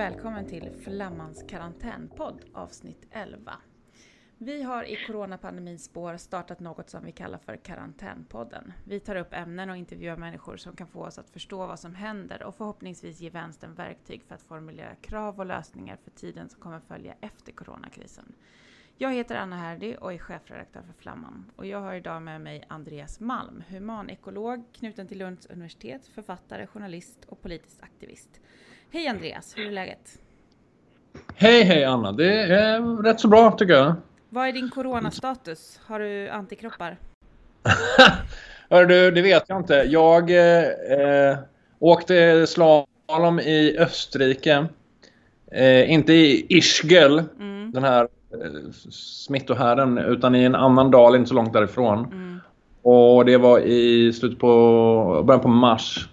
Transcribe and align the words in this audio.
välkommen 0.00 0.46
till 0.46 0.70
Flammans 0.84 1.44
karantänpodd 1.48 2.44
avsnitt 2.52 3.06
11. 3.10 3.56
Vi 4.38 4.62
har 4.62 4.84
i 4.84 4.96
coronapandemins 5.06 5.84
spår 5.84 6.16
startat 6.16 6.60
något 6.60 6.90
som 6.90 7.04
vi 7.04 7.12
kallar 7.12 7.38
för 7.38 7.56
Karantänpodden. 7.56 8.72
Vi 8.84 9.00
tar 9.00 9.16
upp 9.16 9.32
ämnen 9.32 9.70
och 9.70 9.76
intervjuar 9.76 10.16
människor 10.16 10.56
som 10.56 10.76
kan 10.76 10.86
få 10.86 11.04
oss 11.04 11.18
att 11.18 11.30
förstå 11.30 11.66
vad 11.66 11.80
som 11.80 11.94
händer 11.94 12.42
och 12.42 12.54
förhoppningsvis 12.54 13.20
ge 13.20 13.30
vänstern 13.30 13.74
verktyg 13.74 14.22
för 14.22 14.34
att 14.34 14.42
formulera 14.42 14.94
krav 14.94 15.38
och 15.38 15.46
lösningar 15.46 15.98
för 16.04 16.10
tiden 16.10 16.48
som 16.48 16.60
kommer 16.60 16.80
följa 16.80 17.14
efter 17.20 17.52
coronakrisen. 17.52 18.32
Jag 18.96 19.12
heter 19.12 19.36
Anna 19.36 19.56
Herdy 19.56 19.94
och 19.94 20.12
är 20.12 20.18
chefredaktör 20.18 20.82
för 20.82 20.92
Flamman. 20.92 21.50
Och 21.56 21.66
jag 21.66 21.80
har 21.80 21.94
idag 21.94 22.22
med 22.22 22.40
mig 22.40 22.64
Andreas 22.68 23.20
Malm, 23.20 23.62
humanekolog 23.68 24.64
knuten 24.72 25.08
till 25.08 25.18
Lunds 25.18 25.46
universitet, 25.46 26.06
författare, 26.06 26.66
journalist 26.66 27.24
och 27.24 27.42
politisk 27.42 27.82
aktivist. 27.82 28.40
Hej 28.92 29.08
Andreas, 29.08 29.52
hur 29.56 29.66
är 29.66 29.70
läget? 29.70 30.18
Hej 31.36 31.62
hej 31.62 31.84
Anna, 31.84 32.12
det 32.12 32.42
är 32.42 33.02
rätt 33.02 33.20
så 33.20 33.28
bra 33.28 33.50
tycker 33.50 33.74
jag. 33.74 33.94
Vad 34.28 34.48
är 34.48 34.52
din 34.52 34.70
coronastatus? 34.70 35.80
Har 35.86 36.00
du 36.00 36.28
antikroppar? 36.28 36.96
Hör 38.70 38.86
du, 38.86 39.10
det 39.10 39.22
vet 39.22 39.44
jag 39.48 39.58
inte. 39.58 39.74
Jag 39.74 40.30
eh, 40.30 41.38
åkte 41.78 42.46
slalom 42.46 43.40
i 43.40 43.76
Österrike. 43.78 44.66
Eh, 45.52 45.92
inte 45.92 46.12
i 46.12 46.46
Ischgl, 46.48 47.18
mm. 47.38 47.72
den 47.72 47.84
här 47.84 48.02
eh, 48.02 48.70
smittohärden, 48.90 49.98
utan 49.98 50.34
i 50.34 50.44
en 50.44 50.54
annan 50.54 50.90
dal 50.90 51.16
inte 51.16 51.28
så 51.28 51.34
långt 51.34 51.52
därifrån. 51.52 51.98
Mm. 51.98 52.40
Och 52.82 53.24
det 53.24 53.36
var 53.36 53.58
i 53.58 54.12
slutet 54.12 54.38
på, 54.38 55.22
början 55.26 55.40
på 55.40 55.48
mars. 55.48 56.08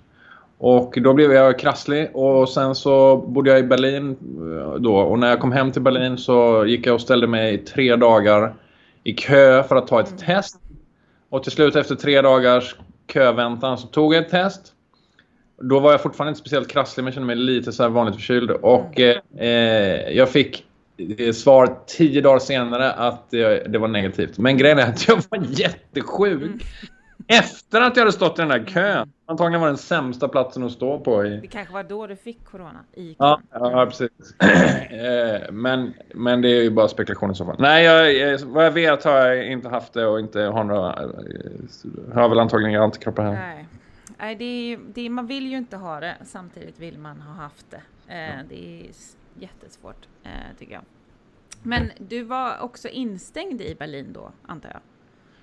Och 0.59 0.97
då 1.01 1.13
blev 1.13 1.33
jag 1.33 1.59
krasslig 1.59 2.15
och 2.15 2.49
sen 2.49 2.75
så 2.75 3.17
bodde 3.17 3.49
jag 3.49 3.59
i 3.59 3.63
Berlin 3.63 4.09
eh, 4.11 4.73
då. 4.73 4.97
Och 4.97 5.19
när 5.19 5.29
jag 5.29 5.39
kom 5.39 5.51
hem 5.51 5.71
till 5.71 5.81
Berlin 5.81 6.17
så 6.17 6.65
gick 6.65 6.87
jag 6.87 6.95
och 6.95 7.01
ställde 7.01 7.27
mig 7.27 7.53
i 7.53 7.57
tre 7.57 7.95
dagar 7.95 8.55
i 9.03 9.13
kö 9.13 9.63
för 9.63 9.75
att 9.75 9.87
ta 9.87 9.99
ett 9.99 10.07
mm. 10.07 10.19
test. 10.19 10.59
Och 11.29 11.43
till 11.43 11.51
slut 11.51 11.75
efter 11.75 11.95
tre 11.95 12.21
dagars 12.21 12.75
köväntan 13.13 13.77
så 13.77 13.87
tog 13.87 14.13
jag 14.13 14.23
ett 14.23 14.29
test. 14.29 14.73
Då 15.61 15.79
var 15.79 15.91
jag 15.91 16.01
fortfarande 16.01 16.29
inte 16.29 16.39
speciellt 16.39 16.67
krasslig 16.67 17.03
men 17.03 17.13
kände 17.13 17.27
mig 17.27 17.35
lite 17.35 17.71
så 17.71 17.83
här 17.83 17.89
vanligt 17.89 18.15
förkyld. 18.15 18.51
Och 18.51 18.99
mm. 18.99 19.17
eh, 19.37 20.17
jag 20.17 20.29
fick 20.29 20.63
svar 21.33 21.79
tio 21.87 22.21
dagar 22.21 22.39
senare 22.39 22.91
att 22.91 23.31
det, 23.31 23.71
det 23.71 23.77
var 23.77 23.87
negativt. 23.87 24.37
Men 24.37 24.57
grejen 24.57 24.79
är 24.79 24.89
att 24.89 25.07
jag 25.07 25.19
var 25.29 25.39
jättesjuk. 25.49 26.41
Mm. 26.41 26.59
Efter 27.27 27.81
att 27.81 27.95
jag 27.95 28.01
hade 28.01 28.11
stått 28.11 28.39
i 28.39 28.41
den 28.41 28.49
där 28.49 28.65
kön. 28.65 29.11
Antagligen 29.25 29.61
var 29.61 29.67
det 29.67 29.71
den 29.71 29.77
sämsta 29.77 30.27
platsen 30.27 30.63
att 30.63 30.71
stå 30.71 30.99
på. 30.99 31.25
I... 31.25 31.37
Det 31.37 31.47
kanske 31.47 31.73
var 31.73 31.83
då 31.83 32.07
du 32.07 32.15
fick 32.15 32.45
corona. 32.45 32.79
I 32.93 33.15
ja, 33.19 33.41
ja, 33.51 33.85
precis. 33.85 34.09
Eh, 34.89 35.51
men, 35.51 35.93
men 36.13 36.41
det 36.41 36.49
är 36.49 36.61
ju 36.63 36.69
bara 36.69 36.87
spekulation 36.87 37.31
i 37.31 37.35
så 37.35 37.45
fall. 37.45 37.55
Nej, 37.59 37.83
jag, 37.83 38.39
vad 38.39 38.65
jag 38.65 38.71
vet 38.71 39.03
har 39.03 39.11
jag 39.11 39.51
inte 39.51 39.69
haft 39.69 39.93
det 39.93 40.05
och 40.05 40.19
inte 40.19 40.41
har 40.41 40.63
några... 40.63 40.89
Eh, 40.89 42.13
har 42.13 42.29
väl 42.29 42.39
antagligen 42.39 42.71
inga 42.71 42.83
antikroppar 42.83 43.23
här. 43.23 43.33
Nej. 43.33 43.67
Nej, 44.17 44.35
det 44.35 44.45
är, 44.45 44.79
det 44.93 45.09
man 45.09 45.27
vill 45.27 45.47
ju 45.47 45.57
inte 45.57 45.77
ha 45.77 45.99
det. 45.99 46.15
Samtidigt 46.25 46.79
vill 46.79 46.99
man 46.99 47.21
ha 47.21 47.33
haft 47.33 47.65
det. 47.71 47.81
Eh, 48.13 48.45
det 48.49 48.79
är 48.79 48.85
jättesvårt, 49.39 50.07
tycker 50.59 50.73
jag. 50.73 50.83
Men 51.63 51.91
du 51.97 52.23
var 52.23 52.59
också 52.61 52.87
instängd 52.87 53.61
i 53.61 53.75
Berlin 53.75 54.13
då, 54.13 54.31
antar 54.47 54.69
jag? 54.69 54.81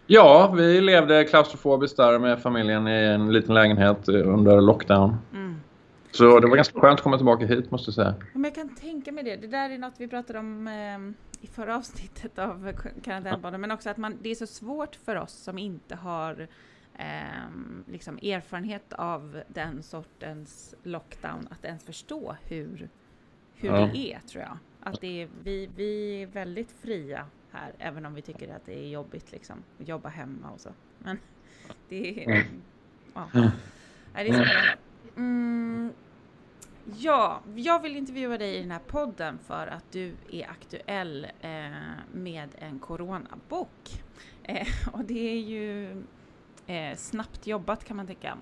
Ja, 0.07 0.55
vi 0.57 0.81
levde 0.81 1.25
klaustrofobiskt 1.25 1.97
där 1.97 2.19
med 2.19 2.43
familjen 2.43 2.89
i 2.89 3.05
en 3.05 3.33
liten 3.33 3.55
lägenhet 3.55 4.09
under 4.09 4.61
lockdown. 4.61 5.17
Mm. 5.33 5.57
Så 6.11 6.41
det 6.41 6.49
var 6.49 6.57
ganska 6.57 6.81
skönt 6.81 6.99
att 6.99 7.03
komma 7.03 7.17
tillbaka 7.17 7.47
hit 7.47 7.71
måste 7.71 7.89
jag 7.89 7.95
säga. 7.95 8.15
Men 8.33 8.45
jag 8.45 8.55
kan 8.55 8.75
tänka 8.75 9.13
mig 9.13 9.25
det. 9.25 9.37
Det 9.37 9.47
där 9.47 9.71
är 9.71 9.79
något 9.79 9.95
vi 9.97 10.09
pratade 10.09 10.39
om 10.39 10.69
eh, 10.69 11.45
i 11.45 11.47
förra 11.47 11.77
avsnittet 11.77 12.39
av 12.39 12.73
karantänbaden. 13.05 13.61
Men 13.61 13.71
också 13.71 13.91
att 13.91 13.97
man, 13.97 14.19
det 14.23 14.31
är 14.31 14.35
så 14.35 14.47
svårt 14.47 14.97
för 15.05 15.17
oss 15.17 15.33
som 15.33 15.59
inte 15.59 15.95
har 15.95 16.49
eh, 16.99 17.05
liksom 17.87 18.19
erfarenhet 18.23 18.93
av 18.93 19.41
den 19.49 19.83
sortens 19.83 20.75
lockdown 20.83 21.49
att 21.51 21.65
ens 21.65 21.85
förstå 21.85 22.37
hur, 22.49 22.89
hur 23.55 23.69
ja. 23.69 23.91
det 23.93 24.13
är 24.13 24.19
tror 24.19 24.43
jag. 24.43 24.59
Att 24.81 25.01
det 25.01 25.23
är, 25.23 25.29
vi, 25.43 25.69
vi 25.77 26.23
är 26.23 26.27
väldigt 26.27 26.73
fria 26.83 27.27
här, 27.55 27.73
även 27.79 28.07
om 28.07 28.15
vi 28.15 28.23
tycker 28.23 28.55
att 28.55 28.67
det 28.67 28.79
är 28.79 28.89
jobbigt 28.89 29.33
liksom, 29.33 29.63
att 29.81 29.89
jobba 29.89 30.09
hemma 30.09 30.51
och 30.51 30.61
så. 30.61 30.71
Men 30.99 31.19
det 31.89 32.25
är... 32.25 32.31
Mm. 32.31 32.63
Ja. 33.15 33.29
Mm. 33.35 33.51
Nej, 34.15 34.25
det 34.25 34.31
är 34.31 34.45
spännande. 34.45 34.77
Mm, 35.17 35.93
ja, 36.99 37.41
jag 37.55 37.83
vill 37.83 37.97
intervjua 37.97 38.39
dig 38.39 38.57
i 38.57 38.61
den 38.61 38.71
här 38.71 38.81
podden 38.87 39.39
för 39.39 39.67
att 39.67 39.93
du 39.93 40.15
är 40.31 40.51
aktuell 40.51 41.27
eh, 41.41 41.71
med 42.13 42.49
en 42.59 42.79
coronabok. 42.79 44.03
Eh, 44.43 44.67
och 44.93 45.05
det 45.05 45.31
är 45.31 45.41
ju 45.41 45.91
eh, 46.67 46.97
snabbt 46.97 47.47
jobbat 47.47 47.85
kan 47.85 47.97
man 47.97 48.07
tycka. 48.07 48.39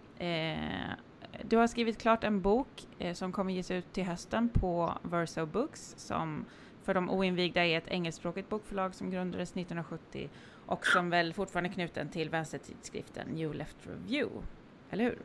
Du 1.43 1.57
har 1.57 1.67
skrivit 1.67 1.99
klart 1.99 2.25
en 2.25 2.41
bok 2.41 2.87
som 3.15 3.33
kommer 3.33 3.53
ges 3.53 3.71
ut 3.71 3.93
till 3.93 4.05
hösten 4.05 4.49
på 4.49 4.93
Verso 5.03 5.47
Books 5.47 5.95
som 5.97 6.45
för 6.85 6.95
de 6.95 7.11
oinvigda 7.11 7.67
är 7.67 7.79
ett 7.79 7.89
engelskspråkigt 7.89 8.49
bokförlag 8.49 8.95
som 8.95 9.11
grundades 9.11 9.51
1970 9.51 10.29
och 10.67 10.87
som 10.87 11.11
väl 11.11 11.35
fortfarande 11.35 11.71
är 11.71 11.73
knuten 11.73 12.09
till 12.09 12.31
vänstertidskriften 12.31 13.29
New 13.29 13.55
Left 13.55 13.77
Review. 13.87 14.47
Eller 14.91 15.05
hur? 15.05 15.19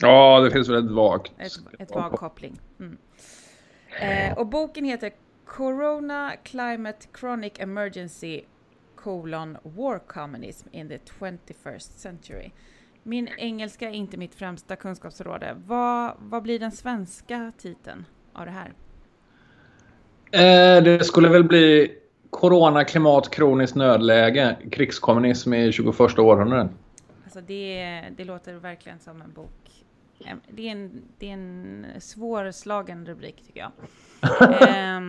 Ja, 0.00 0.40
det 0.40 0.50
finns 0.50 0.68
väl 0.68 0.84
ett 0.84 0.90
vagt. 0.90 1.32
Ett, 1.38 1.52
ett 1.78 1.90
vag 1.90 2.12
koppling. 2.12 2.60
Mm. 2.78 2.98
Eh, 4.00 4.38
och 4.38 4.46
boken 4.46 4.84
heter 4.84 5.12
Corona 5.44 6.32
Climate 6.42 7.06
Chronic 7.18 7.52
Emergency 7.58 8.42
colon 9.04 9.58
War 9.62 9.98
Communism 9.98 10.68
in 10.72 10.88
the 10.88 10.98
21st 10.98 11.98
Century. 11.98 12.50
Min 13.02 13.28
engelska 13.28 13.88
är 13.88 13.92
inte 13.92 14.16
mitt 14.16 14.34
främsta 14.34 14.76
kunskapsområde. 14.76 15.56
Vad, 15.66 16.14
vad 16.18 16.42
blir 16.42 16.58
den 16.58 16.72
svenska 16.72 17.52
titeln 17.58 18.04
av 18.32 18.46
det 18.46 18.52
här? 18.52 18.72
Eh, 20.34 20.82
det 20.82 21.04
skulle 21.04 21.28
väl 21.28 21.44
bli 21.44 21.98
Corona, 22.30 22.84
klimat, 22.84 23.30
kroniskt 23.30 23.76
nödläge, 23.76 24.56
krigskommunism 24.72 25.54
i 25.54 25.72
21 25.72 26.00
århundradet. 26.18 26.70
Alltså 27.24 27.40
det, 27.40 28.02
det 28.16 28.24
låter 28.24 28.54
verkligen 28.54 28.98
som 28.98 29.22
en 29.22 29.32
bok. 29.32 29.84
Det 30.48 30.68
är 30.68 30.72
en, 30.72 31.02
det 31.18 31.28
är 31.28 31.32
en 31.32 31.86
svårslagen 31.98 33.06
rubrik 33.06 33.42
tycker 33.46 33.60
jag. 33.60 33.72
eh, 34.62 35.00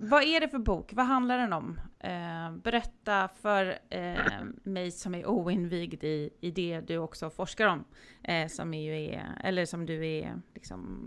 vad 0.00 0.22
är 0.22 0.40
det 0.40 0.48
för 0.48 0.58
bok? 0.58 0.92
Vad 0.92 1.06
handlar 1.06 1.38
den 1.38 1.52
om? 1.52 1.80
Eh, 1.98 2.52
berätta 2.62 3.28
för 3.42 3.78
eh, 3.90 4.16
mig 4.62 4.90
som 4.90 5.14
är 5.14 5.26
oinvigd 5.26 6.04
i, 6.04 6.30
i 6.40 6.50
det 6.50 6.80
du 6.80 6.98
också 6.98 7.30
forskar 7.30 7.66
om. 7.66 7.84
Eh, 8.22 8.48
som, 8.48 8.74
ju 8.74 9.04
är, 9.04 9.24
eller 9.44 9.66
som 9.66 9.86
du 9.86 10.06
är 10.06 10.40
liksom 10.54 11.02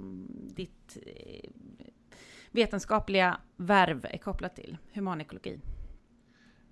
ditt 0.55 0.97
eh, 1.05 1.49
vetenskapliga 2.51 3.37
värv 3.57 4.05
är 4.09 4.17
kopplat 4.17 4.55
till, 4.55 4.77
humanekologi? 4.93 5.59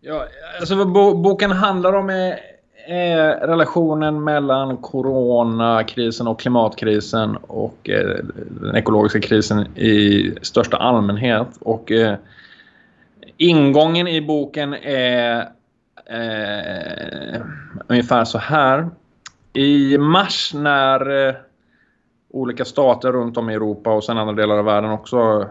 Ja, 0.02 0.26
alltså 0.60 0.76
vad 0.76 1.22
boken 1.22 1.52
handlar 1.52 1.94
om 1.94 2.10
är, 2.10 2.40
är, 2.88 3.48
relationen 3.48 4.24
mellan 4.24 4.78
coronakrisen 4.78 6.28
och 6.28 6.40
klimatkrisen 6.40 7.36
och 7.36 7.90
eh, 7.90 8.18
den 8.62 8.76
ekologiska 8.76 9.22
krisen 9.22 9.78
i 9.78 10.34
största 10.42 10.78
allmänhet. 10.78 11.48
Och 11.60 11.92
eh, 11.92 12.16
ingången 13.38 14.08
i 14.08 14.22
boken 14.22 14.74
är 14.84 15.50
eh, 16.06 17.42
ungefär 17.88 18.26
så 18.26 18.38
här. 18.38 18.90
I 19.54 19.98
mars 19.98 20.54
när 20.54 21.28
eh, 21.28 21.36
olika 22.30 22.66
stater 22.66 23.12
runt 23.12 23.38
om 23.38 23.50
i 23.50 23.54
Europa 23.54 23.94
och 23.94 24.04
sen 24.04 24.18
andra 24.18 24.34
delar 24.34 24.58
av 24.58 24.66
världen 24.66 24.92
också 24.92 25.48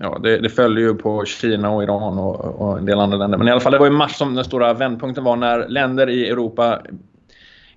ja, 0.00 0.18
det, 0.22 0.38
det 0.38 0.48
följer 0.48 0.88
ju 0.88 0.94
på 0.94 1.24
Kina 1.24 1.70
och 1.70 1.82
Iran 1.82 2.18
och, 2.18 2.44
och, 2.44 2.78
en 2.78 2.84
del 2.84 3.00
andra 3.00 3.18
länder. 3.18 3.38
Men 3.38 3.48
i 3.48 3.50
alla 3.50 3.60
fall, 3.60 3.72
det 3.72 3.78
var 3.78 3.86
i 3.86 3.90
mars 3.90 4.16
som 4.16 4.34
den 4.34 4.44
stora 4.44 4.74
vändpunkten 4.74 5.24
var 5.24 5.36
när 5.36 5.68
länder 5.68 6.10
i 6.10 6.28
Europa 6.28 6.80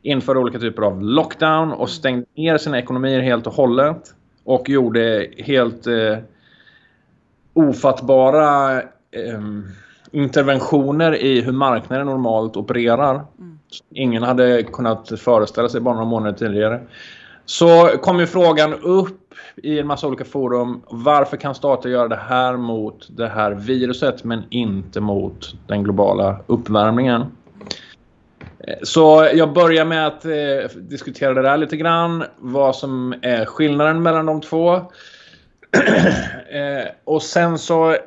införde 0.01 0.39
olika 0.39 0.59
typer 0.59 0.81
av 0.81 1.01
lockdown 1.03 1.71
och 1.71 1.89
stängde 1.89 2.25
ner 2.35 2.57
sina 2.57 2.79
ekonomier 2.79 3.19
helt 3.19 3.47
och 3.47 3.53
hållet. 3.53 4.13
Och 4.43 4.69
gjorde 4.69 5.27
helt 5.37 5.87
eh, 5.87 6.17
ofattbara 7.53 8.81
eh, 8.81 9.41
interventioner 10.11 11.15
i 11.15 11.41
hur 11.41 11.51
marknaden 11.51 12.05
normalt 12.05 12.57
opererar. 12.57 13.13
Mm. 13.13 13.59
Ingen 13.89 14.23
hade 14.23 14.63
kunnat 14.63 15.19
föreställa 15.19 15.69
sig 15.69 15.81
bara 15.81 15.93
några 15.93 16.09
månader 16.09 16.37
tidigare. 16.37 16.81
Så 17.45 17.87
kom 17.87 18.19
ju 18.19 18.27
frågan 18.27 18.73
upp 18.73 19.33
i 19.55 19.79
en 19.79 19.87
massa 19.87 20.07
olika 20.07 20.25
forum. 20.25 20.81
Varför 20.89 21.37
kan 21.37 21.55
stater 21.55 21.89
göra 21.89 22.07
det 22.07 22.21
här 22.29 22.57
mot 22.57 23.07
det 23.17 23.27
här 23.27 23.51
viruset 23.51 24.23
men 24.23 24.43
inte 24.49 25.01
mot 25.01 25.53
den 25.67 25.83
globala 25.83 26.39
uppvärmningen? 26.47 27.21
Eh, 28.59 28.75
så 28.83 29.29
jag 29.33 29.53
börjar 29.53 29.85
med 29.85 30.07
att 30.07 30.25
eh, 30.25 30.79
diskutera 30.79 31.33
det 31.33 31.41
där 31.41 31.57
lite 31.57 31.77
grann. 31.77 32.23
Vad 32.37 32.75
som 32.75 33.15
är 33.21 33.45
skillnaden 33.45 34.03
mellan 34.03 34.25
de 34.25 34.41
två. 34.41 34.75
eh, 36.49 36.87
och 37.03 37.23
sen 37.23 37.57
så 37.57 37.91
eh, 37.91 37.97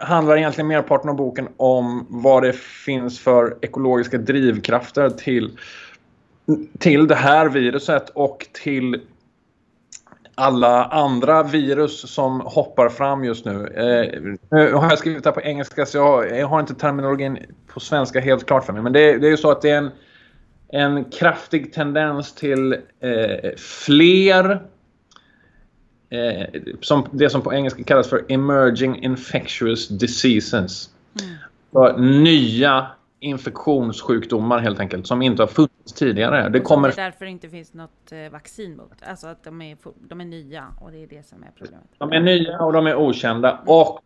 handlar 0.00 0.36
egentligen 0.36 0.68
merparten 0.68 1.10
av 1.10 1.16
boken 1.16 1.48
om 1.56 2.06
vad 2.08 2.42
det 2.42 2.52
finns 2.56 3.20
för 3.20 3.56
ekologiska 3.62 4.18
drivkrafter 4.18 5.10
till, 5.10 5.50
till 6.78 7.06
det 7.06 7.14
här 7.14 7.48
viruset 7.48 8.10
och 8.10 8.46
till 8.52 9.00
alla 10.34 10.84
andra 10.84 11.42
virus 11.42 12.14
som 12.14 12.40
hoppar 12.40 12.88
fram 12.88 13.24
just 13.24 13.44
nu. 13.44 13.66
Eh, 13.66 14.20
nu 14.50 14.72
har 14.72 14.90
jag 14.90 14.98
skrivit 14.98 15.22
det 15.24 15.30
här 15.30 15.34
på 15.34 15.40
engelska 15.40 15.86
så 15.86 15.98
jag, 15.98 16.38
jag, 16.38 16.46
har 16.46 16.60
inte 16.60 16.74
terminologin 16.74 17.38
på 17.66 17.80
svenska 17.80 18.20
helt 18.20 18.46
klart 18.46 18.64
för 18.64 18.72
mig. 18.72 18.82
Men 18.82 18.92
det, 18.92 19.18
det 19.18 19.26
är 19.26 19.30
ju 19.30 19.36
så 19.36 19.50
att 19.50 19.62
det 19.62 19.70
är 19.70 19.78
en, 19.78 19.90
en 20.68 21.04
kraftig 21.04 21.72
tendens 21.72 22.34
till 22.34 22.72
eh, 23.00 23.50
fler 23.56 24.62
eh, 26.10 26.60
som, 26.80 27.08
det 27.10 27.30
som 27.30 27.42
på 27.42 27.54
engelska 27.54 27.84
kallas 27.84 28.08
för 28.08 28.24
emerging 28.28 29.02
infectious 29.04 29.88
diseases. 29.88 30.90
Mm. 31.74 32.22
nya 32.22 32.86
infektionssjukdomar 33.24 34.58
helt 34.58 34.80
enkelt 34.80 35.06
som 35.06 35.22
inte 35.22 35.42
har 35.42 35.46
funnits 35.46 35.92
tidigare. 35.92 36.48
Det, 36.48 36.60
kommer... 36.60 36.88
det 36.88 37.00
är 37.00 37.04
därför 37.04 37.24
det 37.24 37.30
inte 37.30 37.48
finns 37.48 37.74
något 37.74 38.12
eh, 38.12 38.32
vaccin 38.32 38.76
mot. 38.76 38.92
Alltså 39.06 39.26
att 39.26 39.44
de 39.44 39.62
är, 39.62 39.76
de 40.08 40.20
är 40.20 40.24
nya 40.24 40.64
och 40.80 40.90
det 40.90 41.02
är 41.02 41.06
det 41.06 41.26
som 41.26 41.42
är 41.42 41.50
problemet. 41.58 41.86
De 41.98 42.12
är 42.12 42.20
nya 42.20 42.58
och 42.58 42.72
de 42.72 42.86
är 42.86 42.96
okända 42.96 43.58
och 43.66 44.00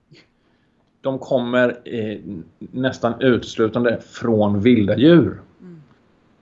de 1.00 1.18
kommer 1.18 1.80
eh, 1.84 2.18
nästan 2.58 3.14
uteslutande 3.20 4.00
från 4.00 4.60
vilda 4.60 4.96
djur. 4.96 5.40
Mm. 5.60 5.82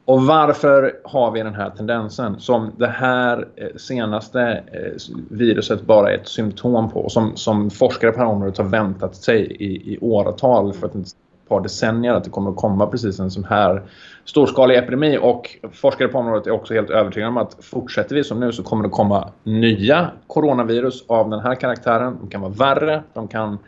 Och 0.05 0.23
varför 0.23 1.01
har 1.05 1.31
vi 1.31 1.43
den 1.43 1.55
här 1.55 1.71
tendensen 1.71 2.41
som 2.41 2.73
det 2.77 2.87
här 2.87 3.49
eh, 3.57 3.69
senaste 3.77 4.41
eh, 4.73 5.15
viruset 5.31 5.83
bara 5.83 6.13
är 6.13 6.19
ett 6.19 6.29
symptom 6.29 6.91
på 6.91 7.09
som, 7.09 7.37
som 7.37 7.71
forskare 7.71 8.13
på 8.13 8.19
det 8.19 8.25
här 8.25 8.33
området 8.33 8.59
har 8.59 8.65
väntat 8.65 9.17
sig 9.17 9.41
i, 9.41 9.95
i 9.95 9.99
åratal 10.01 10.73
för 10.73 10.87
att 10.87 10.95
inte 10.95 11.11
par 11.49 11.61
decennier 11.61 12.13
att 12.15 12.25
det 12.25 12.31
kommer 12.31 12.51
att 12.51 12.57
komma 12.57 12.87
precis 12.87 13.21
en 13.21 13.31
sån 13.31 13.45
här 13.45 13.83
storskalig 14.25 14.77
epidemi 14.77 15.19
och 15.23 15.57
forskare 15.73 16.09
på 16.09 16.19
området 16.19 16.47
är 16.47 16.51
också 16.51 16.75
helt 16.75 16.91
övertygade 16.91 17.29
om 17.29 17.37
att 17.37 17.57
fortsätter 17.61 18.15
vi 18.15 18.25
som 18.25 18.41
nu 18.41 18.53
så 18.53 18.63
kommer 18.63 18.85
det 18.85 18.91
komma 18.91 19.33
nya 19.43 20.11
coronavirus 20.27 21.05
av 21.07 21.31
den 21.31 21.41
här 21.41 21.55
karaktären. 21.55 22.19
De 22.21 22.31
kan 22.31 22.41
vara 22.41 22.53
värre, 22.53 23.03
de 23.15 23.29
kan 23.29 23.59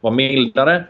vara 0.00 0.14
mildare. 0.14 0.84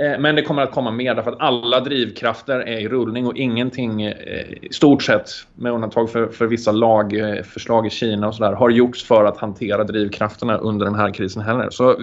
Eh, 0.00 0.18
men 0.18 0.34
det 0.34 0.42
kommer 0.42 0.62
att 0.62 0.70
komma 0.70 0.90
mer 0.90 1.14
därför 1.14 1.32
att 1.32 1.40
alla 1.40 1.80
drivkrafter 1.80 2.60
är 2.60 2.78
i 2.78 2.88
rullning 2.88 3.26
och 3.26 3.36
ingenting 3.36 4.02
eh, 4.02 4.14
i 4.62 4.68
stort 4.70 5.02
sett 5.02 5.30
med 5.54 5.72
undantag 5.72 6.10
för, 6.10 6.26
för 6.26 6.46
vissa 6.46 6.72
lagförslag 6.72 7.84
eh, 7.84 7.86
i 7.86 7.90
Kina 7.90 8.28
och 8.28 8.34
sådär 8.34 8.52
har 8.52 8.70
gjorts 8.70 9.04
för 9.04 9.24
att 9.24 9.36
hantera 9.36 9.84
drivkrafterna 9.84 10.56
under 10.56 10.86
den 10.86 10.94
här 10.94 11.14
krisen 11.14 11.42
heller. 11.42 11.70
Så 11.70 12.00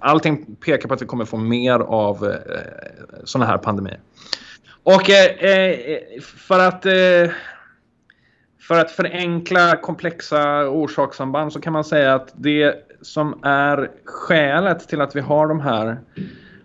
allting 0.00 0.56
pekar 0.64 0.88
på 0.88 0.94
att 0.94 1.02
vi 1.02 1.06
kommer 1.06 1.24
få 1.24 1.36
mer 1.36 1.78
av 1.80 2.34
sådana 3.24 3.50
här 3.50 3.58
pandemier. 3.58 3.98
Och 4.82 5.10
för 6.22 6.58
att 6.58 6.86
för 8.60 8.80
att 8.80 8.90
förenkla 8.90 9.76
komplexa 9.76 10.68
orsakssamband 10.68 11.52
så 11.52 11.60
kan 11.60 11.72
man 11.72 11.84
säga 11.84 12.14
att 12.14 12.32
det 12.34 12.74
som 13.02 13.40
är 13.42 13.90
skälet 14.04 14.88
till 14.88 15.00
att 15.00 15.16
vi 15.16 15.20
har 15.20 15.48
de 15.48 15.60
här 15.60 15.98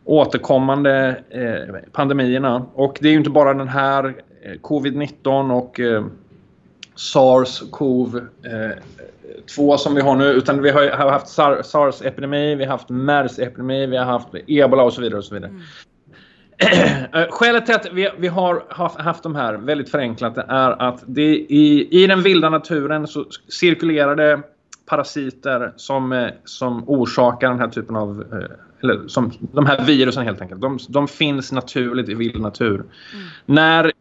återkommande 0.09 1.23
eh, 1.29 1.75
pandemierna. 1.91 2.65
Och 2.73 2.97
det 3.01 3.07
är 3.07 3.11
ju 3.11 3.17
inte 3.17 3.29
bara 3.29 3.53
den 3.53 3.67
här 3.67 4.06
eh, 4.41 4.51
covid-19 4.51 5.51
och 5.51 5.79
eh, 5.79 6.06
SARS-CoV 6.95 8.27
2 9.56 9.77
som 9.77 9.95
vi 9.95 10.01
har 10.01 10.15
nu 10.15 10.25
utan 10.25 10.61
vi 10.61 10.69
har 10.69 11.09
haft 11.09 11.27
SARS-epidemi, 11.65 12.56
vi 12.56 12.65
har 12.65 12.71
haft 12.71 12.89
MERS-epidemi, 12.89 13.85
vi 13.85 13.97
har 13.97 14.06
haft 14.06 14.27
ebola 14.47 14.83
och 14.83 14.94
så 14.94 15.01
vidare. 15.01 15.17
Och 15.17 15.25
så 15.25 15.33
vidare. 15.33 15.51
Mm. 15.51 15.61
Skälet 17.29 17.65
till 17.65 17.75
att 17.75 17.94
vi, 17.94 18.09
vi, 18.17 18.27
har 18.27 18.63
haft 19.03 19.23
de 19.23 19.35
här 19.35 19.53
väldigt 19.53 19.91
förenklat 19.91 20.38
är 20.38 20.81
att 20.81 21.03
det 21.06 21.35
i, 21.35 21.88
i 22.03 22.07
den 22.07 22.21
vilda 22.21 22.50
naturen 22.50 23.07
så 23.07 23.25
cirkulerar 23.47 24.15
det 24.15 24.39
parasiter 24.85 25.73
som, 25.75 26.29
som 26.45 26.83
orsakar 26.89 27.50
den 27.50 27.59
här 27.59 27.67
typen 27.67 27.95
av 27.95 28.23
eller 28.84 29.08
som, 29.08 29.31
de 29.40 29.66
här 29.66 29.86
virusen 29.86 30.24
helt 30.24 30.42
enkelt, 30.42 30.62
de, 30.62 30.80
de 30.90 31.08
finns 31.08 31.52
naturligt 31.52 32.10
i 32.10 32.14
vild 32.14 32.42
natur. 32.42 32.76
Mm. 32.76 33.26
När, 33.46 33.92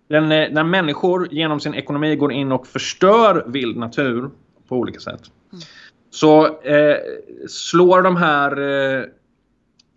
när 0.51 0.65
människor 0.65 1.29
genom 1.31 1.61
sin 1.61 1.75
ekonomi 1.75 2.17
går 2.17 2.33
in 2.33 2.53
och 2.53 2.67
förstör 2.67 3.45
vild 3.47 3.77
natur 3.77 4.31
på 4.69 4.77
olika 4.77 5.01
sätt 5.01 5.23
mm. 5.53 5.63
så 6.11 6.47
eh, 6.47 6.97
slår 7.49 8.03
de 8.03 8.17
här 8.17 8.61
eh, 8.61 9.05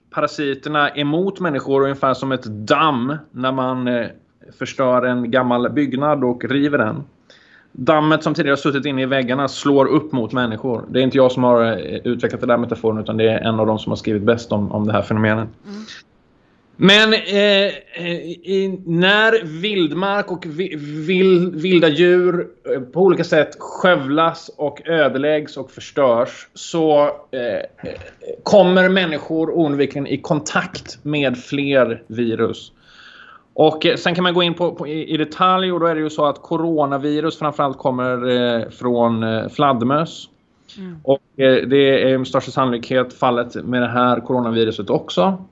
parasiterna 0.10 0.90
emot 0.90 1.40
människor 1.40 1.82
ungefär 1.82 2.14
som 2.14 2.32
ett 2.32 2.46
damm 2.46 3.18
när 3.32 3.52
man 3.52 3.88
eh, 3.88 4.08
förstör 4.60 5.02
en 5.02 5.32
gammal 5.32 5.70
byggnad 5.70 6.24
och 6.24 6.46
river 6.46 6.78
den 6.78 7.04
dammet 7.72 8.24
som 8.24 8.34
tidigare 8.34 8.58
suttit 8.58 8.86
inne 8.86 9.02
i 9.02 9.06
väggarna 9.06 9.48
slår 9.48 9.86
upp 9.86 10.12
mot 10.12 10.34
människor. 10.34 10.86
Det 10.90 11.00
är 11.00 11.04
inte 11.04 11.18
jag 11.18 11.32
som 11.32 11.44
har 11.44 11.64
eh, 11.64 11.98
utvecklat 12.04 12.42
den 12.42 12.50
där 12.50 12.58
metaforen 12.58 13.00
utan 13.00 13.18
det 13.18 13.30
är 13.30 13.40
en 13.40 13.60
av 13.60 13.68
de 13.68 13.80
som 13.80 13.92
har 13.92 13.98
skrivit 13.98 14.24
bäst 14.24 14.52
om, 14.52 14.72
om 14.72 14.88
det 14.88 14.94
här 14.94 15.02
fenomenet. 15.02 15.50
Mm. 15.66 15.84
Men 16.84 17.14
eh, 17.14 17.72
i, 18.44 18.82
när 18.86 19.46
vildmark 19.62 20.32
och 20.32 20.46
vi, 20.46 20.76
vild, 21.08 21.56
vilda 21.56 21.88
djur 21.88 22.48
eh, 22.76 22.82
på 22.82 23.02
olika 23.02 23.24
sätt 23.24 23.56
skövlas 23.60 24.50
och 24.58 24.88
ödeläggs 24.88 25.58
och 25.58 25.72
förstörs 25.72 26.48
så 26.54 27.04
eh, 27.32 27.90
kommer 28.44 28.90
människor 28.90 29.52
oundvikligen 29.52 30.08
i 30.08 30.18
kontakt 30.18 31.00
med 31.04 31.38
fler 31.38 32.04
virus. 32.08 32.72
Och 33.54 33.86
eh, 33.86 33.96
sen 33.96 34.16
kan 34.16 34.24
man 34.24 34.34
gå 34.34 34.44
in 34.44 34.54
på, 34.54 34.76
på, 34.76 34.88
i, 34.88 35.18
detalj 35.18 35.72
och 35.72 35.80
då 35.80 35.86
är 35.86 35.96
det 35.96 36.02
ju 36.02 36.10
så 36.10 36.26
att 36.26 36.42
coronavirus 36.42 37.40
framförallt 37.40 37.78
kommer 37.78 38.30
eh, 38.30 38.70
från 38.70 39.24
eh, 39.24 39.50
fladdermöss. 39.50 40.30
Mm. 40.78 41.00
Och 41.04 41.20
det 41.36 42.12
är 42.12 42.18
med 42.18 42.28
största 42.28 42.52
sannolikhet 42.52 43.14
fallet 43.14 43.56
med 43.56 43.82
det 43.82 43.88
här 43.88 44.20
coronaviruset 44.20 44.90
också. 44.90 45.46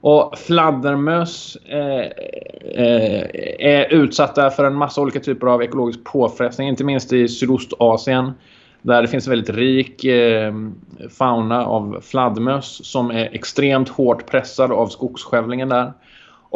Och 0.00 0.38
fladdermöss 0.38 1.56
eh, 1.56 2.00
eh, 2.84 3.22
är 3.58 3.92
utsatta 3.92 4.50
för 4.50 4.64
en 4.64 4.74
massa 4.74 5.00
olika 5.00 5.20
typer 5.20 5.46
av 5.46 5.62
ekologisk 5.62 6.04
påfrestning, 6.04 6.68
inte 6.68 6.84
minst 6.84 7.12
i 7.12 7.28
Sydostasien 7.28 8.32
där 8.82 9.02
det 9.02 9.08
finns 9.08 9.26
en 9.26 9.30
väldigt 9.30 9.56
rik 9.56 10.04
eh, 10.04 10.54
fauna 11.18 11.66
av 11.66 12.00
fladdermöss 12.02 12.84
som 12.84 13.10
är 13.10 13.28
extremt 13.32 13.88
hårt 13.88 14.26
pressad 14.26 14.72
av 14.72 14.86
skogsskövlingen 14.86 15.68
där. 15.68 15.92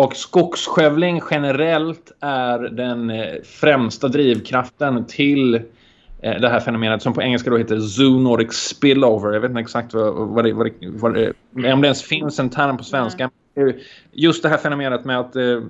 Och 0.00 0.16
skogsskövling 0.16 1.20
generellt 1.30 2.12
är 2.20 2.58
den 2.58 3.10
eh, 3.10 3.42
främsta 3.44 4.08
drivkraften 4.08 5.06
till 5.06 5.54
eh, 5.54 6.40
det 6.40 6.48
här 6.48 6.60
fenomenet 6.60 7.02
som 7.02 7.14
på 7.14 7.22
engelska 7.22 7.50
då 7.50 7.56
heter 7.56 7.80
zoonotic 7.80 8.52
spillover. 8.52 9.32
Jag 9.32 9.40
vet 9.40 9.48
inte 9.48 9.60
exakt 9.60 9.94
vad, 9.94 10.14
vad, 10.14 10.44
det, 10.44 10.52
vad, 10.52 10.66
det, 10.66 10.72
vad 10.80 11.14
det, 11.14 11.32
om 11.72 11.80
det 11.80 11.86
ens 11.86 12.02
finns 12.02 12.38
en 12.38 12.50
term 12.50 12.76
på 12.76 12.84
svenska. 12.84 13.30
Just 14.12 14.42
det 14.42 14.48
här 14.48 14.56
fenomenet 14.56 15.04
med 15.04 15.20
att 15.20 15.36
eh, 15.36 15.60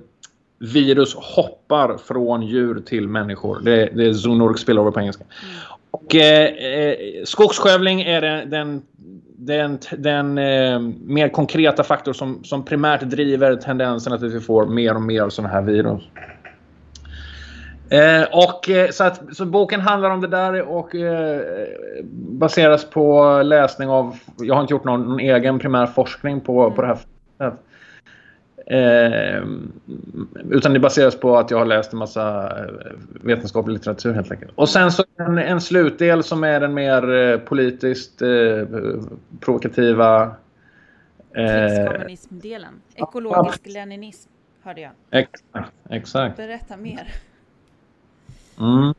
virus 0.59 1.15
hoppar 1.15 1.97
från 1.97 2.41
djur 2.41 2.81
till 2.85 3.07
människor. 3.07 3.59
Det, 3.63 3.89
det 3.93 4.05
är 4.05 4.13
zoonotic 4.13 4.61
spillover 4.61 4.91
på 4.91 4.99
engelska. 4.99 5.23
Mm. 5.23 5.55
Och 5.91 6.15
eh, 6.15 6.45
eh, 6.45 6.95
skogsskövling 7.23 8.01
är 8.01 8.45
den, 8.45 8.81
den 9.45 9.79
den, 9.97 10.37
eh, 10.37 10.79
mer 11.01 11.29
konkreta 11.29 11.83
faktor 11.83 12.13
som, 12.13 12.43
som 12.43 12.65
primärt 12.65 13.01
driver 13.01 13.55
tendensen 13.55 14.13
att 14.13 14.21
vi 14.21 14.39
får 14.39 14.65
mer 14.65 14.95
och 14.95 15.01
mer 15.01 15.21
av 15.21 15.29
sådana 15.29 15.53
här 15.53 15.61
virus. 15.61 16.03
Eh, 17.89 18.23
och, 18.31 18.69
eh, 18.69 18.89
så, 18.89 19.03
att, 19.03 19.35
så 19.35 19.45
boken 19.45 19.81
handlar 19.81 20.09
om 20.09 20.21
det 20.21 20.27
där 20.27 20.61
och 20.61 20.95
eh, 20.95 21.41
baseras 22.13 22.85
på 22.85 23.41
läsning 23.43 23.89
av... 23.89 24.17
Jag 24.37 24.55
har 24.55 24.61
inte 24.61 24.73
gjort 24.73 24.83
någon, 24.83 25.01
någon 25.01 25.19
egen 25.19 25.59
primär 25.59 25.85
forskning 25.85 26.41
på, 26.41 26.71
på 26.71 26.81
det 26.81 26.87
här. 27.39 27.53
Eh, 28.71 29.43
utan 30.49 30.73
det 30.73 30.79
baseras 30.79 31.19
på 31.19 31.37
att 31.37 31.51
jag 31.51 31.57
har 31.57 31.65
läst 31.65 31.93
en 31.93 31.99
massa 31.99 32.57
eh, 32.59 32.65
vetenskaplig 33.21 33.73
litteratur 33.73 34.13
helt 34.13 34.31
enkelt. 34.31 34.51
Och 34.55 34.69
sen 34.69 34.91
så 34.91 35.03
en, 35.17 35.37
en 35.37 35.61
slutdel 35.61 36.23
som 36.23 36.43
är 36.43 36.59
den 36.59 36.73
mer 36.73 37.13
eh, 37.13 37.37
politiskt 37.37 38.21
eh, 38.21 38.27
provokativa... 39.39 40.35
Eh, 41.31 42.15
Ekologisk 42.95 43.61
ja. 43.63 43.73
leninism, 43.73 44.29
hörde 44.63 44.81
jag. 44.81 44.91
Exakt. 45.11 45.73
exakt. 45.89 46.37
Berätta 46.37 46.77
mer. 46.77 47.13
Mm. 48.59 48.93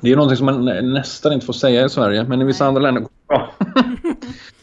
Det 0.00 0.12
är 0.12 0.16
någonting 0.16 0.36
som 0.36 0.46
man 0.46 0.64
nästan 0.92 1.32
inte 1.32 1.46
får 1.46 1.52
säga 1.52 1.84
i 1.84 1.88
Sverige, 1.88 2.24
men 2.24 2.42
i 2.42 2.44
vissa 2.44 2.64
Nej. 2.64 2.68
andra 2.68 2.82
länder 2.82 3.00
går 3.00 3.10
det 3.10 3.26
bra. 3.26 3.52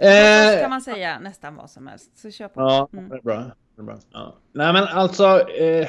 Eh, 0.00 0.60
kan 0.60 0.70
man 0.70 0.80
säga 0.80 1.18
nästan 1.18 1.56
vad 1.56 1.70
som 1.70 1.86
helst. 1.86 2.18
Så 2.18 2.30
kör 2.30 2.48
på. 2.48 2.60
Ja, 2.60 2.88
mm. 2.92 3.08
det 3.08 3.16
är 3.16 3.20
bra. 3.20 3.44
Det 3.76 3.82
är 3.82 3.84
bra. 3.84 3.98
Ja. 4.12 4.34
Nej 4.52 4.72
men 4.72 4.84
alltså. 4.84 5.48
Eh, 5.48 5.88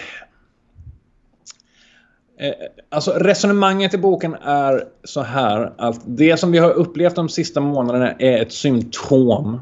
Eh, 2.41 2.53
alltså 2.89 3.11
resonemanget 3.11 3.93
i 3.93 3.97
boken 3.97 4.35
är 4.43 4.83
så 5.03 5.21
här 5.21 5.73
att 5.77 6.01
det 6.05 6.37
som 6.37 6.51
vi 6.51 6.57
har 6.57 6.71
upplevt 6.71 7.15
de 7.15 7.29
sista 7.29 7.61
månaderna 7.61 8.11
är 8.11 8.41
ett 8.41 8.51
symptom 8.51 9.59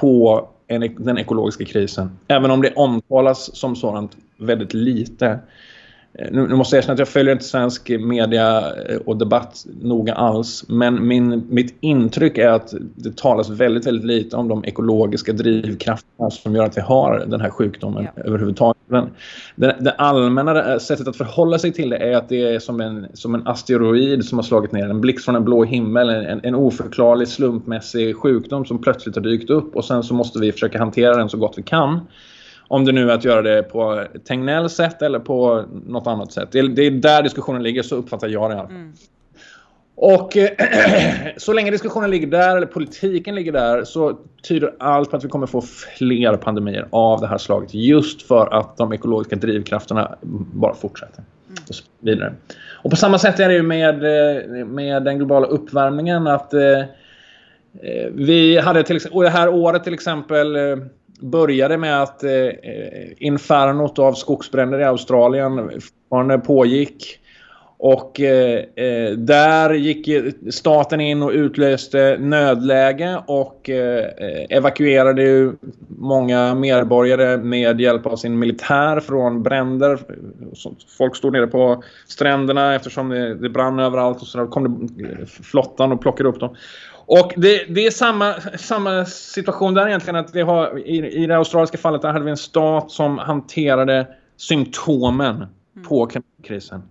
på 0.00 0.48
en, 0.66 0.94
den 0.98 1.18
ekologiska 1.18 1.64
krisen. 1.64 2.18
Även 2.28 2.50
om 2.50 2.62
det 2.62 2.74
omtalas 2.74 3.56
som 3.56 3.76
sådant 3.76 4.16
väldigt 4.36 4.74
lite. 4.74 5.38
Eh, 6.18 6.28
nu, 6.32 6.54
måste 6.54 6.76
jag 6.76 6.82
erkänna 6.82 6.92
att 6.92 6.98
jag 6.98 7.08
följer 7.08 7.32
inte 7.32 7.44
svensk 7.44 7.88
media 7.88 8.72
eh, 8.88 8.96
och 8.96 9.16
debatt 9.16 9.66
noga 9.80 10.14
alls. 10.14 10.64
Men 10.68 11.06
min, 11.08 11.46
mitt 11.48 11.76
intryck 11.80 12.38
är 12.38 12.48
att 12.48 12.74
det 12.94 13.16
talas 13.16 13.50
väldigt, 13.50 13.86
väldigt 13.86 14.04
lite 14.04 14.36
om 14.36 14.48
de 14.48 14.64
ekologiska 14.64 15.32
drivkrafterna 15.32 16.30
som 16.30 16.54
gör 16.54 16.64
att 16.64 16.76
vi 16.76 16.80
har 16.80 17.24
den 17.26 17.40
här 17.40 17.50
sjukdomen 17.50 18.08
ja. 18.16 18.22
överhuvudtaget. 18.22 18.82
Men 18.86 19.06
det, 19.56 19.76
det, 19.80 19.90
allmänna 19.90 20.78
sättet 20.78 21.08
att 21.08 21.16
förhålla 21.16 21.58
sig 21.58 21.72
till 21.72 21.90
det 21.90 21.96
är 21.96 22.16
att 22.16 22.28
det 22.28 22.54
är 22.54 22.58
som 22.58 22.80
en, 22.80 23.06
som 23.14 23.34
en 23.34 23.46
asteroid 23.46 24.24
som 24.24 24.38
har 24.38 24.42
slagit 24.42 24.72
ner. 24.72 24.88
En 24.88 25.00
blixt 25.00 25.24
från 25.24 25.36
en 25.36 25.44
blå 25.44 25.64
himmel. 25.64 26.08
En, 26.08 26.40
en 26.42 26.54
oförklarlig 26.54 27.28
slumpmässig 27.28 28.16
sjukdom 28.16 28.64
som 28.64 28.82
plötsligt 28.82 29.14
har 29.14 29.22
dykt 29.22 29.50
upp. 29.50 29.76
Och 29.76 29.84
sen 29.84 30.02
så 30.02 30.14
måste 30.14 30.38
vi 30.38 30.52
försöka 30.52 30.78
hantera 30.78 31.16
den 31.16 31.28
så 31.28 31.36
gott 31.36 31.54
vi 31.56 31.62
kan. 31.62 32.00
Om 32.68 32.84
det 32.84 32.92
nu 32.92 33.10
är 33.10 33.14
att 33.14 33.24
göra 33.24 33.42
det 33.42 33.62
på 33.62 34.04
Tegnells 34.28 34.72
sätt 34.72 35.02
eller 35.02 35.18
på 35.18 35.64
något 35.86 36.06
annat 36.06 36.32
sätt. 36.32 36.48
Det 36.52 36.58
är, 36.58 36.68
det 36.68 36.82
är 36.82 36.90
där 36.90 37.22
diskussionen 37.22 37.62
ligger, 37.62 37.82
så 37.82 37.96
uppfattar 37.96 38.28
jag 38.28 38.50
det 38.50 38.54
i 38.54 38.58
alla 38.58 38.68
fall. 38.68 38.76
Mm. 38.76 38.92
Och 40.00 40.36
så 41.36 41.52
länge 41.52 41.70
diskussionen 41.70 42.10
ligger 42.10 42.26
där, 42.26 42.56
eller 42.56 42.66
politiken 42.66 43.34
ligger 43.34 43.52
där, 43.52 43.84
så 43.84 44.18
tyder 44.42 44.74
allt 44.78 45.10
på 45.10 45.16
att 45.16 45.24
vi 45.24 45.28
kommer 45.28 45.46
få 45.46 45.60
fler 45.98 46.36
pandemier 46.36 46.86
av 46.90 47.20
det 47.20 47.26
här 47.26 47.38
slaget. 47.38 47.74
Just 47.74 48.22
för 48.22 48.54
att 48.54 48.76
de 48.76 48.92
ekologiska 48.92 49.36
drivkrafterna 49.36 50.16
bara 50.52 50.74
fortsätter. 50.74 51.24
Mm. 51.48 51.62
Och 51.68 51.74
så 51.74 51.84
vidare. 52.00 52.34
Och 52.82 52.90
på 52.90 52.96
samma 52.96 53.18
sätt 53.18 53.40
är 53.40 53.48
det 53.48 53.54
ju 53.54 53.62
med, 53.62 53.94
eh, 53.94 54.66
med 54.66 55.02
den 55.02 55.18
globala 55.18 55.46
uppvärmningen. 55.46 56.26
att 56.26 56.54
eh, 56.54 56.78
eh, 56.78 56.86
vi 58.12 58.58
hade 58.58 58.82
till, 58.82 59.00
och 59.10 59.22
det 59.22 59.30
här 59.30 59.48
året 59.48 59.84
till 59.84 59.94
exempel 59.94 60.56
eh, 60.56 60.76
började 61.20 61.78
med 61.78 62.02
att 62.02 62.24
eh, 62.24 62.32
eh, 62.32 63.08
infernot 63.16 63.98
av 63.98 64.12
skogsbränder 64.12 64.80
i 64.80 64.84
Australien 64.84 65.70
fortfarande 65.80 66.38
pågick. 66.38 67.20
Och 67.80 68.20
eh, 68.20 68.64
eh 68.76 69.10
där 69.10 69.74
gick 69.74 70.08
staten 70.50 71.00
in 71.00 71.22
och 71.22 71.30
utlöste 71.30 72.16
nödläge 72.20 73.22
och 73.26 73.70
eh, 73.70 74.04
eh, 74.04 74.56
evakuerade 74.56 75.22
ju 75.22 75.52
många 75.88 76.54
medborgare 76.54 77.36
med 77.36 77.80
hjälp 77.80 78.06
av 78.06 78.16
sin 78.16 78.38
militär 78.38 79.00
från 79.00 79.42
bränder. 79.42 79.98
Folk 80.98 81.16
stod 81.16 81.32
nere 81.32 81.46
på 81.46 81.82
stränderna 82.08 82.74
eftersom 82.74 83.08
det, 83.08 83.34
det 83.34 83.48
brann 83.48 83.78
överallt 83.78 84.20
och 84.20 84.26
så 84.26 84.46
kom 84.46 84.88
det 84.96 85.26
flottan 85.26 85.92
och 85.92 86.00
plockade 86.00 86.28
upp 86.28 86.40
dem. 86.40 86.56
Och 87.10 87.32
det, 87.36 87.64
det, 87.68 87.86
är 87.86 87.90
samma, 87.90 88.34
samma 88.58 89.04
situation 89.04 89.74
där 89.74 89.88
egentligen. 89.88 90.16
Att 90.16 90.34
vi 90.34 90.42
har, 90.42 90.78
i, 90.78 91.22
I 91.22 91.26
det 91.26 91.36
australiska 91.36 91.78
fallet 91.78 92.02
där 92.02 92.12
hade 92.12 92.24
vi 92.24 92.30
en 92.30 92.36
stat 92.36 92.90
som 92.90 93.18
hanterade 93.18 94.06
symptomen 94.36 95.36
mm. 95.36 95.88
på 95.88 96.10
krisen. 96.42 96.82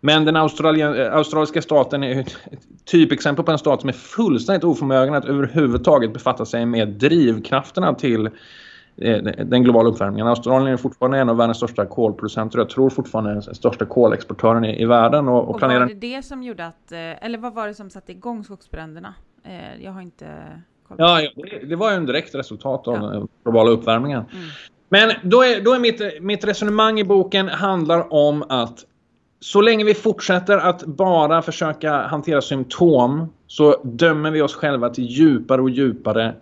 Men 0.00 0.24
den 0.24 0.36
australiska 0.36 1.62
staten 1.62 2.04
är 2.04 2.20
ett 2.20 2.36
typexempel 2.84 3.44
på 3.44 3.52
en 3.52 3.58
stat 3.58 3.80
som 3.80 3.88
är 3.88 3.92
fullständigt 3.92 4.64
oförmögen 4.64 5.14
att 5.14 5.24
överhuvudtaget 5.24 6.12
befatta 6.12 6.44
sig 6.44 6.66
med 6.66 6.88
drivkrafterna 6.88 7.94
till 7.94 8.26
eh, 8.96 9.22
den 9.22 9.64
globala 9.64 9.88
uppvärmningen. 9.88 10.26
Australien 10.26 10.72
är 10.72 10.76
fortfarande 10.76 11.18
en 11.18 11.28
av 11.28 11.36
världens 11.36 11.56
största 11.56 11.86
kolproducenter. 11.86 12.58
Jag 12.58 12.70
tror 12.70 12.90
fortfarande 12.90 13.32
den 13.32 13.42
största 13.42 13.84
kolexportören 13.84 14.64
i, 14.64 14.82
i 14.82 14.84
världen. 14.84 15.28
Och, 15.28 15.42
och, 15.42 15.50
och 15.50 15.58
planerar... 15.58 15.80
var 15.80 15.88
det 15.88 15.94
det 15.94 16.22
som 16.22 16.42
gjorde 16.42 16.66
att, 16.66 16.92
eh, 16.92 17.24
eller 17.24 17.38
vad 17.38 17.54
var 17.54 17.66
det 17.66 17.74
som 17.74 17.90
satte 17.90 18.12
igång 18.12 18.44
skogsbränderna? 18.44 19.14
Eh, 19.44 19.84
jag 19.84 19.92
har 19.92 20.00
inte 20.00 20.26
koll 20.88 20.96
Ja, 21.00 21.20
det, 21.36 21.66
det 21.66 21.76
var 21.76 21.90
ju 21.90 21.96
en 21.96 22.06
direkt 22.06 22.34
resultat 22.34 22.88
av 22.88 22.94
ja. 22.96 23.02
den 23.02 23.28
globala 23.44 23.70
uppvärmningen. 23.70 24.24
Mm. 24.32 24.48
Men 24.88 25.12
då 25.22 25.42
är, 25.42 25.60
då 25.60 25.74
är 25.74 25.78
mitt, 25.78 26.22
mitt 26.22 26.44
resonemang 26.44 27.00
i 27.00 27.04
boken 27.04 27.48
handlar 27.48 28.12
om 28.12 28.44
att 28.48 28.84
så 29.40 29.60
länge 29.60 29.84
vi 29.84 29.94
fortsätter 29.94 30.58
att 30.58 30.84
bara 30.84 31.42
försöka 31.42 31.92
hantera 31.92 32.40
symptom 32.40 33.32
så 33.46 33.80
dömer 33.82 34.30
vi 34.30 34.42
oss 34.42 34.54
själva 34.54 34.90
till 34.90 35.04
djupare 35.04 35.62
och 35.62 35.70
djupare 35.70 36.34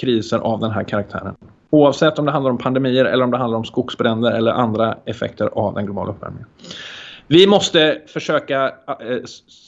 kriser 0.00 0.38
av 0.38 0.60
den 0.60 0.70
här 0.70 0.84
karaktären. 0.84 1.34
Oavsett 1.70 2.18
om 2.18 2.24
det 2.24 2.32
handlar 2.32 2.50
om 2.50 2.58
pandemier 2.58 3.04
eller 3.04 3.24
om 3.24 3.30
det 3.30 3.36
handlar 3.36 3.58
om 3.58 3.64
skogsbränder 3.64 4.32
eller 4.32 4.52
andra 4.52 4.96
effekter 5.04 5.46
av 5.46 5.74
den 5.74 5.84
globala 5.84 6.10
uppvärmningen. 6.10 6.46
Vi 7.30 7.46
måste 7.46 8.00
försöka 8.06 8.66
äh, 8.66 9.18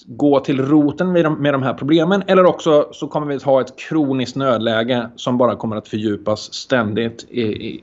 gå 0.06 0.40
till 0.40 0.66
roten 0.66 1.12
med 1.12 1.24
de, 1.24 1.42
med 1.42 1.54
de 1.54 1.62
här 1.62 1.74
problemen 1.74 2.22
eller 2.26 2.44
också 2.46 2.88
så 2.92 3.06
kommer 3.06 3.26
vi 3.26 3.34
att 3.34 3.42
ha 3.42 3.60
ett 3.60 3.78
kroniskt 3.78 4.36
nödläge 4.36 5.08
som 5.16 5.38
bara 5.38 5.56
kommer 5.56 5.76
att 5.76 5.88
fördjupas 5.88 6.54
ständigt 6.54 7.26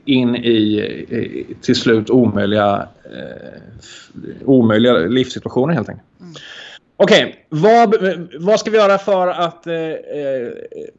in 0.04 0.36
i, 0.36 0.50
i, 0.50 1.56
till 1.62 1.76
slut 1.76 2.10
omöjliga, 2.10 2.88
eh, 3.04 4.44
omöjliga 4.44 4.92
livssituationer 4.92 5.74
helt 5.74 5.88
enkelt. 5.88 6.08
Mm. 6.20 6.32
Okej, 6.96 7.24
okay, 7.24 7.34
vad, 7.48 7.94
vad 8.40 8.60
ska 8.60 8.70
vi 8.70 8.76
göra 8.76 8.98
för 8.98 9.28
att 9.28 9.66
eh, 9.66 9.74
eh 9.74 10.52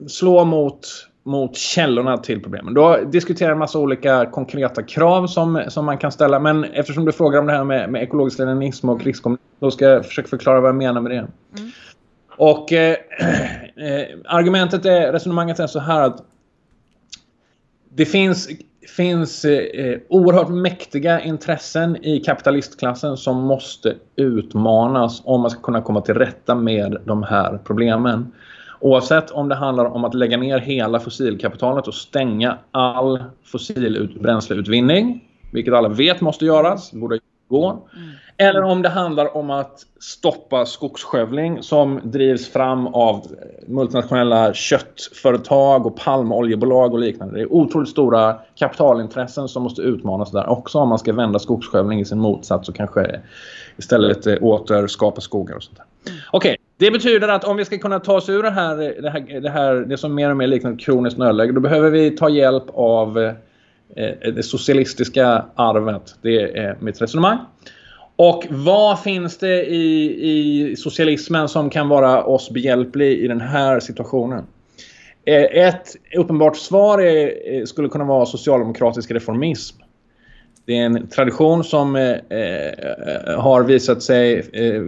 slå 0.07 0.45
mot 0.45 1.08
mot 1.23 1.55
källorna 1.55 2.17
till 2.17 2.41
problemen. 2.41 2.73
Du 2.73 2.81
har 2.81 3.05
diskuterat 3.05 3.51
en 3.51 3.59
massa 3.59 3.79
olika 3.79 4.25
konkreta 4.25 4.83
krav 4.83 5.27
som, 5.27 5.63
som 5.67 5.85
man 5.85 5.97
kan 5.97 6.11
ställa. 6.11 6.39
Men 6.39 6.63
eftersom 6.63 7.05
du 7.05 7.11
frågar 7.11 7.39
om 7.39 7.45
det 7.45 7.53
här 7.53 7.63
med, 7.63 7.89
med 7.89 8.03
ekologisk 8.03 8.39
leninism 8.39 8.89
och 8.89 9.01
krigskommunism, 9.01 9.43
då 9.59 9.71
ska 9.71 9.85
jag 9.85 10.05
försöka 10.05 10.27
förklara 10.27 10.61
vad 10.61 10.69
jag 10.69 10.75
menar 10.75 11.01
med 11.01 11.11
det. 11.11 11.17
Mm. 11.17 11.71
Och 12.37 12.73
eh, 12.73 12.95
eh, 13.75 14.17
argumentet 14.25 14.85
är, 14.85 15.11
resonemanget 15.11 15.59
är 15.59 15.67
så 15.67 15.79
här 15.79 16.01
att 16.01 16.23
det 17.89 18.05
finns, 18.05 18.49
finns 18.95 19.45
eh, 19.45 19.99
oerhört 20.09 20.49
mäktiga 20.49 21.21
intressen 21.21 22.05
i 22.05 22.19
kapitalistklassen 22.19 23.17
som 23.17 23.37
måste 23.37 23.95
utmanas 24.15 25.21
om 25.25 25.41
man 25.41 25.51
ska 25.51 25.61
kunna 25.61 25.81
komma 25.81 26.01
till 26.01 26.13
rätta 26.15 26.55
med 26.55 26.97
de 27.05 27.23
här 27.23 27.59
problemen. 27.63 28.31
Oavsett 28.79 29.31
om 29.31 29.49
det 29.49 29.55
handlar 29.55 29.85
om 29.85 30.05
att 30.05 30.13
lägga 30.13 30.37
ner 30.37 30.59
hela 30.59 30.99
fossilkapitalet 30.99 31.87
och 31.87 31.93
stänga 31.93 32.57
all 32.71 33.23
fossilbränsleutvinning, 33.43 35.23
vilket 35.51 35.73
alla 35.73 35.89
vet 35.89 36.21
måste 36.21 36.45
göras, 36.45 36.91
borde 36.91 37.19
gå. 37.49 37.69
Mm. 37.69 38.09
Eller 38.37 38.61
om 38.61 38.81
det 38.81 38.89
handlar 38.89 39.37
om 39.37 39.49
att 39.49 39.85
stoppa 39.99 40.65
skogsskövling 40.65 41.63
som 41.63 41.99
drivs 42.03 42.49
fram 42.49 42.87
av 42.87 43.25
multinationella 43.67 44.53
köttföretag 44.53 45.85
och 45.85 45.97
palmoljebolag 45.97 46.93
och 46.93 46.99
liknande. 46.99 47.35
Det 47.35 47.41
är 47.41 47.53
otroligt 47.53 47.89
stora 47.89 48.39
kapitalintressen 48.55 49.47
som 49.47 49.63
måste 49.63 49.81
utmanas 49.81 50.31
där 50.31 50.49
också 50.49 50.79
om 50.79 50.89
man 50.89 50.99
ska 50.99 51.13
vända 51.13 51.39
skogsskövling 51.39 51.99
i 51.99 52.05
sin 52.05 52.19
motsats 52.19 52.69
och 52.69 52.75
kanske 52.75 53.21
istället 53.77 54.41
återskapa 54.41 55.21
skogar 55.21 55.55
och 55.55 55.63
sånt 55.63 55.77
där. 55.77 55.85
Det 56.79 56.91
betyder 56.91 57.27
att 57.27 57.43
om 57.43 57.57
vi 57.57 57.65
ska 57.65 57.77
kunna 57.77 57.99
ta 57.99 58.13
oss 58.13 58.29
ur 58.29 58.43
det 58.43 58.51
här, 58.51 58.75
det, 59.01 59.09
här, 59.09 59.41
det, 59.41 59.49
här, 59.49 59.75
det 59.75 59.97
som 59.97 60.15
mer 60.15 60.29
och 60.29 60.37
mer 60.37 60.47
liknar 60.47 60.71
ett 60.71 60.79
kroniskt 60.79 61.19
nödläge, 61.19 61.51
då 61.51 61.61
behöver 61.61 61.89
vi 61.89 62.11
ta 62.11 62.29
hjälp 62.29 62.63
av 62.73 63.17
eh, 63.95 64.31
det 64.35 64.43
socialistiska 64.43 65.45
arvet. 65.55 66.15
Det 66.21 66.57
är 66.57 66.77
mitt 66.79 67.01
resonemang. 67.01 67.37
Och 68.15 68.45
vad 68.49 68.99
finns 68.99 69.37
det 69.37 69.65
i, 69.65 70.71
i 70.71 70.75
socialismen 70.75 71.49
som 71.49 71.69
kan 71.69 71.89
vara 71.89 72.23
oss 72.23 72.49
behjälplig 72.49 73.19
i 73.19 73.27
den 73.27 73.41
här 73.41 73.79
situationen? 73.79 74.43
Eh, 75.25 75.67
ett 75.67 75.95
uppenbart 76.17 76.57
svar 76.57 77.01
är, 77.01 77.53
eh, 77.53 77.65
skulle 77.65 77.89
kunna 77.89 78.05
vara 78.05 78.25
socialdemokratisk 78.25 79.11
reformism. 79.11 79.77
Det 80.65 80.77
är 80.77 80.85
en 80.85 81.07
tradition 81.07 81.63
som 81.63 81.95
eh, 81.95 82.09
eh 82.09 83.39
har 83.39 83.63
visat 83.63 84.03
sig 84.03 84.49
eh, 84.53 84.83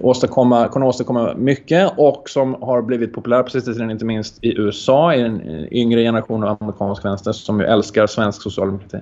åstadkomma, 0.00 0.68
kunna 0.68 0.86
åstadkomma 0.86 1.34
mycket 1.34 1.92
och 1.96 2.28
som 2.28 2.54
har 2.62 2.82
blivit 2.82 3.12
populär 3.12 3.42
på 3.42 3.50
sista 3.50 3.72
tiden, 3.72 3.90
inte 3.90 4.04
minst 4.04 4.44
i 4.44 4.58
USA, 4.58 5.14
i 5.14 5.22
den 5.22 5.66
yngre 5.70 6.02
generationen 6.02 6.48
av 6.48 6.56
amerikansk 6.60 7.04
vänster 7.04 7.32
som 7.32 7.60
ju 7.60 7.66
älskar 7.66 8.06
svensk 8.06 8.42
socialdemokrati. 8.42 8.98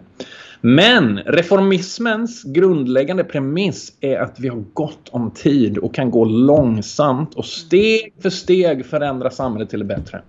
Men 0.61 1.19
reformismens 1.19 2.43
grundläggande 2.43 3.25
premiss 3.25 3.93
är 4.01 4.19
att 4.19 4.41
vi 4.41 4.49
har 4.49 4.65
gott 4.73 5.09
om 5.11 5.31
tid 5.31 5.79
och 5.79 5.95
kan 5.95 6.11
gå 6.11 6.25
långsamt 6.25 7.35
och 7.35 7.45
steg 7.45 8.15
för 8.23 8.31
steg 8.31 8.87
förändra 8.87 9.31
samhället 9.31 9.71
till 9.71 9.79
det 9.79 9.85
bättre. 9.85 10.23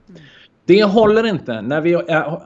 Det 0.66 0.84
håller 0.84 1.26
inte 1.26 1.62
när 1.62 1.82
vi 1.82 1.94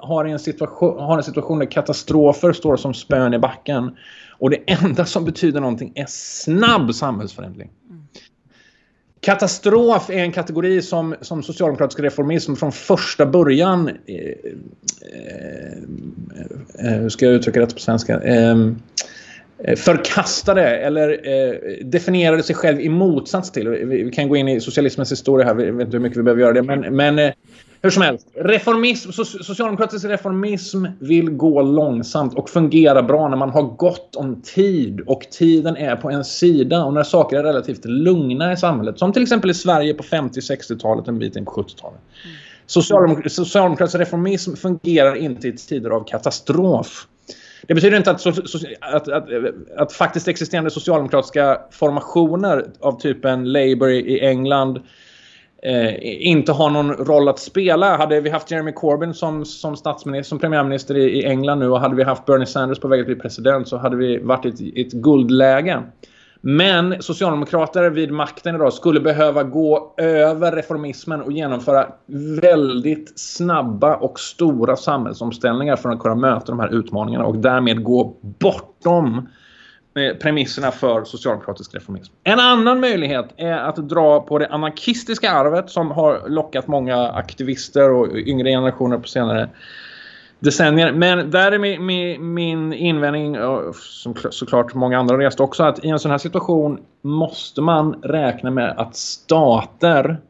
har 0.02 0.26
en 0.26 0.40
situation, 0.40 1.00
har 1.00 1.18
en 1.18 1.24
situation 1.24 1.60
där 1.60 1.66
katastrofer 1.66 2.54
står 2.54 2.78
som 2.78 2.94
spön 2.94 3.34
i 3.34 3.40
backen 3.40 3.96
och 4.42 4.50
det 4.50 4.58
enda 4.66 5.06
som 5.06 5.26
betyder 5.26 5.60
någonting 5.60 5.92
är 5.96 6.06
snabb 6.10 6.96
samhällsförändring. 6.96 7.70
Katastrof 9.20 10.10
är 10.10 10.18
en 10.18 10.32
kategori 10.32 10.82
som, 10.82 11.16
som 11.22 11.44
socialdemokratisk 11.44 12.00
reformism 12.00 12.56
från 12.56 12.72
första 12.72 13.26
början, 13.26 13.88
eh, 13.88 13.96
eh, 16.80 17.02
hur 17.02 17.10
ska 17.10 17.26
jag 17.26 17.36
uttrycka 17.36 17.60
det 17.60 17.74
på 17.74 17.80
svenska, 17.80 18.22
eh, 18.22 18.56
eh, 19.64 19.76
förkastade 19.76 20.68
eller 20.68 21.10
eh, 21.10 21.86
definierade 21.86 22.44
sig 22.44 22.56
själv 22.56 22.82
i 22.82 22.90
motsats 22.90 23.52
till. 23.52 23.70
Vi, 23.70 24.04
vi, 24.04 24.12
kan 24.12 24.30
gå 24.30 24.36
in 24.36 24.48
i 24.48 24.62
socialismens 24.62 25.12
historia 25.12 25.48
här, 25.48 25.54
vi 25.54 25.72
vet 25.72 25.86
inte 25.86 25.98
hur 25.98 26.04
mycket 26.04 26.18
vi 26.18 26.24
behöver 26.24 26.42
göra 26.42 26.54
det. 26.54 26.64
Men, 26.64 26.96
men 26.96 27.20
eh, 27.20 27.32
hur 27.82 27.90
som 27.90 28.04
helst, 28.04 28.28
reformism, 28.36 29.12
socialdemokratisk 29.44 30.06
reformism 30.06 30.86
vill 31.00 31.30
gå 31.30 31.62
långsamt 31.62 32.34
och 32.34 32.50
fungera 32.50 33.04
bra 33.04 33.28
när 33.28 33.38
man 33.38 33.50
har 33.50 33.64
gott 33.64 34.16
om 34.16 34.42
tid 34.42 35.02
och 35.02 35.22
tiden 35.32 35.78
är 35.78 35.96
på 35.96 36.10
en 36.10 36.26
sida 36.26 36.84
och 36.84 36.94
när 36.94 37.04
saker 37.04 37.38
är 37.38 37.44
relativt 37.44 37.86
lugna 37.86 38.54
i 38.54 38.58
samhället. 38.58 39.00
Som 39.00 39.14
till 39.14 39.22
exempel 39.22 39.50
i 39.50 39.54
Sverige 39.54 39.94
på 39.94 40.04
50-60-talet, 40.04 41.08
en 41.08 41.20
bit 41.20 41.36
in 41.36 41.46
på 41.46 41.52
70-talet. 41.52 42.00
Mm. 42.24 42.36
Socialdemok 42.66 43.32
socialdemokratisk 43.32 44.00
reformism 44.00 44.56
fungerar 44.56 45.16
inte 45.16 45.48
i 45.48 45.52
tider 45.52 45.90
av 45.90 46.04
katastrof. 46.08 47.08
Det 47.68 47.74
betyder 47.74 47.98
inte 47.98 48.12
att, 48.12 48.28
att, 48.82 49.08
att, 49.08 49.30
att, 49.78 49.94
faktiskt 49.94 50.28
existerande 50.28 50.70
socialdemokratiska 50.70 51.62
formationer 51.72 52.66
av 52.80 53.00
typen 53.00 53.52
Labour 53.52 53.90
i 53.90 54.20
England 54.20 54.80
eh, 55.62 56.28
inte 56.28 56.52
har 56.52 56.70
någon 56.70 56.94
roll 56.94 57.30
att 57.30 57.40
spela. 57.40 57.98
Hade 57.98 58.22
vi 58.22 58.30
haft 58.30 58.52
Jeremy 58.52 58.72
Corbyn 58.72 59.14
som, 59.14 59.46
som, 59.46 59.76
statsminister, 59.76 60.30
som 60.30 60.40
premiärminister 60.40 60.98
i, 60.98 61.20
i 61.20 61.26
England 61.26 61.60
nu 61.60 61.70
och 61.70 61.80
hade 61.80 61.96
vi 61.96 62.04
haft 62.04 62.26
Bernie 62.26 62.46
Sanders 62.46 62.80
på 62.80 62.88
väg 62.88 63.00
att 63.00 63.06
bli 63.06 63.16
president 63.16 63.68
så 63.68 63.78
hade 63.78 63.96
vi 63.96 64.18
varit 64.18 64.46
i 64.46 64.82
ett, 64.82 64.88
ett 64.88 64.94
guldläge. 64.94 65.84
Men 66.44 67.02
socialdemokrater 67.02 67.90
vid 67.90 68.12
makten 68.12 68.56
idag 68.56 68.74
skulle 68.74 69.00
behöva 69.00 69.44
gå 69.44 69.94
över 69.98 70.52
reformismen 70.52 71.22
och 71.22 71.32
genomföra 71.32 71.88
väldigt 72.42 73.20
snabba 73.20 73.96
och 73.96 74.20
stora 74.20 74.76
samhällsomställningar 74.76 75.76
för 75.76 75.90
att 75.90 76.00
kunna 76.00 76.16
möta 76.16 76.46
de 76.46 76.60
här 76.60 76.74
utmaningarna 76.74 77.26
och 77.26 77.38
därmed 77.38 77.84
gå 77.84 78.18
bortom 78.22 79.28
premisserna 79.94 80.72
för 80.72 81.04
socialdemokratisk 81.04 81.76
reformism. 81.76 82.14
En 82.24 82.40
annan 82.40 82.80
möjlighet 82.80 83.26
är 83.38 83.58
att 83.58 83.76
dra 83.76 84.20
på 84.20 84.40
det 84.40 84.48
anarkistiska 84.48 85.32
arvet 85.32 85.70
som 85.70 85.92
har 85.92 86.30
lockat 86.30 86.68
många 86.68 87.10
aktivister 87.10 87.92
och 87.92 88.08
yngre 88.18 88.50
generationer 88.50 88.98
på 88.98 89.08
senare 89.08 89.50
decennier. 90.40 90.92
Men 90.92 91.32
där 91.32 91.52
är 91.52 91.60
min, 91.60 91.86
min, 91.86 92.34
min 92.34 92.74
invändning, 92.74 93.38
som 93.74 94.16
såklart 94.32 94.74
många 94.74 95.00
andra 95.00 95.18
rest 95.18 95.40
också, 95.40 95.64
att 95.64 95.86
i 95.86 95.90
en 95.90 96.00
sån 96.00 96.12
här 96.12 96.18
situation 96.18 96.80
måste 97.02 97.62
man 97.62 97.94
räkna 97.94 98.52
med 98.52 98.70
att 98.78 98.96
stater 98.96 100.22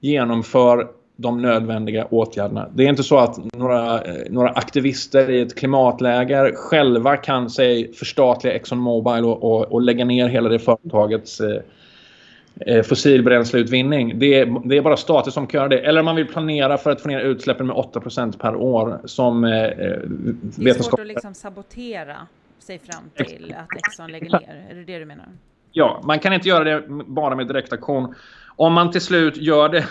genomför 0.00 0.88
de 1.22 1.42
nödvändiga 1.42 2.06
åtgärderna. 2.10 2.68
Det 2.74 2.84
är 2.84 2.88
inte 2.88 3.02
så 3.02 3.18
att 3.18 3.54
några, 3.54 4.02
eh, 4.02 4.14
några 4.30 4.48
aktivister 4.48 5.30
i 5.30 5.40
ett 5.40 5.58
klimatläger 5.58 6.52
själva 6.54 7.16
kan 7.16 7.50
sig 7.50 7.92
förstatliga 7.92 8.54
ExxonMobil 8.54 9.24
och, 9.24 9.42
och, 9.42 9.72
och 9.72 9.82
lägga 9.82 10.04
ner 10.04 10.28
hela 10.28 10.48
det 10.48 10.58
företagets 10.58 11.40
eh, 11.40 11.60
eh 12.66 12.82
fossilbränsleutvinning. 12.82 14.18
Det 14.18 14.34
är, 14.34 14.68
det 14.68 14.76
är 14.76 14.82
bara 14.82 14.96
stater 14.96 15.30
som 15.30 15.46
kan 15.46 15.58
göra 15.58 15.68
det. 15.68 15.78
Eller 15.78 16.00
om 16.00 16.04
man 16.04 16.16
vill 16.16 16.28
planera 16.28 16.78
för 16.78 16.90
att 16.90 17.00
få 17.00 17.08
ner 17.08 17.20
utsläppen 17.20 17.66
med 17.66 17.76
8% 17.76 18.38
per 18.38 18.56
år 18.56 19.00
som 19.04 19.44
eh. 19.44 19.50
Det 19.50 20.70
är 20.70 20.82
svårt 20.82 21.00
att 21.00 21.06
liksom 21.06 21.34
sabotera 21.34 22.16
sig 22.58 22.78
fram 22.78 23.26
till 23.26 23.54
att 23.58 23.78
Exxon 23.78 24.12
lägger 24.12 24.30
ner. 24.30 24.66
Är 24.70 24.74
det 24.74 24.84
det 24.84 24.98
du 24.98 25.04
menar? 25.04 25.26
Ja, 25.72 26.00
man 26.04 26.18
kan 26.18 26.32
inte 26.32 26.48
göra 26.48 26.64
det 26.64 26.82
bara 27.06 27.36
med 27.36 27.48
direktaktion. 27.48 28.14
Om 28.56 28.72
man 28.72 28.90
till 28.90 29.00
slut 29.00 29.36
gör 29.36 29.68
det 29.68 29.86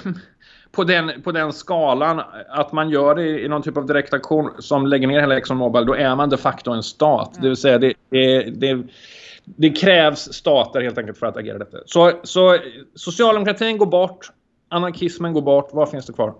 på 0.71 0.83
den, 0.83 1.21
på 1.23 1.31
den 1.31 1.53
skalan 1.53 2.21
att 2.49 2.71
man 2.71 2.89
gör 2.89 3.15
det 3.15 3.39
i 3.39 3.47
någon 3.47 3.61
typ 3.61 3.77
av 3.77 3.85
direktaktion 3.85 4.51
som 4.59 4.87
lägger 4.87 5.07
ner 5.07 5.19
hela 5.19 5.37
ExxonMobil, 5.37 5.85
då 5.85 5.95
är 5.95 6.15
man 6.15 6.29
de 6.29 6.37
facto 6.37 6.71
en 6.71 6.83
stat. 6.83 7.29
Mm. 7.31 7.41
Det 7.41 7.47
vill 7.47 7.57
säga, 7.57 7.77
det, 7.77 7.93
det, 8.09 8.43
det, 8.43 8.83
det, 9.45 9.69
krävs 9.69 10.33
stater 10.33 10.81
helt 10.81 10.97
enkelt 10.97 11.17
för 11.17 11.25
att 11.25 11.37
agera 11.37 11.57
detta. 11.57 11.77
Så, 11.85 12.11
så 12.23 12.57
socialdemokratin 12.95 13.77
går 13.77 13.85
bort, 13.85 14.31
anarkismen 14.69 15.33
går 15.33 15.41
bort, 15.41 15.69
vad 15.73 15.89
finns 15.89 16.05
det 16.05 16.13
kvar? 16.13 16.33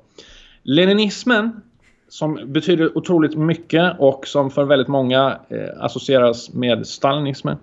Leninismen, 0.64 1.62
som 2.10 2.40
betyder 2.46 2.98
otroligt 2.98 3.38
mycket 3.38 4.00
och 4.00 4.28
som 4.28 4.52
för 4.52 4.64
väldigt 4.64 4.88
många 4.88 5.40
eh, 5.50 5.84
associeras 5.84 6.54
med 6.54 6.88
stalinismen. 6.88 7.58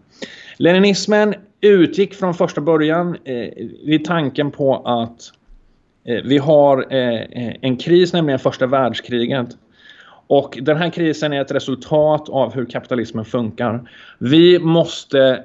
Leninismen 0.57 1.35
utgick 1.61 2.15
från 2.15 2.35
första 2.35 2.61
början 2.61 3.17
eh, 3.25 3.49
vid 3.85 4.05
tanken 4.05 4.51
på 4.51 4.77
att 4.77 5.33
Eh, 5.33 5.38
Eh, 6.05 6.23
vi 6.25 6.39
har 6.39 6.87
eh, 6.91 7.21
eh, 7.21 7.55
en 7.61 7.77
kris, 7.77 8.13
nämligen 8.13 8.39
första 8.39 8.67
världskriget. 8.67 9.49
Och 10.27 10.59
den 10.63 10.77
här 10.77 10.91
krisen 10.91 11.33
är 11.33 11.41
ett 11.41 11.53
resultat 11.53 12.29
av 12.29 12.55
hur 12.55 12.65
kapitalismen 12.65 13.25
funkar. 13.25 13.91
Vi 14.19 14.59
måste 14.59 15.45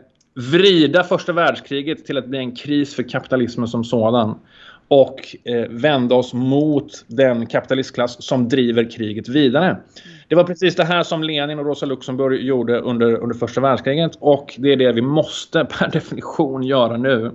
vrida 0.52 1.04
första 1.04 1.34
världskriget 1.34 2.06
till 2.06 2.18
att 2.18 2.28
bli 2.28 2.40
en 2.40 2.56
kris 2.56 2.96
för 2.96 3.04
kapitalismen 3.04 3.68
som 3.68 3.84
sådan 3.84 4.36
och 4.88 5.36
eh, 5.44 5.68
vända 5.70 6.16
oss 6.16 6.34
mot 6.34 7.06
den 7.08 7.46
kapitalistklass 7.46 8.24
som 8.24 8.50
driver 8.50 8.92
kriget 8.92 9.30
vidare. 9.30 9.78
Det 10.28 10.36
var 10.36 10.44
precis 10.44 10.76
det 10.76 10.84
här 10.84 11.04
som 11.04 11.24
Lenin 11.24 11.60
och 11.60 11.66
Rosa 11.66 11.86
Luxemburg 11.86 12.42
gjorde 12.42 12.80
under, 12.80 13.16
under 13.16 13.36
första 13.36 13.62
världskriget 13.62 14.12
och 14.20 14.56
det 14.58 14.72
är 14.72 14.78
det 14.78 14.92
vi 14.92 15.02
måste 15.02 15.66
per 15.66 15.88
definition 15.92 16.64
göra 16.64 16.98
nu 16.98 17.32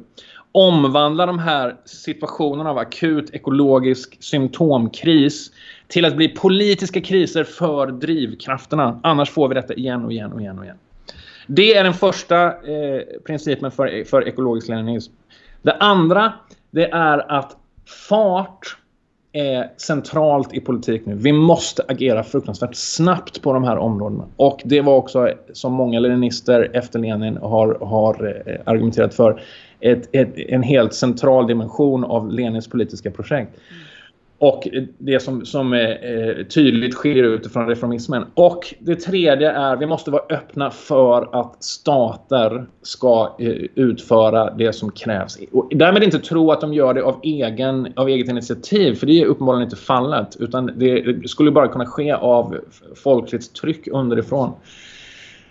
omvandla 0.53 1.27
de 1.27 1.39
här 1.39 1.77
situationerna 1.85 2.71
av 2.71 2.79
akut 2.79 3.35
ekologisk 3.35 4.23
symptomkris 4.23 5.51
till 5.89 6.05
att 6.05 6.17
bli 6.17 6.29
politiska 6.29 7.01
kriser 7.01 7.45
för 7.45 7.87
drivkrafterna. 7.87 9.01
Annars 9.03 9.31
får 9.31 9.49
vi 9.49 9.55
detta 9.55 9.75
igen 9.75 10.05
och 10.05 10.13
igen 10.13 10.33
och 10.33 10.41
igen 10.41 10.59
och 10.59 10.65
igen. 10.65 10.77
Det 11.47 11.75
är 11.75 11.85
den 11.85 11.95
första 11.95 12.47
eh, 12.47 13.03
principen 13.27 13.71
för, 13.71 14.05
för 14.05 14.29
ekologisk 14.29 14.69
leninism. 14.69 15.13
Det 15.63 15.73
andra 15.73 16.33
det 16.71 16.91
är 16.91 17.33
att 17.33 17.57
fart 18.09 18.77
är 19.33 19.71
centralt 19.77 20.55
i 20.55 20.61
politik 20.61 21.07
nu. 21.07 21.15
Vi 21.15 21.33
måste 21.33 21.83
agera 21.89 22.25
fruktansvärt 22.25 22.75
snabbt 22.75 23.43
på 23.43 23.53
de 23.53 23.65
här 23.65 23.79
områdena. 23.79 24.25
Och 24.37 24.61
det 24.65 24.81
var 24.81 24.97
också 24.97 25.31
som 25.53 25.73
många 25.73 26.01
leninister 26.01 26.71
efter 26.73 26.99
Lenin 26.99 27.37
har, 27.37 27.79
har 27.81 28.43
eh, 28.47 28.61
argumenterat 28.65 29.15
för 29.15 29.43
ett, 29.81 30.09
ett, 30.13 30.37
en 30.37 30.63
helt 30.63 30.95
central 30.95 31.47
dimension 31.47 32.05
av 32.05 32.33
Lenins 32.33 32.69
politiska 32.69 33.11
projekt. 33.11 33.61
Och 34.41 34.69
det 34.99 35.21
som, 35.21 35.45
som 35.45 35.73
är, 35.73 36.45
tydligt 36.45 36.95
skiljer 36.95 37.25
ut 37.25 37.53
från 37.53 37.69
reformismen. 37.69 38.25
Och 38.35 38.75
det 38.79 38.95
tredje 38.95 39.51
är 39.51 39.75
att 39.75 39.81
vi 39.81 39.87
måste 39.87 40.11
vara 40.11 40.23
öppna 40.31 40.71
för 40.71 41.41
att 41.41 41.65
stater 41.65 42.67
ska 42.83 43.37
eh, 43.39 43.49
utföra 43.75 44.55
det 44.55 44.73
som 44.73 44.91
krävs. 44.91 45.39
Och 45.53 45.71
därmed 45.75 46.03
inte 46.03 46.19
tro 46.19 46.51
att 46.51 46.61
de 46.61 46.75
gör 46.75 46.95
det 46.95 47.03
av, 47.03 47.21
egen, 47.23 47.93
av 47.97 48.09
eget 48.09 48.29
initiativ, 48.29 48.95
för 48.95 49.07
det 49.07 49.23
är 49.23 49.27
uppenbarligen 49.27 49.65
inte 49.65 49.77
fallet. 49.77 50.37
Utan 50.41 50.71
det 50.77 51.29
skulle 51.29 51.51
bara 51.51 51.69
kunna 51.69 51.87
ske 51.87 52.13
av 52.13 52.57
folkligt 52.97 53.55
tryck 53.55 53.89
underifrån. 53.89 54.53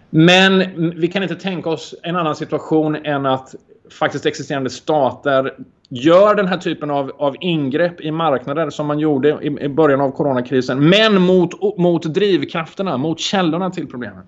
Men 0.09 0.63
vi 0.95 1.07
kan 1.07 1.23
inte 1.23 1.35
tänka 1.35 1.69
oss 1.69 1.95
en 2.03 2.15
annan 2.15 2.35
situation 2.35 2.95
än 2.95 3.25
att 3.25 3.55
faktiskt 3.93 4.25
existerande 4.25 4.69
stater 4.69 5.57
gör 5.89 6.35
den 6.35 6.47
här 6.47 6.57
typen 6.57 6.91
av, 6.91 7.11
av 7.17 7.35
ingrepp 7.39 8.01
i 8.01 8.11
marknader 8.11 8.69
som 8.69 8.87
man 8.87 8.99
gjorde 8.99 9.29
i, 9.41 9.63
i 9.65 9.69
början 9.69 10.01
av 10.01 10.11
coronakrisen. 10.11 10.89
Men 10.89 11.21
mot, 11.21 11.77
mot 11.77 12.13
drivkrafterna, 12.13 12.97
mot 12.97 13.19
källorna 13.19 13.71
till 13.71 13.87
problemen. 13.87 14.27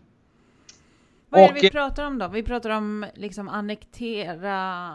Vad 1.30 1.42
är 1.42 1.54
det 1.54 1.60
vi 1.62 1.70
pratar 1.70 2.06
om 2.06 2.20
då? 2.20 2.28
Vi 2.28 2.44
pratar 2.44 2.70
om 2.70 3.06
liksom 3.14 3.50
annektera 3.50 4.92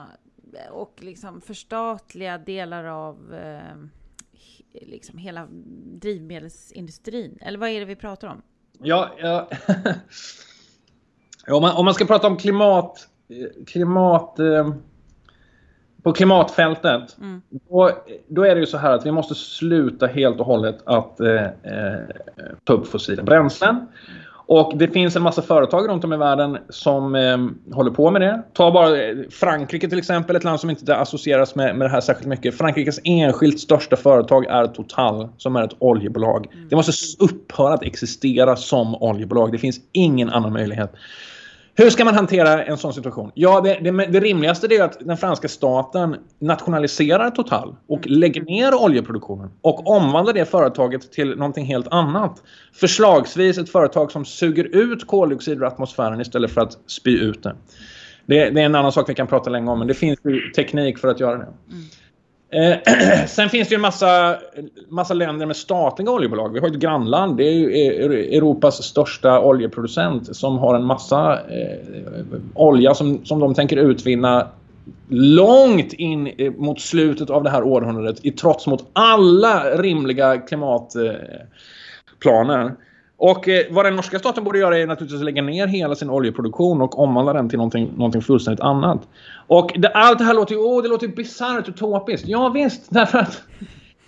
och 0.71 0.95
liksom 1.01 1.41
förstatliga 1.41 2.39
delar 2.39 2.85
av 2.85 3.35
eh, 3.35 3.89
liksom 4.87 5.19
hela 5.19 5.47
drivmedelsindustrin. 6.01 7.39
Eller 7.41 7.59
vad 7.59 7.69
är 7.69 7.81
det 7.81 7.87
vi 7.87 7.97
pratar 7.97 8.29
om? 8.29 8.43
Ja, 8.79 9.15
ja. 9.19 9.49
om, 11.55 11.63
man, 11.63 11.77
om 11.77 11.85
man 11.85 11.95
ska 11.95 12.05
prata 12.05 12.27
om 12.27 12.37
klimat 12.37 13.09
klimat... 13.67 14.39
Eh, 14.39 14.69
på 16.05 16.13
klimatfältet, 16.13 17.17
mm. 17.21 17.43
då, 17.51 17.91
då, 18.29 18.45
är 18.45 18.55
det 18.55 18.61
ju 18.61 18.67
så 18.67 18.79
här 18.79 18.95
att 18.95 19.07
vi 19.07 19.13
måste 19.13 19.35
sluta 19.35 20.07
helt 20.07 20.41
och 20.41 20.47
hållet 20.47 20.79
att 20.85 21.21
eh, 21.21 21.45
eh, 21.45 22.01
ta 22.65 22.73
upp 22.73 22.87
fossila 22.87 23.23
bränslen. 23.23 23.87
Och 24.47 24.73
det 24.77 24.89
finns 24.89 25.17
en 25.17 25.23
massa 25.23 25.43
företag 25.43 25.89
runt 25.89 26.05
om 26.05 26.13
i 26.13 26.17
världen 26.17 26.59
som 26.69 27.15
eh, 27.15 27.39
håller 27.75 27.91
på 27.91 28.11
med 28.11 28.21
det. 28.21 28.43
Ta 28.53 28.71
bara 28.71 28.97
Frankrike 29.31 29.89
till 29.89 29.99
exempel, 29.99 30.37
ett 30.37 30.45
land 30.45 30.61
som 30.61 30.71
inte 30.71 30.97
associeras 30.97 31.55
med, 31.55 31.77
med 31.77 31.87
det 31.87 31.91
här 31.91 32.01
särskilt 32.01 32.29
mycket. 32.29 32.59
Frankrikes 32.59 33.01
enskilt 33.05 33.61
största 33.61 33.97
företag 33.97 34.47
är 34.47 34.67
Total, 34.67 35.29
som 35.37 35.57
är 35.57 35.63
ett 35.63 35.77
oljebolag. 35.79 36.47
Mm. 36.53 36.69
Det 36.69 36.77
måste 36.77 36.93
upphöra 37.25 37.75
att 37.75 37.83
existera 37.83 38.57
som 38.57 38.95
oljebolag. 38.95 39.53
Det 39.53 39.59
finns 39.59 39.81
ingen 39.93 40.31
annan 40.31 40.53
möjlighet. 40.53 40.93
Hur 41.77 41.91
ska 41.91 42.05
man 42.05 42.15
hantera 42.15 42.65
en 42.65 42.77
sån 42.77 42.93
situation? 42.93 43.31
Ja, 43.35 43.61
det, 43.61 43.75
det, 43.75 44.07
det 44.07 44.21
rimligaste 44.21 44.75
är 44.75 44.83
att 44.83 44.99
den 45.01 45.17
franska 45.17 45.49
staten 45.49 46.17
nationaliserar 46.39 47.31
Total 47.31 47.77
och 47.87 48.07
mm. 48.07 48.19
lägger 48.19 48.43
ner 48.43 48.75
oljeproduktionen 48.75 49.51
och 49.61 49.87
omvandlar 49.87 50.33
det 50.33 50.45
företaget 50.45 51.13
till 51.13 51.37
någonting 51.37 51.67
helt 51.67 51.89
annat. 51.89 52.43
Förslagsvis 52.73 53.59
ett 53.59 53.71
företag 53.71 54.13
som 54.13 54.25
suger 54.25 54.65
ut 54.65 55.07
koldioxid 55.07 55.59
ur 55.59 55.65
atmosfären 55.65 56.21
istället 56.21 56.51
för 56.51 56.61
att 56.61 56.79
spy 56.87 57.19
ut 57.19 57.43
det. 57.43 57.57
Det, 58.27 58.51
det 58.51 58.61
är 58.61 58.67
en 58.67 58.75
annan 58.75 58.93
sak 58.93 59.09
vi 59.09 59.15
kan 59.15 59.27
prata 59.27 59.51
länge 59.51 59.71
om, 59.71 59.79
men 59.79 59.89
det 59.89 59.95
finns 59.95 60.19
ju 60.25 60.51
teknik 60.51 60.99
för 60.99 61.09
att 61.09 61.21
göra 61.21 61.39
det. 61.39 61.45
Mm. 61.45 61.85
Eh, 62.55 62.79
sen 63.27 63.49
finns 63.49 63.69
det 63.69 63.73
ju 63.73 63.77
en 63.77 63.83
massa, 63.83 64.39
massa 64.89 65.15
länder 65.15 65.47
med 65.47 65.57
statliga 65.57 66.11
oljebolag. 66.11 66.53
Vi 66.53 66.61
har 66.61 66.69
ett 66.69 66.75
grannland, 66.75 67.37
det 67.37 67.45
är 67.45 67.53
ju 67.53 67.77
e- 67.77 68.37
Europas 68.37 68.83
största 68.83 69.41
oljeproducent 69.41 70.37
som 70.37 70.59
har 70.59 70.75
en 70.75 70.85
massa 70.85 71.33
eh, 71.33 71.79
olja 72.55 72.95
som, 72.95 73.25
som 73.25 73.41
de 73.41 73.55
tänker 73.55 73.77
utvinna 73.77 74.49
långt 75.09 75.93
in 75.93 76.27
eh, 76.27 76.53
mot 76.53 76.81
slutet 76.81 77.31
av 77.31 77.43
det 77.43 77.51
här 77.51 77.63
århundradet 77.63 78.25
i 78.25 78.31
trots 78.31 78.67
mot 78.67 78.91
alla 78.93 79.77
rimliga 79.77 80.39
klimatplaner. 80.39 82.75
Och 83.25 83.49
eh, 83.49 83.67
vad 83.71 83.85
den 83.85 83.97
norska 83.97 84.19
staten 84.19 84.45
borde 84.45 84.59
göra 84.59 84.79
är 84.79 84.87
naturligtvis 84.87 85.21
att 85.21 85.25
lägga 85.25 85.43
ner 85.43 85.67
hela 85.67 85.95
sin 85.95 86.11
oljeproduktion 86.11 86.81
och 86.81 86.99
omvandla 86.99 87.33
den 87.33 87.49
till 87.49 87.57
någonting, 87.57 87.93
någonting 87.97 88.23
fullständigt 88.23 88.61
annat. 88.61 89.09
Och 89.47 89.73
det, 89.77 89.89
allt 89.89 90.19
det 90.19 90.25
här 90.25 90.35
låter 90.35 90.55
ju, 90.55 90.61
åh, 90.61 90.83
det 90.83 90.89
låter 90.89 91.09
bisarrt 91.09 91.69
utopiskt. 91.69 92.29
Ja 92.29 92.49
visst, 92.49 92.87
därför 92.91 93.19
att 93.19 93.43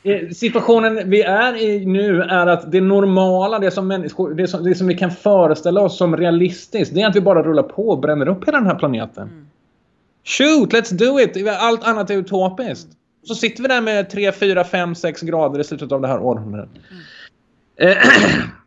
eh, 0.03 0.29
situationen 0.29 1.11
vi 1.11 1.23
är 1.23 1.57
i 1.57 1.87
nu 1.87 2.23
är 2.23 2.47
att 2.47 2.73
det 2.73 2.81
normala, 2.81 3.59
det 3.59 3.71
som, 3.71 3.89
människor, 3.89 4.35
det 4.35 4.49
som, 4.49 4.65
det 4.65 4.75
som 4.75 4.87
vi 4.87 4.95
kan 4.95 5.11
föreställa 5.11 5.81
oss 5.81 5.99
som 5.99 6.17
realistiskt, 6.17 6.95
det 6.95 7.01
är 7.01 7.09
att 7.09 7.17
vi 7.17 7.21
bara 7.21 7.43
rullar 7.43 7.63
på 7.63 7.89
och 7.89 7.99
bränner 7.99 8.29
upp 8.29 8.49
hela 8.49 8.59
den 8.59 8.67
här 8.67 8.79
planeten. 8.79 9.29
Mm. 9.29 9.47
Shoot, 10.25 10.73
let's 10.73 10.95
do 10.95 11.21
it! 11.21 11.49
Allt 11.59 11.85
annat 11.85 12.11
är 12.11 12.15
utopiskt. 12.15 12.89
Så 13.25 13.35
sitter 13.35 13.63
vi 13.63 13.69
där 13.69 13.81
med 13.81 14.11
3, 14.11 14.33
4, 14.33 14.65
5, 14.65 14.95
6 14.95 15.23
grader 15.23 15.61
i 15.61 15.65
slutet 15.65 15.93
av 15.93 16.01
det 16.01 16.09
här 16.09 16.21
århundradet. 16.23 16.71
Mm. 17.79 17.93
Eh, 17.93 17.97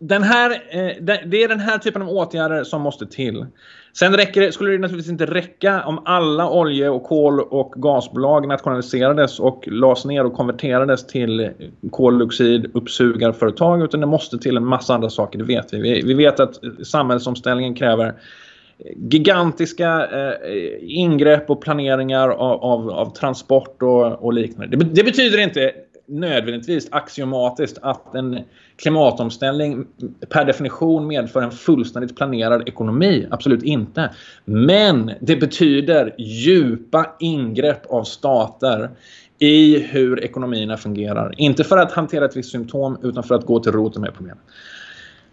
den 0.00 0.22
här, 0.22 0.50
eh, 0.50 1.18
det 1.26 1.42
är 1.42 1.48
den 1.48 1.60
här 1.60 1.78
typen 1.78 2.02
av 2.02 2.08
åtgärder 2.08 2.64
som 2.64 2.82
måste 2.82 3.06
till. 3.06 3.46
Sen 3.98 4.16
räcker, 4.16 4.50
skulle 4.50 4.70
det 4.70 4.78
naturligtvis 4.78 5.12
inte 5.12 5.26
räcka 5.26 5.84
om 5.84 6.02
alla 6.04 6.50
olje- 6.50 6.88
och 6.88 7.04
kol 7.04 7.40
och 7.40 7.72
gasbolag 7.76 8.48
nationaliserades 8.48 9.40
och 9.40 9.68
lades 9.68 10.04
ner 10.04 10.24
och 10.24 10.34
konverterades 10.34 11.06
till 11.06 11.50
koldioxiduppsugarföretag 11.90 13.82
utan 13.82 14.00
det 14.00 14.06
måste 14.06 14.38
till 14.38 14.56
en 14.56 14.66
massa 14.66 14.94
andra 14.94 15.10
saker, 15.10 15.38
det 15.38 15.44
vet 15.44 15.72
vi. 15.72 16.02
Vi 16.02 16.14
vet 16.14 16.40
att 16.40 16.60
samhällsomställningen 16.82 17.74
kräver 17.74 18.14
gigantiska 18.96 20.06
eh, 20.06 20.34
ingrepp 20.80 21.50
och 21.50 21.62
planeringar 21.62 22.28
av, 22.28 22.64
av, 22.64 22.90
av 22.90 23.12
transport 23.12 23.82
och, 23.82 24.24
och 24.24 24.32
liknande. 24.32 24.76
Det, 24.76 24.84
det 24.84 25.04
betyder 25.04 25.38
inte 25.38 25.72
nödvändigtvis 26.06 26.88
axiomatiskt 26.90 27.78
att 27.82 28.14
en 28.14 28.38
klimatomställning 28.76 29.86
per 30.28 30.44
definition 30.44 31.06
medför 31.06 31.42
en 31.42 31.50
fullständigt 31.50 32.16
planerad 32.16 32.68
ekonomi. 32.68 33.26
Absolut 33.30 33.62
inte. 33.62 34.10
Men 34.44 35.12
det 35.20 35.36
betyder 35.36 36.14
djupa 36.18 37.16
ingrepp 37.20 37.86
av 37.86 38.04
stater 38.04 38.90
i 39.38 39.78
hur 39.78 40.24
ekonomierna 40.24 40.76
fungerar. 40.76 41.34
Inte 41.38 41.64
för 41.64 41.78
att 41.78 41.92
hantera 41.92 42.24
ett 42.24 42.36
visst 42.36 42.50
symptom 42.50 42.98
utan 43.02 43.22
för 43.22 43.34
att 43.34 43.46
gå 43.46 43.60
till 43.60 43.72
roten 43.72 44.02
med 44.02 44.14
problemet. 44.14 44.42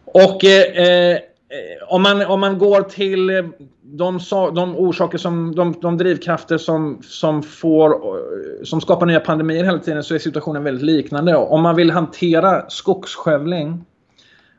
Och 0.05 0.45
eh, 0.45 0.87
eh 0.87 1.17
Eh, 1.51 1.93
om 1.93 2.01
man, 2.01 2.25
om 2.25 2.39
man 2.39 2.57
går 2.57 2.81
till 2.81 3.29
eh, 3.29 3.45
de, 3.81 4.19
de 4.55 4.75
orsaker 4.75 5.17
som, 5.17 5.55
de, 5.55 5.75
de 5.81 5.97
drivkrafter 5.97 6.57
som, 6.57 7.01
som, 7.03 7.43
får, 7.43 7.91
eh, 7.91 8.63
som 8.63 8.81
skapar 8.81 9.05
nya 9.05 9.19
pandemier 9.19 9.63
hela 9.63 9.79
tiden 9.79 10.03
så 10.03 10.15
är 10.15 10.19
situationen 10.19 10.63
väldigt 10.63 10.85
liknande. 10.85 11.35
Om 11.35 11.61
man 11.61 11.75
vill 11.75 11.91
hantera 11.91 12.69
skogsskövling 12.69 13.85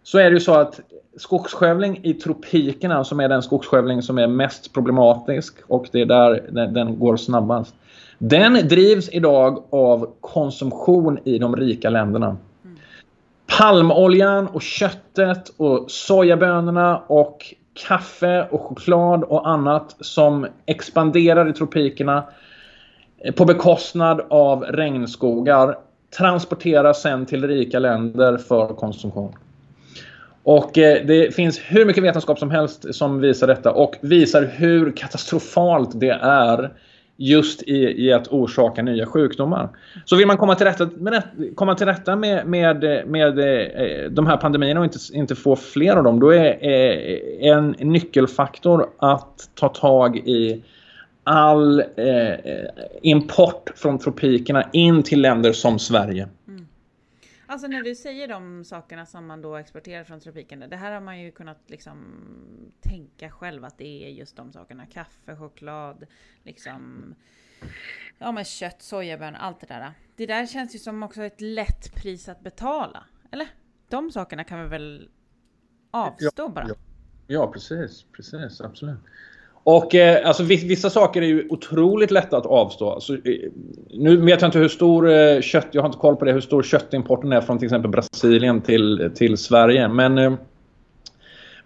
så 0.03 0.19
är 0.19 0.25
det 0.25 0.35
ju 0.35 0.41
så 0.41 0.55
att 0.55 0.81
skogsskövling 1.17 2.01
i 2.03 2.15
tropikerna 2.15 3.05
som 3.05 3.21
är 3.21 3.29
den 3.29 3.43
skogsskövling 3.43 4.03
som 4.03 4.19
är 4.19 4.27
mest 4.27 4.73
problematisk 4.73 5.55
och 5.67 5.87
det 5.93 6.01
är 6.01 6.07
där 6.07 6.43
den, 6.51 6.75
den 6.75 6.99
går 6.99 7.17
snabbast. 7.17 7.75
Den 8.19 8.69
drivs 8.69 9.09
idag 9.13 9.65
av 9.71 10.11
konsumtion 10.21 11.19
i 11.25 11.39
de 11.39 11.57
rika 11.57 11.91
länderna 11.91 12.37
palmoljan 13.59 14.47
och 14.47 14.63
köttet 14.63 15.53
och 15.57 15.91
sojabönorna 15.91 17.03
och 17.07 17.55
kaffe 17.89 18.49
och 18.51 18.61
choklad 18.61 19.25
och 19.25 19.49
annat 19.49 19.97
som 20.01 20.47
expanderar 20.67 21.49
i 21.49 21.53
tropikerna 21.53 22.25
eh, 23.19 23.35
på 23.35 23.45
bekostnad 23.45 24.21
av 24.31 24.63
regnskogar 24.63 25.79
transporteras 26.19 27.03
sen 27.03 27.27
till 27.27 27.49
rika 27.49 27.79
länder 27.79 28.37
för 28.37 28.67
konsumtion. 28.67 29.35
Och 30.43 30.79
eh, 30.79 31.07
det 31.07 31.35
finns 31.35 31.59
hur 31.59 31.87
mycket 31.87 32.03
vetenskap 32.03 32.39
som 32.39 32.51
helst 32.51 32.95
som 32.95 33.21
visar 33.21 33.47
detta 33.47 33.73
och 33.73 33.97
visar 34.01 34.43
hur 34.43 34.93
katastrofalt 34.97 36.01
det 36.01 36.19
är 36.23 36.71
just 37.23 37.63
i, 37.63 38.07
i 38.07 38.13
att 38.13 38.29
orsaka 38.29 38.83
nya 38.83 39.07
sjukdomar. 39.07 39.69
Så 40.05 40.17
vill 40.17 40.27
man 40.27 40.37
komma 40.37 40.55
till 40.55 40.67
rätta 40.67 40.89
med, 40.97 41.23
komma 41.55 41.75
till 41.75 41.87
rätta 41.87 42.17
med, 42.17 42.47
med, 42.47 42.81
med 43.07 43.39
eh, 43.39 44.11
de 44.11 44.27
här 44.27 44.37
pandemierna 44.37 44.81
och 44.81 44.87
inte, 44.87 44.99
inte 45.13 45.35
få 45.35 45.57
fler 45.57 45.97
av 45.97 46.05
dem, 46.05 46.21
då 46.21 46.31
är 46.31 46.59
eh, 46.61 47.51
en 47.51 47.71
nyckelfaktor 47.71 48.87
att 48.99 49.51
ta 49.55 49.69
tag 49.69 50.17
i 50.17 50.63
all 51.25 51.81
eh, 51.81 52.35
import 53.03 53.71
från 53.77 53.99
tropikerna 53.99 54.65
in 54.73 55.03
till 55.03 55.21
länder 55.21 55.53
som 55.53 55.79
Sverige. 55.79 56.29
Alltså 57.51 57.67
när 57.67 57.83
du 57.83 57.95
säger 57.95 58.29
de 58.29 58.65
sakerna 58.65 59.07
som 59.07 59.27
man 59.27 59.43
då 59.43 59.57
exporterar 59.57 60.05
från 60.05 60.21
tropikerna, 60.21 60.67
det 60.67 60.77
här 60.77 60.93
har 60.93 61.01
man 61.01 61.21
ju 61.21 61.31
kunnat 61.31 61.71
liksom 61.71 62.23
tänka 62.81 63.31
själv 63.31 63.65
att 63.65 63.79
det 63.79 64.05
är 64.05 64.09
just 64.09 64.37
de 64.37 64.53
sakerna. 64.53 64.87
Kaffe, 64.87 65.37
choklad, 65.37 66.07
liksom 66.43 67.15
ja 68.19 68.33
men 68.33 68.45
kött, 68.45 68.83
sojabönor, 68.83 69.39
allt 69.39 69.61
det 69.61 69.67
där. 69.67 69.93
Det 70.17 70.27
där 70.27 70.47
känns 70.47 70.75
ju 70.75 70.79
som 70.79 71.03
också 71.03 71.23
ett 71.23 71.41
lätt 71.41 71.95
pris 71.95 72.29
att 72.29 72.41
betala. 72.41 73.05
Eller? 73.31 73.49
De 73.89 74.11
sakerna 74.11 74.45
kan 74.45 74.63
vi 74.63 74.69
väl 74.69 75.11
avstå 75.91 76.31
ja, 76.37 76.49
bara? 76.49 76.69
Ja, 76.69 76.75
ja, 77.27 77.53
precis, 77.53 78.07
precis, 78.13 78.61
absolut. 78.61 78.99
Och 79.65 79.95
eh, 79.95 80.29
alltså 80.29 80.43
vissa 80.43 80.91
saker 80.91 81.23
är 81.23 81.27
ju 81.27 81.47
otroligt 81.51 82.11
lätta 82.11 82.37
att 82.37 82.47
avstå. 82.47 82.91
Alltså, 82.91 83.15
eh, 83.15 83.51
nu 83.91 84.17
vet 84.17 84.41
jag 84.41 84.49
inte 84.49 84.59
hur 84.59 84.69
stor 84.69 85.11
eh, 85.11 85.41
kött, 85.41 85.67
jag 85.71 85.83
har 85.83 85.89
inte 85.89 85.99
koll 85.99 86.17
på 86.17 86.25
det, 86.25 86.33
hur 86.33 86.41
stor 86.41 86.63
köttimporten 86.63 87.33
är 87.33 87.41
från 87.41 87.59
till 87.59 87.67
exempel 87.67 87.91
Brasilien 87.91 88.61
till, 88.61 89.11
till 89.15 89.37
Sverige. 89.37 89.89
Men, 89.89 90.19
eh, 90.19 90.33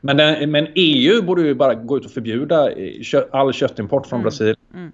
men, 0.01 0.17
den, 0.17 0.51
men 0.51 0.67
EU 0.75 1.23
borde 1.23 1.43
ju 1.43 1.55
bara 1.55 1.75
gå 1.75 1.97
ut 1.97 2.05
och 2.05 2.11
förbjuda 2.11 2.71
eh, 2.71 3.03
kö, 3.03 3.25
all 3.31 3.53
köttimport 3.53 4.07
från 4.07 4.17
mm. 4.17 4.25
Brasilien. 4.25 4.57
Mm. 4.75 4.93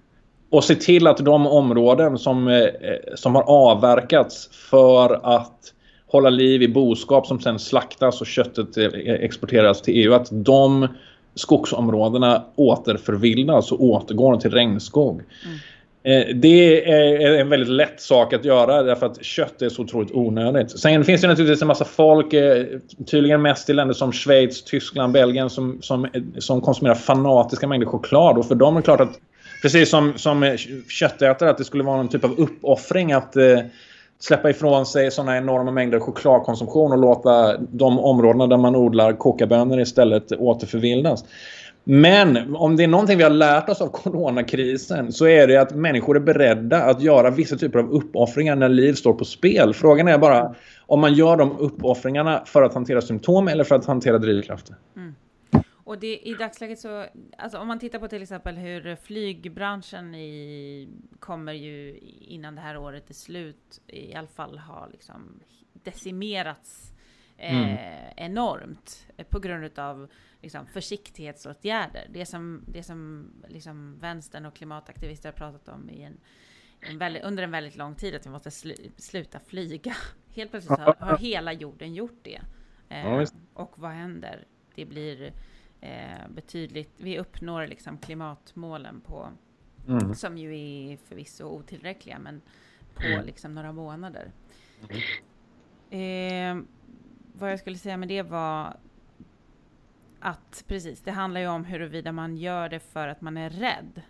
Och 0.49 0.63
se 0.63 0.75
till 0.75 1.07
att 1.07 1.17
de 1.17 1.47
områden 1.47 2.17
som, 2.17 2.47
eh, 2.47 2.67
som 3.15 3.35
har 3.35 3.43
avverkats 3.43 4.49
för 4.69 5.19
att 5.23 5.73
hålla 6.07 6.29
liv 6.29 6.61
i 6.61 6.67
boskap 6.67 7.27
som 7.27 7.39
sen 7.39 7.59
slaktas 7.59 8.21
och 8.21 8.27
köttet 8.27 8.77
exporteras 9.05 9.81
till 9.81 9.93
EU, 9.93 10.13
att 10.13 10.27
de 10.31 10.87
skogsområdena 11.35 12.43
återförvildas 12.55 13.71
och 13.71 13.83
återgår 13.83 14.37
till 14.37 14.51
regnskog. 14.51 15.21
Mm. 15.45 15.57
Eh, 16.03 16.35
det 16.35 16.91
är 16.91 17.39
en 17.39 17.49
väldigt 17.49 17.69
lätt 17.69 18.01
sak 18.01 18.33
att 18.33 18.45
göra 18.45 18.83
därför 18.83 19.05
att 19.05 19.23
kött 19.23 19.61
är 19.61 19.69
så 19.69 19.81
otroligt 19.81 20.11
onödigt. 20.11 20.79
Sen 20.79 21.03
finns 21.03 21.21
det 21.21 21.27
naturligtvis 21.27 21.61
en 21.61 21.67
massa 21.67 21.85
folk, 21.85 22.33
eh, 22.33 22.65
tydligen 23.05 23.41
mest 23.41 23.69
i 23.69 23.73
länder 23.73 23.93
som 23.93 24.11
Schweiz, 24.11 24.63
Tyskland, 24.63 25.13
Belgien 25.13 25.49
som, 25.49 25.81
som, 25.81 26.07
som 26.37 26.61
konsumerar 26.61 26.95
fanatiska 26.95 27.67
mängder 27.67 27.87
choklad. 27.87 28.37
Och 28.37 28.47
för 28.47 28.55
dem 28.55 28.75
är 28.75 28.79
det 28.79 28.85
klart 28.85 29.01
att, 29.01 29.19
precis 29.61 29.89
som, 29.89 30.13
som 30.15 30.57
köttätare, 30.89 31.49
att 31.49 31.57
det 31.57 31.63
skulle 31.63 31.83
vara 31.83 31.97
någon 31.97 32.09
typ 32.09 32.23
av 32.23 32.39
uppoffring 32.39 33.11
att 33.11 33.35
eh, 33.35 33.59
släppa 34.21 34.49
ifrån 34.49 34.85
sig 34.85 35.11
sådana 35.11 35.37
enorma 35.37 35.71
mängder 35.71 35.99
chokladkonsumtion 35.99 36.91
och 36.91 36.97
låta 36.97 37.57
de 37.57 37.99
områdena 37.99 38.47
där 38.47 38.57
man 38.57 38.75
odlar 38.75 39.13
kokabönor 39.13 39.79
istället 39.79 40.31
återförvildas. 40.31 41.25
Men 41.83 42.55
om 42.55 42.75
det 42.75 42.83
är 42.83 42.87
någonting 42.87 43.17
vi 43.17 43.23
har 43.23 43.29
lärt 43.29 43.69
oss 43.69 43.81
av 43.81 43.87
coronakrisen 43.87 45.11
så 45.11 45.27
är 45.27 45.47
det 45.47 45.57
att 45.57 45.75
människor 45.75 46.15
är 46.15 46.19
beredda 46.19 46.83
att 46.83 47.01
göra 47.01 47.29
vissa 47.29 47.55
typer 47.55 47.79
av 47.79 47.91
uppoffringar 47.91 48.55
när 48.55 48.69
liv 48.69 48.93
står 48.93 49.13
på 49.13 49.25
spel. 49.25 49.73
Frågan 49.73 50.07
är 50.07 50.17
bara 50.17 50.55
om 50.87 50.99
man 50.99 51.13
gör 51.13 51.37
de 51.37 51.59
uppoffringarna 51.59 52.41
för 52.45 52.61
att 52.61 52.73
hantera 52.73 53.01
symptom 53.01 53.47
eller 53.47 53.63
för 53.63 53.75
att 53.75 53.85
hantera 53.85 54.17
drivkrafter. 54.17 54.75
Mm. 54.95 55.15
Och 55.91 55.99
det, 55.99 56.27
i 56.27 56.33
dagsläget 56.33 56.79
så, 56.79 57.05
alltså 57.37 57.57
om 57.57 57.67
man 57.67 57.79
tittar 57.79 57.99
på 57.99 58.07
till 58.07 58.21
exempel 58.21 58.55
hur 58.55 58.95
flygbranschen 58.95 60.15
i, 60.15 60.89
kommer 61.19 61.53
ju 61.53 61.97
innan 62.21 62.55
det 62.55 62.61
här 62.61 62.77
året 62.77 63.09
är 63.09 63.13
slut 63.13 63.81
i 63.87 64.15
alla 64.15 64.27
fall 64.27 64.57
ha 64.57 64.87
liksom 64.87 65.39
decimerats 65.73 66.93
eh, 67.37 67.57
mm. 67.57 68.13
enormt 68.17 69.07
på 69.29 69.39
grund 69.39 69.79
av 69.79 70.11
liksom, 70.41 70.67
försiktighetsåtgärder. 70.67 72.07
Det 72.09 72.25
som, 72.25 72.63
det 72.67 72.83
som 72.83 73.31
liksom, 73.47 73.99
vänstern 73.99 74.45
och 74.45 74.55
klimataktivister 74.55 75.29
har 75.29 75.37
pratat 75.37 75.69
om 75.69 75.89
i 75.89 76.03
en, 76.03 76.17
en 76.79 76.97
väldigt, 76.97 77.23
under 77.23 77.43
en 77.43 77.51
väldigt 77.51 77.75
lång 77.75 77.95
tid, 77.95 78.15
att 78.15 78.25
vi 78.25 78.29
måste 78.29 78.51
sl 78.51 78.71
sluta 78.97 79.39
flyga. 79.39 79.95
Helt 80.35 80.51
plötsligt 80.51 80.79
har, 80.79 80.95
har 80.99 81.17
hela 81.17 81.53
jorden 81.53 81.93
gjort 81.93 82.19
det. 82.23 82.41
Eh, 82.89 83.25
och 83.53 83.79
vad 83.79 83.91
händer? 83.91 84.45
Det 84.75 84.85
blir 84.85 85.33
eh, 85.81 86.29
betydligt, 86.29 86.93
vi 86.97 87.19
uppnår 87.19 87.67
liksom 87.67 87.97
klimatmålen 87.97 89.01
på, 89.01 89.29
mm. 89.87 90.15
som 90.15 90.37
ju 90.37 90.59
är 90.59 90.97
förvisso 90.97 91.45
otillräckliga, 91.45 92.19
men 92.19 92.41
på 92.93 93.03
mm. 93.03 93.25
liksom 93.25 93.55
några 93.55 93.71
månader. 93.71 94.31
Mm. 95.89 96.59
Eh, 96.59 96.63
vad 97.33 97.51
jag 97.51 97.59
skulle 97.59 97.77
säga 97.77 97.97
med 97.97 98.07
det 98.07 98.21
var 98.21 98.77
att 100.19 100.63
precis, 100.67 101.01
det 101.01 101.11
handlar 101.11 101.41
ju 101.41 101.47
om 101.47 101.65
huruvida 101.65 102.11
man 102.11 102.37
gör 102.37 102.69
det 102.69 102.79
för 102.79 103.07
att 103.07 103.21
man 103.21 103.37
är 103.37 103.49
rädd. 103.49 104.01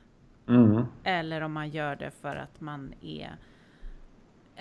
Mm. 0.48 0.86
Eller 1.04 1.42
om 1.42 1.54
man 1.54 1.70
gör 1.70 1.96
det 1.96 2.12
för 2.12 2.36
att 2.36 2.62
man 2.62 2.94
är, 3.02 3.38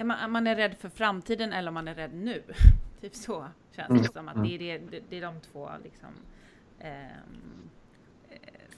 man, 0.04 0.32
man 0.32 0.46
är 0.46 0.56
rädd 0.56 0.74
för 0.78 0.88
framtiden 0.88 1.52
eller 1.52 1.68
om 1.68 1.74
man 1.74 1.88
är 1.88 1.94
rädd 1.94 2.14
nu. 2.14 2.42
typ 3.00 3.14
så 3.14 3.46
känns 3.70 3.88
det 3.88 3.94
mm. 3.94 4.04
som 4.04 4.28
att 4.28 4.44
det 4.44 4.70
är, 4.70 4.78
det, 4.90 5.02
det 5.08 5.16
är 5.16 5.20
de 5.20 5.40
två 5.40 5.70
liksom, 5.84 6.08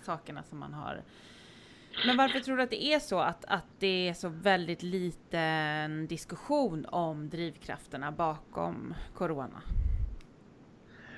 sakerna 0.05 0.43
som 0.43 0.59
man 0.59 0.73
har. 0.73 1.03
Men 2.07 2.17
varför 2.17 2.41
tror 2.41 2.57
du 2.57 2.63
att 2.63 2.71
det 2.71 2.85
är 2.85 2.99
så 2.99 3.19
att, 3.19 3.45
att 3.49 3.67
det 3.79 4.09
är 4.09 4.15
så 4.15 4.29
väldigt 4.29 4.83
liten 4.83 6.07
diskussion 6.07 6.87
om 6.89 7.29
drivkrafterna 7.29 8.13
bakom 8.13 8.95
corona? 9.15 9.63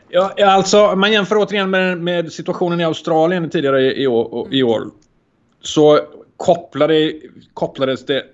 Ja, 0.09 0.35
alltså 0.39 0.97
man 0.97 1.13
jämför 1.13 1.37
återigen 1.37 1.71
med, 1.71 1.99
med 1.99 2.33
situationen 2.33 2.81
i 2.81 2.85
Australien 2.85 3.51
tidigare 3.51 3.83
i, 3.83 4.03
i, 4.03 4.07
år, 4.07 4.55
i 4.55 4.63
år. 4.63 4.91
Så 5.61 6.01
kopplade, 6.37 7.13
kopplades 7.55 8.07
det 8.07 8.25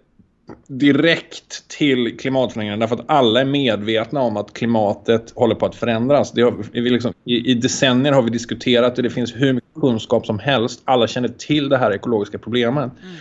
direkt 0.67 1.69
till 1.69 2.19
klimatförändringarna 2.19 2.81
därför 2.81 2.97
att 2.97 3.11
alla 3.11 3.41
är 3.41 3.45
medvetna 3.45 4.21
om 4.21 4.37
att 4.37 4.53
klimatet 4.53 5.33
håller 5.35 5.55
på 5.55 5.67
att 5.67 5.75
förändras. 5.75 6.33
Det 6.33 6.43
har, 6.43 6.55
vi 6.73 6.91
liksom, 6.91 7.13
i, 7.25 7.51
I 7.51 7.55
decennier 7.55 8.13
har 8.13 8.23
vi 8.23 8.31
diskuterat 8.31 8.97
och 8.97 9.03
det 9.03 9.11
finns 9.11 9.35
hur 9.37 9.53
mycket 9.53 9.81
kunskap 9.81 10.27
som 10.27 10.39
helst. 10.39 10.83
Alla 10.85 11.07
känner 11.07 11.29
till 11.29 11.69
det 11.69 11.79
här 11.79 11.93
ekologiska 11.93 12.39
problemet. 12.39 12.91
Mm. 13.03 13.17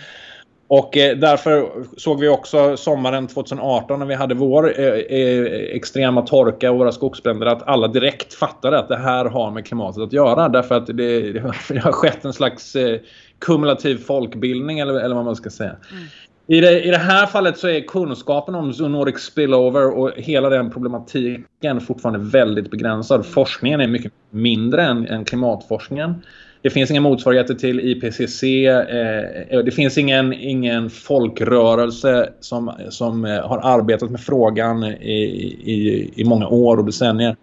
Och 0.70 0.96
eh, 0.96 1.16
därför 1.16 1.70
såg 1.96 2.20
vi 2.20 2.28
också 2.28 2.76
sommaren 2.76 3.26
2018 3.26 3.98
när 3.98 4.06
vi 4.06 4.14
hade 4.14 4.34
vår 4.34 4.80
eh, 4.80 4.86
eh, 4.86 5.44
extrema 5.76 6.22
torka 6.22 6.70
och 6.70 6.78
våra 6.78 6.92
skogsbränder 6.92 7.46
att 7.46 7.68
alla 7.68 7.88
direkt 7.88 8.34
fattade 8.34 8.78
att 8.78 8.88
det 8.88 8.96
här 8.96 9.24
har 9.24 9.50
med 9.50 9.66
klimatet 9.66 10.02
att 10.02 10.12
göra. 10.12 10.48
Därför 10.48 10.74
att 10.74 10.86
det, 10.86 11.32
det 11.68 11.78
har 11.78 11.92
skett 11.92 12.24
en 12.24 12.32
slags 12.32 12.76
eh, 12.76 13.00
kumulativ 13.38 13.96
folkbildning 13.96 14.78
eller, 14.78 14.94
eller 14.94 15.14
vad 15.14 15.24
man 15.24 15.36
ska 15.36 15.50
säga. 15.50 15.76
Mm. 15.92 16.04
I 16.50 16.60
det, 16.60 16.82
I 16.82 16.90
det 16.90 16.96
här 16.96 17.26
fallet 17.26 17.58
så 17.58 17.68
är 17.68 17.80
kunskapen 17.80 18.54
om 18.54 18.72
zoonotic 18.72 19.18
spillover 19.18 19.98
och 19.98 20.12
hela 20.16 20.48
den 20.48 20.70
problematiken 20.70 21.80
fortfarande 21.80 22.30
väldigt 22.30 22.70
begränsad. 22.70 23.26
Forskningen 23.26 23.80
är 23.80 23.88
mycket 23.88 24.12
mindre 24.30 24.82
än, 24.82 25.06
än 25.06 25.24
klimatforskningen. 25.24 26.14
Det 26.62 26.70
finns 26.70 26.90
inga 26.90 27.00
motsvarigheter 27.00 27.54
till 27.54 27.80
IPCC. 27.80 28.42
Eh, 28.42 29.64
det 29.64 29.74
finns 29.74 29.98
ingen, 29.98 30.32
ingen 30.32 30.90
folkrörelse 30.90 32.32
som, 32.40 32.72
som 32.88 33.24
eh, 33.24 33.48
har 33.48 33.58
arbetat 33.58 34.10
med 34.10 34.20
frågan 34.20 34.84
i, 34.84 35.24
i, 35.64 36.10
i 36.16 36.24
många 36.24 36.48
år 36.48 36.76
och 36.76 36.84
decennier. 36.84 37.36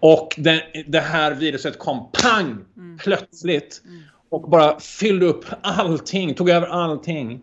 Och 0.00 0.34
det, 0.38 0.62
det 0.86 1.00
här 1.00 1.34
viruset 1.34 1.78
kom 1.78 2.10
pang! 2.22 2.58
Mm. 2.76 2.98
Plötsligt. 2.98 3.82
Mm. 3.84 4.02
Och 4.28 4.50
bara 4.50 4.80
fyllde 4.80 5.26
upp 5.26 5.44
allting, 5.62 6.34
tog 6.34 6.50
över 6.50 6.66
allting. 6.66 7.40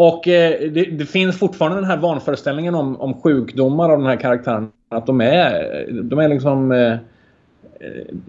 Och 0.00 0.28
eh, 0.28 0.70
det, 0.70 0.84
det, 0.84 1.06
finns 1.06 1.38
fortfarande 1.38 1.76
den 1.76 1.84
här 1.84 1.96
vanföreställningen 1.96 2.74
om, 2.74 3.00
om 3.00 3.20
sjukdomar 3.20 3.90
av 3.90 3.98
den 3.98 4.06
här 4.06 4.16
karaktären. 4.16 4.72
Att 4.88 5.06
de 5.06 5.20
är, 5.20 5.86
de 6.02 6.18
är 6.18 6.28
liksom... 6.28 6.72
Eh, 6.72 6.96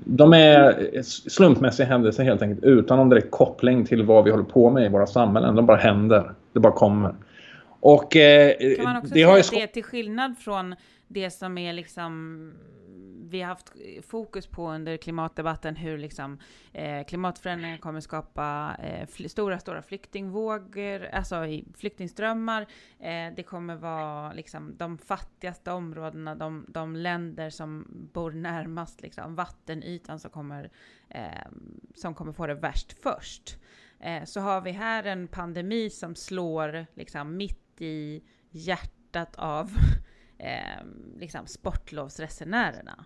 de 0.05 0.33
är 0.33 1.01
slumpmässiga 1.29 1.87
händelser 1.87 2.23
helt 2.23 2.41
enkelt 2.41 2.63
utan 2.63 2.97
någon 2.97 3.09
direkt 3.09 3.31
koppling 3.31 3.85
till 3.85 4.03
vad 4.03 4.23
vi 4.23 4.31
håller 4.31 4.43
på 4.43 4.69
med 4.69 4.85
i 4.85 4.89
våra 4.89 5.07
samhällen. 5.07 5.55
De 5.55 5.65
bara 5.65 5.77
händer. 5.77 6.33
Det 6.53 6.59
bara 6.59 6.73
kommer. 6.73 7.15
Och 7.79 8.15
eh, 8.15 8.75
kan 8.75 8.83
man 8.83 8.97
också 8.97 9.13
det 9.13 9.19
säga 9.19 9.39
att 9.39 9.51
det 9.51 9.61
är 9.61 9.67
till 9.67 9.83
skillnad 9.83 10.35
från 10.39 10.75
det 11.07 11.29
som 11.29 11.57
är 11.57 11.73
liksom 11.73 12.53
vi 13.31 13.41
har 13.41 13.47
haft 13.47 13.71
eh, 13.75 14.01
fokus 14.01 14.47
på 14.47 14.71
under 14.71 14.97
klimatdebatten 14.97 15.75
hur 15.75 15.97
liksom, 15.97 16.39
eh, 16.73 17.05
klimatförändringar 17.05 17.77
kommer 17.77 17.99
skapa 17.99 18.75
eh, 18.79 19.27
stora, 19.27 19.59
stora 19.59 19.81
flyktingvågor, 19.81 21.05
alltså 21.05 21.45
i 21.45 21.65
flyktingströmmar. 21.77 22.61
Eh, 22.99 23.33
det 23.35 23.43
kommer 23.43 23.75
vara 23.75 24.33
liksom, 24.33 24.77
de 24.77 24.97
fattigaste 24.97 25.71
områdena, 25.71 26.35
de, 26.35 26.65
de 26.67 26.95
länder 26.95 27.49
som 27.49 27.87
bor 28.13 28.31
närmast 28.31 29.01
liksom, 29.01 29.35
vattenytan 29.35 30.19
som 30.19 30.31
kommer, 30.31 30.71
eh, 31.09 31.47
som 31.95 32.15
kommer 32.15 32.31
få 32.31 32.47
det 32.47 32.53
värst 32.53 33.03
först. 33.03 33.57
Eh, 33.99 34.23
så 34.23 34.39
har 34.39 34.61
vi 34.61 34.71
här 34.71 35.03
en 35.03 35.27
pandemi 35.27 35.89
som 35.89 36.15
slår 36.15 36.85
liksom, 36.95 37.37
mitt 37.37 37.81
i 37.81 38.23
hjärtat 38.49 39.35
av 39.35 39.71
eh, 40.37 40.85
liksom 41.17 41.47
sportlovsresenärerna. 41.47 43.05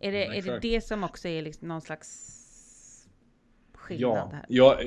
Är 0.00 0.12
det, 0.12 0.24
ja, 0.24 0.34
är 0.34 0.42
det 0.42 0.58
det 0.58 0.84
som 0.84 1.04
också 1.04 1.28
är 1.28 1.42
liksom 1.42 1.68
någon 1.68 1.80
slags 1.80 2.34
skillnad 3.74 4.16
ja, 4.16 4.30
här? 4.32 4.44
Ja, 4.48 4.78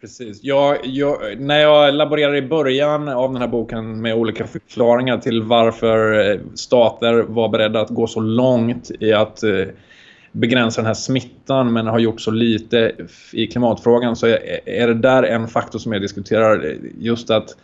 precis. 0.00 0.38
Jag, 0.42 0.86
jag, 0.86 1.40
när 1.40 1.60
jag 1.60 1.94
laborerar 1.94 2.34
i 2.36 2.42
början 2.42 3.08
av 3.08 3.32
den 3.32 3.42
här 3.42 3.48
boken 3.48 4.00
med 4.00 4.14
olika 4.14 4.46
förklaringar 4.46 5.18
till 5.18 5.42
varför 5.42 6.30
eh, 6.30 6.40
stater 6.54 7.14
var 7.14 7.48
beredda 7.48 7.80
att 7.80 7.90
gå 7.90 8.06
så 8.06 8.20
långt 8.20 8.90
i 9.00 9.12
att 9.12 9.42
eh, 9.42 9.64
begränsa 10.32 10.80
den 10.80 10.86
här 10.86 10.94
smittan 10.94 11.72
men 11.72 11.86
har 11.86 11.98
gjort 11.98 12.20
så 12.20 12.30
lite 12.30 12.92
i 13.32 13.46
klimatfrågan 13.46 14.16
så 14.16 14.26
är 14.66 14.86
det 14.86 14.94
där 14.94 15.22
en 15.22 15.48
faktor 15.48 15.78
som 15.78 15.92
jag 15.92 16.02
diskuterar 16.02 16.76
just 16.98 17.30
att 17.30 17.56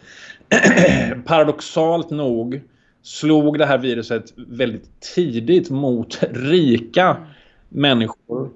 paradoxalt 1.24 2.10
nog 2.10 2.60
slog 3.04 3.58
det 3.58 3.66
här 3.66 3.78
viruset 3.78 4.24
väldigt 4.36 5.00
tidigt 5.14 5.70
mot 5.70 6.20
rika 6.30 7.04
mm. 7.04 7.22
människor. 7.68 8.50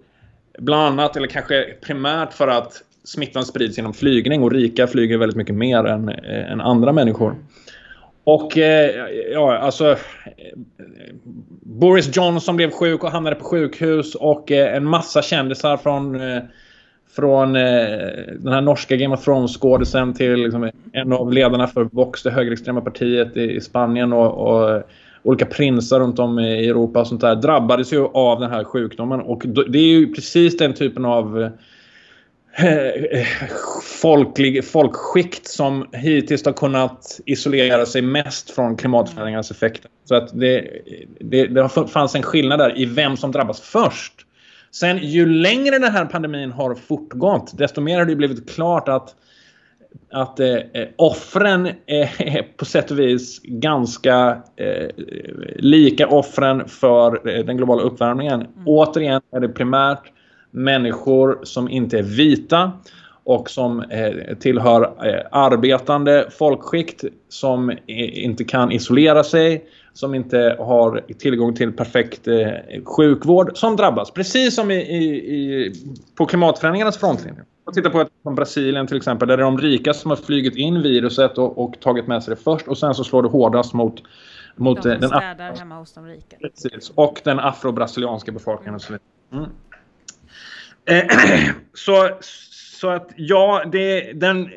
Bland 0.58 0.82
annat, 0.82 1.16
eller 1.16 1.28
kanske 1.28 1.74
primärt 1.80 2.32
för 2.32 2.48
att 2.48 2.82
smittan 3.04 3.44
sprids 3.44 3.76
genom 3.76 3.94
flygning 3.94 4.42
och 4.42 4.52
rika 4.52 4.86
flyger 4.86 5.18
väldigt 5.18 5.36
mycket 5.36 5.54
mer 5.54 5.84
än, 5.84 6.08
äh, 6.08 6.52
än 6.52 6.60
andra 6.60 6.92
människor. 6.92 7.36
Och 8.24 8.58
eh, 8.58 9.08
ja, 9.32 9.58
alltså 9.58 9.96
Boris 11.62 12.16
Johnson 12.16 12.56
blev 12.56 12.70
sjuk 12.70 13.04
och 13.04 13.10
hamnade 13.10 13.36
på 13.36 13.44
sjukhus 13.44 14.14
och 14.14 14.52
eh, 14.52 14.76
en 14.76 14.84
massa 14.84 15.22
kändisar 15.22 15.76
från 15.76 16.20
eh, 16.20 16.42
från 17.18 17.56
eh, 17.56 17.62
den 18.38 18.52
här 18.52 18.60
norska 18.60 18.96
Game 18.96 19.14
of 19.14 19.24
Thrones-skådisen 19.24 20.14
till 20.14 20.36
liksom, 20.36 20.70
en 20.92 21.12
av 21.12 21.32
ledarna 21.32 21.66
för 21.66 21.88
Vox, 21.92 22.22
det 22.22 22.30
högerextrema 22.30 22.80
partiet 22.80 23.36
i, 23.36 23.40
i 23.40 23.60
Spanien 23.60 24.12
och, 24.12 24.48
och, 24.48 24.70
eh, 24.70 24.82
olika 25.22 25.46
prinsar 25.46 26.00
runt 26.00 26.18
om 26.18 26.38
i 26.38 26.68
Europa 26.68 27.00
och 27.00 27.06
sånt 27.06 27.20
där 27.20 27.36
drabbades 27.36 27.92
ju 27.92 28.06
av 28.06 28.40
den 28.40 28.50
här 28.50 28.64
sjukdomen. 28.64 29.20
Och 29.20 29.42
det 29.46 29.78
är 29.78 29.82
ju 29.82 30.14
precis 30.14 30.56
den 30.56 30.74
typen 30.74 31.04
av 31.04 31.42
eh, 31.42 31.50
folklig, 34.02 34.64
folkskikt 34.64 35.46
som 35.46 35.86
hittills 35.92 36.44
har 36.44 36.52
kunnat 36.52 37.20
isolera 37.26 37.86
sig 37.86 38.02
mest 38.02 38.50
från 38.50 38.76
klimatförändringarnas 38.76 39.50
effekter. 39.50 39.90
Så 40.04 40.14
att 40.14 40.40
det, 40.40 40.70
det, 41.20 41.46
det 41.46 41.68
fanns 41.68 42.14
en 42.14 42.22
skillnad 42.22 42.58
där 42.58 42.78
i 42.78 42.84
vem 42.84 43.16
som 43.16 43.32
drabbas 43.32 43.60
först. 43.60 44.17
Sen 44.70 44.98
ju 44.98 45.26
längre 45.26 45.78
den 45.78 45.92
här 45.92 46.04
pandemin 46.04 46.52
har 46.52 46.74
fortgått, 46.74 47.58
desto 47.58 47.80
mer 47.80 47.98
har 47.98 48.04
det 48.04 48.16
blivit 48.16 48.50
klart 48.50 48.88
att 48.88 49.14
att 50.10 50.40
eh, 50.40 50.56
offren 50.96 51.68
är 51.86 52.42
på 52.56 52.64
sätt 52.64 52.90
och 52.90 52.98
vis 52.98 53.40
ganska 53.42 54.42
eh, 54.56 54.88
lika 55.56 56.08
offren 56.08 56.68
för 56.68 57.28
eh, 57.28 57.44
den 57.44 57.56
globala 57.56 57.82
uppvärmningen. 57.82 58.40
Mm. 58.40 58.52
Återigen 58.66 59.20
är 59.32 59.40
det 59.40 59.48
primärt 59.48 60.12
människor 60.50 61.38
som 61.42 61.68
inte 61.68 61.98
är 61.98 62.02
vita 62.02 62.72
och 63.24 63.50
som 63.50 63.80
eh, 63.80 64.36
tillhör 64.40 64.82
eh, 64.82 65.26
arbetande 65.32 66.28
folkskikt 66.38 67.04
som 67.28 67.72
inte 67.86 68.44
kan 68.44 68.72
isolera 68.72 69.24
sig 69.24 69.64
som 69.98 70.14
inte 70.14 70.56
har 70.58 71.04
tillgång 71.18 71.54
till 71.54 71.72
perfekt 71.72 72.28
eh, 72.28 72.48
sjukvård 72.84 73.58
som 73.58 73.76
drabbas. 73.76 74.10
Precis 74.10 74.54
som 74.54 74.70
i, 74.70 74.74
i, 74.74 75.04
i 75.04 75.72
på 76.14 76.26
klimatförändringarnas 76.26 76.98
frontlinje. 76.98 77.40
Och 77.66 77.74
titta 77.74 77.90
på 77.90 78.00
ett, 78.00 78.08
som 78.22 78.34
Brasilien 78.34 78.86
till 78.86 78.96
exempel 78.96 79.28
där 79.28 79.36
det 79.36 79.42
är 79.42 79.44
de 79.44 79.58
rika 79.58 79.94
som 79.94 80.10
har 80.10 80.16
flugit 80.16 80.56
in 80.56 80.82
viruset 80.82 81.38
och, 81.38 81.64
och, 81.64 81.80
tagit 81.80 82.06
med 82.06 82.22
sig 82.22 82.34
det 82.34 82.42
först 82.42 82.68
och 82.68 82.78
sen 82.78 82.94
så 82.94 83.04
slår 83.04 83.22
det 83.22 83.28
hårdast 83.28 83.74
mot 83.74 84.02
Mot 84.56 84.82
de 84.82 84.90
eh, 84.90 84.98
den, 85.00 85.08
städar 85.08 85.56
hemma 85.56 85.78
hos 85.78 85.92
de 85.92 86.06
rika. 86.06 86.36
precis, 86.36 86.92
och 86.94 87.20
den 87.24 87.40
afro-brasilianska 87.40 88.32
befolkningen. 88.32 88.74
Och 88.74 88.82
så 88.82 88.92
vidare. 88.92 89.02
Mm. 89.32 89.50
Eh, 90.84 91.52
så, 91.74 92.10
så 92.80 92.90
att 92.90 93.12
ja, 93.16 93.64
det, 93.72 94.12
den, 94.12 94.50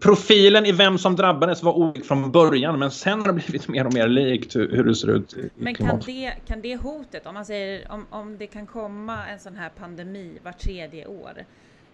profilen 0.00 0.66
i 0.66 0.72
vem 0.72 0.98
som 0.98 1.16
drabbades 1.16 1.62
var 1.62 1.72
olik 1.72 2.04
från 2.04 2.32
början 2.32 2.78
men 2.78 2.90
sen 2.90 3.20
har 3.20 3.26
det 3.26 3.32
blivit 3.32 3.68
mer 3.68 3.86
och 3.86 3.94
mer 3.94 4.08
likt 4.08 4.56
hur, 4.56 4.76
hur 4.76 4.84
det 4.84 4.94
ser 4.94 5.10
ut 5.10 5.34
i 5.34 5.50
Men 5.54 5.74
kan 5.74 6.00
det, 6.06 6.32
kan 6.46 6.60
det 6.60 6.76
hotet, 6.76 7.26
om 7.26 7.34
man 7.34 7.44
säger 7.44 7.92
om, 7.92 8.06
om 8.10 8.38
det 8.38 8.46
kan 8.46 8.66
komma 8.66 9.26
en 9.26 9.38
sån 9.38 9.56
här 9.56 9.68
pandemi 9.68 10.38
var 10.42 10.52
tredje 10.52 11.06
år. 11.06 11.44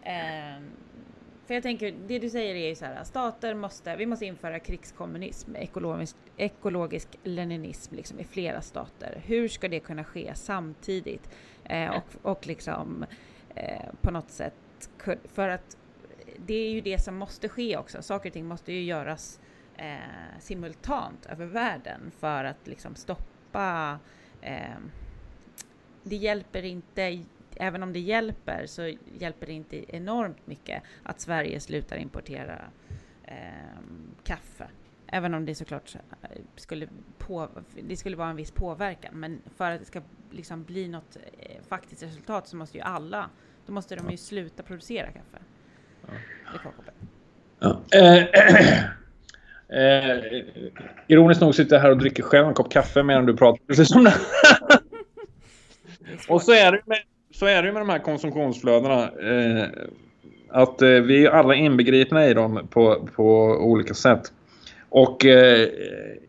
Eh, 0.03 0.62
för 1.47 1.55
jag 1.55 1.62
tänker, 1.62 1.94
det 2.07 2.18
du 2.18 2.31
säger 2.31 2.55
är 2.55 2.68
ju 2.68 2.75
så 2.75 2.85
här, 2.85 3.05
stater 3.05 3.55
måste, 3.55 3.97
vi 3.97 4.07
måste 4.07 4.27
införa 4.27 4.59
krigskommunism, 4.59 5.57
ekologisk, 5.57 6.16
ekologisk 6.37 7.09
leninism 7.23 7.94
liksom, 7.94 8.21
i 8.21 8.25
flera 8.25 8.61
stater. 8.61 9.23
Hur 9.25 9.49
ska 9.49 9.68
det 9.68 9.81
kunna 9.81 10.05
ske 10.05 10.33
samtidigt? 10.35 11.31
Eh, 11.64 11.90
och, 11.90 12.31
och 12.31 12.47
liksom 12.47 13.05
eh, 13.55 13.87
på 14.01 14.11
något 14.11 14.31
sätt, 14.31 14.55
att, 14.78 15.18
för 15.24 15.48
att 15.48 15.76
det 16.36 16.54
är 16.54 16.70
ju 16.70 16.80
det 16.80 16.98
som 17.02 17.16
måste 17.16 17.48
ske 17.48 17.76
också. 17.76 18.02
Saker 18.02 18.28
och 18.28 18.32
ting 18.32 18.46
måste 18.46 18.72
ju 18.72 18.82
göras 18.82 19.40
eh, 19.76 20.38
simultant 20.40 21.26
över 21.26 21.46
världen 21.46 22.10
för 22.18 22.44
att 22.44 22.66
liksom 22.66 22.94
stoppa 22.94 23.98
eh, 24.40 24.78
det 26.02 26.16
hjälper 26.16 26.64
inte, 26.64 27.24
även 27.56 27.82
om 27.82 27.92
det 27.92 28.00
hjälper 28.00 28.66
så 28.66 28.94
hjälper 29.18 29.46
det 29.46 29.52
inte 29.52 29.96
enormt 29.96 30.46
mycket 30.46 30.82
att 31.02 31.20
Sverige 31.20 31.60
slutar 31.60 31.96
importera 31.96 32.64
eh, 33.24 33.80
kaffe. 34.24 34.68
Även 35.06 35.34
om 35.34 35.44
det 35.44 35.54
såklart 35.54 35.96
eh, 36.22 36.28
skulle, 36.56 36.88
på, 37.18 37.48
det 37.82 37.96
skulle 37.96 38.16
vara 38.16 38.30
en 38.30 38.36
viss 38.36 38.50
påverkan. 38.50 39.20
Men 39.20 39.42
för 39.56 39.70
att 39.70 39.80
det 39.80 39.86
ska 39.86 40.02
liksom 40.30 40.64
bli 40.64 40.88
något 40.88 41.16
eh, 41.38 41.62
faktiskt 41.68 42.02
resultat 42.02 42.48
så 42.48 42.56
måste 42.56 42.78
ju 42.78 42.82
alla, 42.82 43.30
då 43.68 43.74
måste 43.74 43.96
de 43.96 44.11
ju 44.11 44.16
sluta 44.16 44.62
producera 44.62 45.07
kaffe. 45.07 45.38
KKP. 46.52 46.90
Ja. 47.59 47.81
Eh, 47.94 48.16
eh, 49.78 50.44
ironiskt 51.09 51.40
nog 51.40 51.54
sitter 51.54 51.76
jag 51.76 51.83
här 51.83 51.90
och 51.90 51.98
dricker 51.98 52.22
själv 52.22 52.48
en 52.48 52.54
kopp 52.54 52.72
kaffe 52.72 53.02
medan 53.02 53.26
du 53.26 53.37
pratar. 53.37 53.61
Precis 53.66 53.88
som 53.88 54.04
det. 54.04 54.14
Och 56.28 56.42
så 56.42 56.52
är 56.52 56.72
det 56.72 56.83
med, 56.87 56.98
så 57.35 57.46
är 57.46 57.62
det 57.62 57.72
med 57.72 57.83
de 57.83 57.88
här 57.88 57.98
konsumtionsflödena. 57.98 59.02
Eh, 59.02 59.68
att 60.50 60.83
eh, 60.83 60.88
vi 60.88 61.26
är 61.26 61.31
alla 61.31 61.54
inbegripna 61.54 62.26
i 62.26 62.35
dem 62.35 62.68
på, 62.70 63.09
på 63.14 63.24
olika 63.61 63.94
sätt. 63.94 64.33
Och 64.90 65.24
eh, 65.24 65.68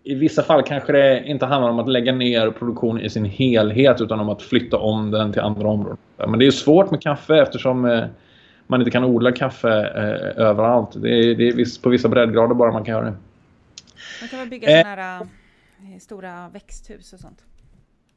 i 0.04 0.16
vissa 0.16 0.44
fall 0.44 0.64
kanske 0.64 0.92
det 0.92 1.24
inte 1.26 1.46
handlar 1.46 1.70
om 1.70 1.80
att 1.80 1.90
lägga 1.90 2.12
ner 2.12 2.52
produktion 2.52 3.00
i 3.02 3.10
sin 3.10 3.26
helhet 3.26 4.02
utan 4.02 4.20
om 4.20 4.30
att 4.30 4.42
flytta 4.42 4.78
om 4.78 5.12
den 5.12 5.32
till 5.34 5.42
andra 5.42 5.68
områden. 5.68 5.98
Men 6.18 6.40
det 6.40 6.46
är 6.48 6.52
svårt 6.52 6.92
med 6.92 7.02
kaffe 7.02 7.42
eftersom 7.42 7.86
eh, 7.86 8.04
man 8.68 8.82
inte 8.82 8.92
kan 8.92 9.04
odla 9.04 9.32
kaffe 9.32 9.70
eh, 9.70 10.46
överallt. 10.46 10.90
Det 11.02 11.10
är, 11.10 11.36
det 11.36 11.48
är 11.50 11.82
på 11.82 11.90
vissa 11.90 12.08
breddgrader 12.10 12.56
bara 12.56 12.72
man 12.72 12.84
kan 12.84 12.92
göra 12.96 13.06
det. 13.06 13.14
Man 14.22 14.30
kan 14.30 14.40
väl 14.40 14.50
bygga 14.50 14.70
Eh. 14.70 14.84
sådana 14.84 15.02
här 15.02 15.22
eh, 15.22 16.00
stora 16.00 16.50
växthus 16.54 17.14
och 17.14 17.20
sånt 17.20 17.40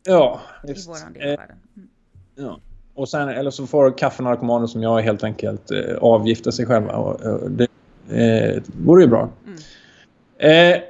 Ja, 0.06 0.40
i 0.64 0.72
visst. 0.72 0.88
våran 0.88 1.12
del 1.12 1.22
Eh, 1.22 1.30
av 1.32 1.38
världen. 1.38 1.56
Mm. 1.76 1.88
Ja. 2.36 2.60
Och 2.94 3.08
sen, 3.08 3.28
eller 3.28 3.50
så 3.50 3.66
får 3.66 3.98
kaffenarkomaner 3.98 4.66
som 4.66 4.82
jag 4.82 5.00
helt 5.00 5.24
enkelt 5.24 5.70
eh, 5.70 5.96
avgifta 6.00 6.52
sig 6.52 6.66
själva. 6.66 6.92
Och, 6.92 7.20
och 7.20 7.50
det 7.50 7.66
eh, 8.10 8.62
vore 8.84 9.02
ju 9.02 9.08
bra. 9.08 9.28
Mm. 9.46 9.58
Eh, 10.42 10.80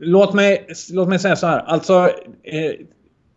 låt, 0.00 0.34
mig, 0.34 0.66
låt 0.92 1.08
mig 1.08 1.18
säga 1.18 1.36
så 1.36 1.46
här. 1.46 1.58
Alltså, 1.58 2.10
eh, 2.42 2.72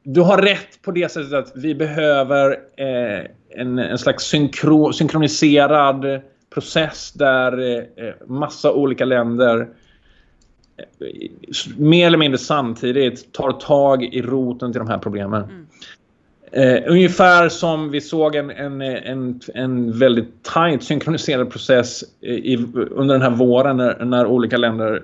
du 0.04 0.22
har 0.22 0.38
rätt 0.38 0.82
på 0.82 0.92
det 0.92 1.12
sättet 1.12 1.34
att 1.34 1.52
vi 1.56 1.76
behöver 1.76 2.52
eh, 2.78 3.26
en, 3.50 3.80
en 3.80 3.98
slags 3.98 4.24
synkro, 4.24 4.94
synkroniserad 4.94 6.22
process 6.54 7.12
där 7.12 7.60
eh, 7.60 8.06
eh 8.08 8.14
massa 8.28 8.72
olika 8.72 9.06
länder 9.06 9.70
eh, 10.78 11.30
mer 11.78 12.08
eller 12.08 12.18
mindre 12.18 12.38
samtidigt 12.38 13.34
tar 13.34 13.52
tag 13.52 14.04
i 14.04 14.22
roten 14.22 14.72
till 14.72 14.80
de 14.80 14.88
här 14.88 14.98
problemen. 14.98 15.44
Mm. 15.44 15.68
Eh, 16.54 16.84
ungefär 16.88 17.50
som 17.50 17.92
vi 17.92 18.02
såg 18.02 18.36
en, 18.36 18.50
en, 18.50 18.82
en, 18.82 19.40
en 19.54 20.00
väldigt 20.00 20.44
tajt 20.44 20.84
synkroniserad 20.84 21.52
process 21.52 22.04
eh, 22.22 22.34
i, 22.34 22.66
under 22.92 23.16
den 23.16 23.22
här 23.22 23.38
våren 23.38 23.78
när, 23.78 24.06
när 24.06 24.26
olika 24.26 24.58
länder 24.58 25.04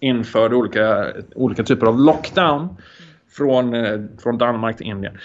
införde 0.00 0.56
olika, 0.56 1.06
olika 1.34 1.62
typer 1.62 1.86
av 1.86 2.00
lockdown 2.00 2.76
från, 3.30 3.74
eh, 3.74 4.00
från 4.22 4.38
Danmark 4.38 4.76
till 4.76 4.86
Indien. 4.86 5.18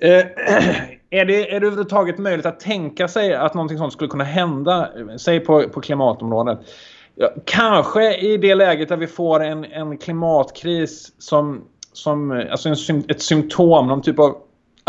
Eh, 0.00 0.10
är, 1.10 1.24
det, 1.24 1.54
är 1.54 1.60
det 1.60 1.66
överhuvudtaget 1.66 2.18
möjligt 2.18 2.46
att 2.46 2.60
tänka 2.60 3.08
sig 3.08 3.34
att 3.34 3.54
någonting 3.54 3.78
sånt 3.78 3.92
skulle 3.92 4.10
kunna 4.10 4.24
hända, 4.24 4.88
eh, 4.96 5.16
säg 5.16 5.40
på, 5.40 5.62
på 5.62 5.80
klimatområdet? 5.80 6.58
Ja, 7.14 7.30
kanske 7.44 8.16
i 8.16 8.36
det 8.36 8.54
läget 8.54 8.88
där 8.88 8.96
vi 8.96 9.06
får 9.06 9.40
en, 9.40 9.64
en 9.64 9.98
klimatkris 9.98 11.12
som, 11.18 11.64
som 11.92 12.32
eh, 12.32 12.50
alltså 12.50 12.68
en, 12.68 13.04
ett 13.08 13.22
symptom, 13.22 13.86
någon 13.86 14.02
typ 14.02 14.18
av 14.18 14.36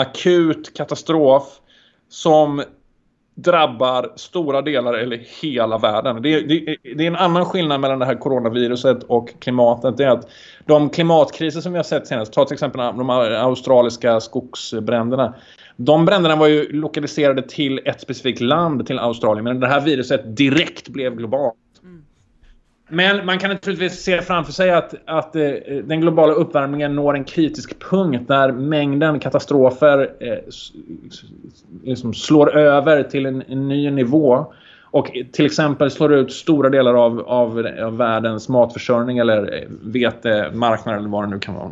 akut 0.02 0.78
katastrof 0.78 1.44
som 2.10 2.64
drabbar 3.36 4.14
stora 4.16 4.62
delar 4.62 4.94
eller 4.94 5.22
hela 5.42 5.78
världen. 5.78 6.22
Det 6.22 6.34
är, 6.34 6.42
det, 6.42 6.78
det 6.96 7.04
är 7.04 7.08
en 7.08 7.16
annan 7.16 7.46
skillnad 7.46 7.80
mellan 7.82 8.00
det 8.00 8.06
här 8.06 8.16
coronaviruset 8.16 9.04
och 9.04 9.34
klimatet. 9.40 9.98
Det 9.98 10.04
är 10.04 10.10
att 10.10 10.30
de 10.66 10.90
klimatkriser 10.90 11.62
som 11.62 11.72
vi 11.72 11.78
har 11.78 11.84
sett 11.84 12.08
senast, 12.08 12.34
ta 12.34 12.46
till 12.46 12.54
exempel 12.54 12.82
de 12.82 13.10
australiska 13.10 14.20
skogsbränderna. 14.20 15.34
De 15.76 16.06
bränderna 16.06 16.36
var 16.36 16.48
ju 16.48 16.72
lokaliserade 16.72 17.42
till 17.42 17.82
ett 17.86 18.02
specifikt 18.02 18.42
land, 18.42 18.88
till 18.88 19.00
Australien. 19.00 19.44
Men 19.44 19.60
det 19.60 19.68
här 19.68 19.82
viruset 19.82 20.38
direkt 20.38 20.90
blev 20.90 21.16
globalt. 21.16 21.56
Mm. 22.92 23.18
Men 23.18 23.26
man 23.26 23.40
kan 23.40 23.50
naturligtvis 23.50 24.04
se 24.04 24.22
framför 24.22 24.52
sig 24.52 24.72
att, 24.72 24.94
att 25.06 25.36
eh, 25.36 25.50
den 25.84 26.02
globala 26.02 26.34
uppvärmningen 26.34 26.96
når 26.96 27.16
en 27.16 27.24
kritisk 27.24 27.80
punkt 27.80 28.28
där 28.28 28.52
mängden 28.52 29.20
katastrofer 29.20 30.14
eh, 30.20 30.38
liksom 31.84 32.14
slår 32.14 32.58
över 32.58 33.04
till 33.04 33.26
en, 33.26 33.44
en 33.48 33.68
ny 33.68 33.92
nivå 33.92 34.54
och 34.92 35.12
till 35.32 35.46
exempel 35.46 35.92
slår 35.92 36.14
ut 36.14 36.32
stora 36.32 36.70
delar 36.70 36.94
av, 36.94 37.20
av, 37.20 37.68
av 37.82 37.98
världens 37.98 38.50
matförsörjning 38.50 39.18
eller 39.18 39.62
eh, 39.62 39.68
vetemarknad 39.82 40.98
eller 40.98 41.10
vad 41.10 41.24
det 41.24 41.30
nu 41.30 41.40
kan 41.40 41.56
vara. 41.56 41.72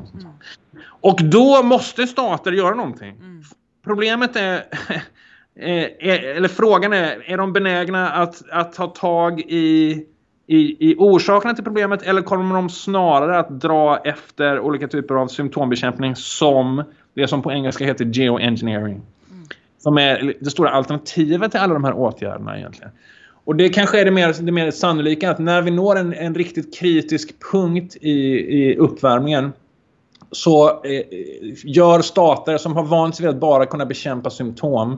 Och 1.01 1.19
då 1.23 1.63
måste 1.63 2.07
stater 2.07 2.51
göra 2.51 2.75
någonting. 2.75 3.09
Mm. 3.09 3.43
Problemet 3.83 4.35
är, 4.35 4.55
eh, 5.59 6.35
eller 6.35 6.47
frågan 6.47 6.93
är, 6.93 7.31
är 7.31 7.37
de 7.37 7.53
benägna 7.53 8.09
att, 8.09 8.49
att 8.51 8.73
ta 8.73 8.87
tag 8.87 9.39
i, 9.39 10.05
i, 10.49 10.89
i 10.91 10.95
orsakerna 10.97 11.53
till 11.53 11.63
problemet 11.63 12.01
eller 12.01 12.21
kommer 12.21 12.55
de 12.55 12.69
snarare 12.69 13.39
att 13.39 13.61
dra 13.61 13.97
efter 13.97 14.59
olika 14.59 14.87
typer 14.87 15.15
av 15.15 15.27
symptombekämpning 15.27 16.15
som 16.15 16.83
det 17.13 17.27
som 17.27 17.41
på 17.41 17.51
engelska 17.51 17.85
heter 17.85 18.05
geoengineering? 18.05 19.01
Som 19.77 19.97
är 19.97 20.33
det 20.39 20.49
stora 20.49 20.69
alternativet 20.69 21.51
till 21.51 21.59
alla 21.59 21.73
de 21.73 21.83
här 21.83 21.93
åtgärderna 21.93 22.57
egentligen. 22.57 22.91
Och 23.43 23.55
det 23.55 23.69
kanske 23.69 24.01
är 24.01 24.05
det 24.05 24.11
mer, 24.11 24.45
det 24.45 24.51
mer 24.51 24.71
sannolika 24.71 25.31
att 25.31 25.39
när 25.39 25.61
vi 25.61 25.71
når 25.71 25.95
en, 25.95 26.13
en 26.13 26.35
riktigt 26.35 26.79
kritisk 26.79 27.35
punkt 27.51 27.95
i, 28.01 28.11
i 28.11 28.75
uppvärmningen 28.75 29.53
så 30.31 30.69
eh, 30.69 31.03
gör 31.65 32.01
stater 32.01 32.57
som 32.57 32.75
har 32.75 32.83
vant 32.83 33.15
sig 33.15 33.25
vid 33.25 33.35
att 33.35 33.41
bara 33.41 33.65
kunna 33.65 33.85
bekämpa 33.85 34.29
symptom 34.29 34.97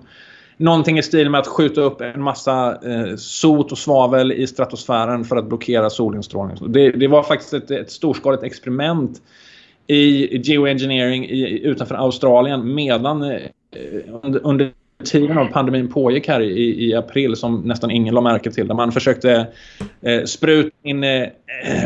någonting 0.61 0.97
i 0.97 1.03
stil 1.03 1.29
med 1.29 1.39
att 1.39 1.47
skjuta 1.47 1.81
upp 1.81 2.01
en 2.01 2.21
massa 2.21 2.77
eh, 2.85 3.15
sot 3.15 3.71
och 3.71 3.77
svavel 3.77 4.31
i 4.31 4.47
stratosfären 4.47 5.25
för 5.25 5.35
att 5.35 5.45
blockera 5.45 5.89
solinstrålning. 5.89 6.57
Det, 6.67 6.91
det 6.91 7.07
var 7.07 7.23
faktiskt 7.23 7.53
ett, 7.53 7.71
ett 7.71 7.91
storskaligt 7.91 8.43
experiment 8.43 9.21
i 9.87 10.37
geoengineering 10.37 11.25
i, 11.25 11.61
utanför 11.63 11.95
Australien 11.95 12.73
medan 12.73 13.21
eh, 13.21 13.39
under, 14.23 14.45
under 14.45 14.71
tiden 15.05 15.37
av 15.37 15.45
pandemin 15.45 15.91
pågick 15.91 16.27
här 16.27 16.41
i, 16.41 16.87
i 16.87 16.95
april 16.95 17.35
som 17.35 17.61
nästan 17.61 17.91
ingen 17.91 18.13
la 18.13 18.21
märke 18.21 18.51
till. 18.51 18.67
Där 18.67 18.75
man 18.75 18.91
försökte 18.91 19.47
eh, 20.01 20.23
spruta 20.25 20.69
in 20.83 21.03
eh, 21.03 21.27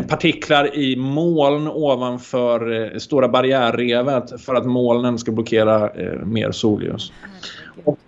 partiklar 0.08 0.76
i 0.78 0.96
moln 0.96 1.68
ovanför 1.68 2.82
eh, 2.82 2.98
stora 2.98 3.28
barriärrevet 3.28 4.40
för 4.40 4.54
att 4.54 4.66
molnen 4.66 5.18
ska 5.18 5.32
blockera 5.32 5.90
eh, 5.90 6.26
mer 6.26 6.50
solljus. 6.50 7.12
Herregud. 7.84 8.05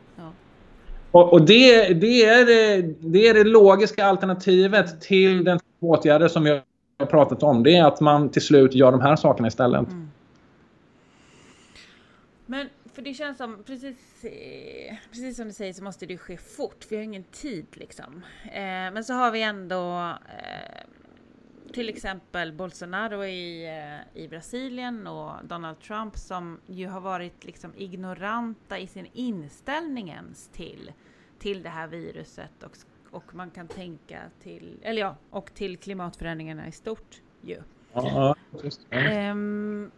Och, 1.10 1.32
och 1.32 1.46
det, 1.46 1.94
det, 1.94 2.24
är 2.24 2.46
det, 2.46 2.82
det 3.00 3.28
är 3.28 3.34
det 3.34 3.44
logiska 3.44 4.06
alternativet 4.06 5.00
till 5.00 5.44
den 5.44 5.58
typ 5.58 5.82
av 5.82 5.88
åtgärder 5.88 6.28
som 6.28 6.44
vi 6.44 6.50
har 6.98 7.06
pratat 7.06 7.42
om. 7.42 7.62
Det 7.62 7.76
är 7.76 7.84
att 7.84 8.00
man 8.00 8.28
till 8.28 8.42
slut 8.42 8.74
gör 8.74 8.92
de 8.92 9.00
här 9.00 9.16
sakerna 9.16 9.48
istället. 9.48 9.88
Mm. 9.88 10.10
Men 12.46 12.68
för 12.94 13.02
det 13.02 13.14
känns 13.14 13.38
som, 13.38 13.62
precis, 13.66 13.96
precis 15.10 15.36
som 15.36 15.46
du 15.46 15.52
säger 15.52 15.72
så 15.72 15.84
måste 15.84 16.06
det 16.06 16.18
ske 16.18 16.36
fort. 16.36 16.86
Vi 16.90 16.96
har 16.96 17.02
ingen 17.02 17.24
tid 17.24 17.66
liksom. 17.72 18.22
Eh, 18.44 18.92
men 18.92 19.04
så 19.04 19.12
har 19.12 19.30
vi 19.30 19.42
ändå, 19.42 19.98
eh, 20.08 20.84
till 21.72 21.88
exempel 21.88 22.52
Bolsonaro 22.52 23.24
i, 23.24 23.66
eh, 23.66 24.22
i 24.22 24.28
Brasilien 24.28 25.06
och 25.06 25.44
Donald 25.44 25.80
Trump 25.80 26.16
som 26.16 26.60
ju 26.66 26.86
har 26.86 27.00
varit 27.00 27.44
liksom 27.44 27.72
ignoranta 27.76 28.78
i 28.78 28.86
sin 28.86 29.06
inställning 29.12 30.08
ens 30.08 30.48
till, 30.48 30.92
till 31.38 31.62
det 31.62 31.68
här 31.68 31.88
viruset 31.88 32.62
och, 32.62 32.76
och 33.10 33.34
man 33.34 33.50
kan 33.50 33.68
tänka 33.68 34.20
till, 34.42 34.78
eller 34.82 35.00
ja, 35.00 35.16
och 35.30 35.54
till 35.54 35.78
klimatförändringarna 35.78 36.68
i 36.68 36.72
stort 36.72 37.22
ju. 37.40 37.62
Ja, 37.92 38.36
just, 38.64 38.86
ja. 38.90 39.30
Um, 39.30 39.90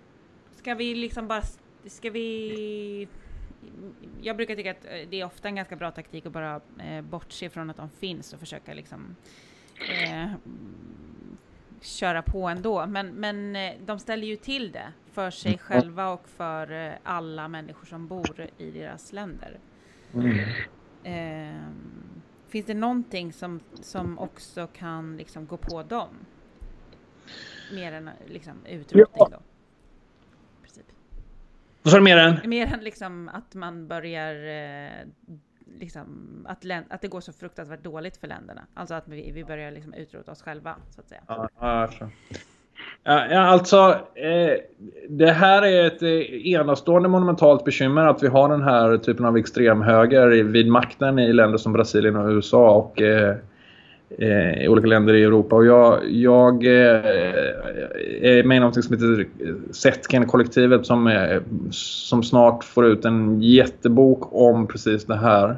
ska 0.52 0.74
vi 0.74 0.94
liksom 0.94 1.28
bara, 1.28 1.42
ska 1.86 2.10
vi 2.10 3.08
jag 4.22 4.36
brukar 4.36 4.56
tycka 4.56 4.70
att 4.70 4.84
eh, 4.84 5.08
det 5.10 5.20
är 5.20 5.24
ofta 5.24 5.48
en 5.48 5.56
ganska 5.56 5.76
bra 5.76 5.90
taktik 5.90 6.26
att 6.26 6.32
bara 6.32 6.60
eh, 6.78 7.02
bortse 7.02 7.50
från 7.50 7.70
att 7.70 7.76
de 7.76 7.90
finns 7.90 8.32
och 8.32 8.40
försöka 8.40 8.74
liksom 8.74 9.16
eh, 10.04 10.30
köra 11.80 12.22
på 12.22 12.48
ändå. 12.48 12.86
Men, 12.86 13.06
men 13.06 13.56
eh, 13.56 13.72
de 13.86 13.98
ställer 13.98 14.26
ju 14.26 14.36
till 14.36 14.72
det 14.72 14.92
för 15.12 15.30
sig 15.30 15.52
mm. 15.52 15.58
själva 15.58 16.08
och 16.08 16.28
för 16.28 16.86
eh, 16.86 16.92
alla 17.02 17.48
människor 17.48 17.86
som 17.86 18.06
bor 18.06 18.46
i 18.58 18.70
deras 18.70 19.12
länder. 19.12 19.58
Mm. 20.14 20.38
Eh, 21.04 21.62
finns 22.48 22.66
det 22.66 22.74
någonting 22.74 23.32
som, 23.32 23.60
som 23.80 24.18
också 24.18 24.66
kan 24.66 25.16
liksom 25.16 25.46
gå 25.46 25.56
på 25.56 25.82
dem? 25.82 26.08
Mer 27.74 27.92
än 27.92 28.10
liksom 28.26 28.54
utrotning 28.66 29.06
ja. 29.14 29.28
då? 29.32 29.40
Vad 31.82 31.90
sa 31.90 31.98
du 31.98 32.04
mer 32.04 32.16
än? 32.16 32.36
Mer 32.44 32.74
än 32.74 32.84
liksom 32.84 33.28
att 33.28 33.54
man 33.54 33.88
börjar 33.88 34.34
liksom, 35.80 36.06
att, 36.48 36.64
att 36.88 37.00
det 37.00 37.08
går 37.08 37.20
så 37.20 37.32
fruktansvärt 37.32 37.84
dåligt 37.84 38.16
för 38.16 38.26
länderna. 38.26 38.62
Alltså 38.74 38.94
att 38.94 39.08
vi, 39.08 39.30
vi 39.34 39.44
börjar 39.44 39.70
liksom 39.70 39.94
utrota 39.94 40.32
oss 40.32 40.42
själva, 40.42 40.76
så 40.90 41.00
att 41.00 41.08
säga. 41.08 41.20
Ja, 43.04 43.26
ja, 43.30 43.38
alltså, 43.38 43.98
eh, 44.14 44.58
det 45.08 45.32
här 45.32 45.62
är 45.62 45.86
ett 45.86 46.02
eh, 46.02 46.46
enastående 46.52 47.08
monumentalt 47.08 47.64
bekymmer 47.64 48.06
att 48.06 48.22
vi 48.22 48.26
har 48.26 48.48
den 48.48 48.62
här 48.62 48.96
typen 48.96 49.24
av 49.26 49.36
extremhöger 49.36 50.28
vid 50.28 50.68
makten 50.68 51.18
i 51.18 51.32
länder 51.32 51.58
som 51.58 51.72
Brasilien 51.72 52.16
och 52.16 52.28
USA 52.28 52.70
och 52.70 53.02
eh, 53.02 53.36
eh 54.18 54.62
i 54.62 54.68
olika 54.68 54.86
länder 54.86 55.14
i 55.14 55.22
Europa. 55.22 55.56
Och 55.56 55.66
jag, 55.66 56.10
jag 56.10 56.64
eh, 56.64 57.04
är 58.22 58.42
med 58.44 58.56
i 58.56 58.60
något 58.60 58.84
som 58.84 58.94
heter 58.94 59.20
eh, 59.20 59.54
Setken-kollektivet 59.70 60.86
som, 60.86 61.30
som 61.70 62.22
snart 62.22 62.64
får 62.64 62.86
ut 62.86 63.04
en 63.04 63.42
jättebok 63.42 64.28
om 64.32 64.66
precis 64.66 65.04
det 65.04 65.16
här. 65.16 65.56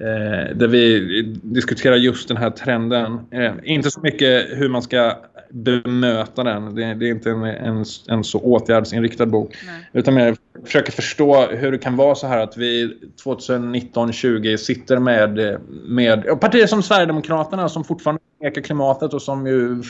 Eh, 0.00 0.56
där 0.56 0.68
vi 0.68 1.22
diskuterar 1.42 1.96
just 1.96 2.28
den 2.28 2.36
här 2.36 2.50
trenden. 2.50 3.20
Eh, 3.30 3.52
inte 3.64 3.90
så 3.90 4.00
mycket 4.00 4.46
hur 4.50 4.68
man 4.68 4.82
ska 4.82 5.12
bemöta 5.50 6.44
den. 6.44 6.74
Det, 6.74 6.94
det 6.94 7.06
är 7.06 7.10
inte 7.10 7.30
en, 7.30 7.42
en, 7.42 7.84
en, 8.08 8.24
så 8.24 8.40
åtgärdsinriktad 8.40 9.26
bok. 9.26 9.56
Nej. 9.66 9.90
Utan 9.92 10.14
mer 10.14 10.36
försöka 10.64 10.92
förstå 10.92 11.46
hur 11.46 11.72
det 11.72 11.78
kan 11.78 11.96
vara 11.96 12.14
så 12.14 12.26
här 12.26 12.38
att 12.38 12.56
vi 12.56 12.96
2019-20 13.24 14.56
sitter 14.56 14.98
med, 14.98 15.60
med 15.88 16.40
partier 16.40 16.66
som 16.66 16.82
Sverigedemokraterna 16.82 17.68
som 17.68 17.84
fortfarande 17.84 18.22
nekar 18.40 18.62
klimatet 18.62 19.14
och 19.14 19.22
som 19.22 19.46
ju 19.46 19.82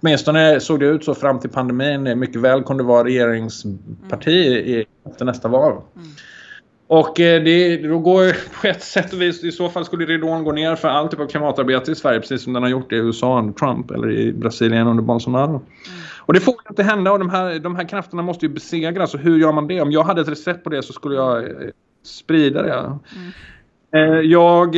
åtminstone 0.00 0.60
såg 0.60 0.80
det 0.80 0.86
ut 0.86 1.04
så 1.04 1.14
fram 1.14 1.40
till 1.40 1.50
pandemin 1.50 2.18
mycket 2.18 2.40
väl 2.40 2.62
kunde 2.62 2.82
vara 2.82 3.04
regeringsparti 3.04 4.46
mm. 4.46 4.58
i, 4.58 4.84
efter 5.06 5.24
nästa 5.24 5.48
val. 5.48 5.72
Mm. 5.72 6.08
Och 6.92 7.20
eh, 7.20 7.42
det, 7.42 7.76
då 7.76 7.98
går 7.98 8.36
på 8.60 8.68
ett 8.68 8.82
sätt 8.82 9.12
och 9.12 9.22
vis, 9.22 9.44
i 9.44 9.52
så 9.52 9.68
fall 9.68 9.84
skulle 9.84 10.04
ridån 10.04 10.44
gå 10.44 10.52
ner 10.52 10.76
för 10.76 10.88
all 10.88 11.08
typ 11.08 11.20
av 11.20 11.26
klimatarbete 11.26 11.92
i 11.92 11.94
Sverige, 11.94 12.20
precis 12.20 12.42
som 12.42 12.52
den 12.52 12.62
har 12.62 12.70
gjort 12.70 12.92
i 12.92 12.96
USA 12.96 13.38
under 13.38 13.52
Trump 13.52 13.90
eller 13.90 14.10
i 14.10 14.32
Brasilien 14.32 14.86
under 14.86 15.02
Bolsonaro. 15.02 15.50
Mm. 15.50 15.62
Och 16.18 16.32
det 16.32 16.40
får 16.40 16.54
inte 16.70 16.82
hända 16.82 17.12
och 17.12 17.18
de 17.18 17.30
här, 17.30 17.58
de 17.58 17.76
här 17.76 17.88
krafterna 17.88 18.22
måste 18.22 18.46
ju 18.46 18.52
besegras. 18.52 19.14
Och 19.14 19.20
hur 19.20 19.38
gör 19.38 19.52
man 19.52 19.66
det? 19.66 19.80
Om 19.80 19.92
jag 19.92 20.02
hade 20.02 20.20
ett 20.20 20.28
recept 20.28 20.64
på 20.64 20.70
det 20.70 20.82
så 20.82 20.92
skulle 20.92 21.14
jag 21.14 21.44
eh, 21.44 21.50
sprida 22.04 22.62
det. 22.62 22.72
Mm. 22.74 23.32
Eh, 23.94 24.20
jag 24.20 24.70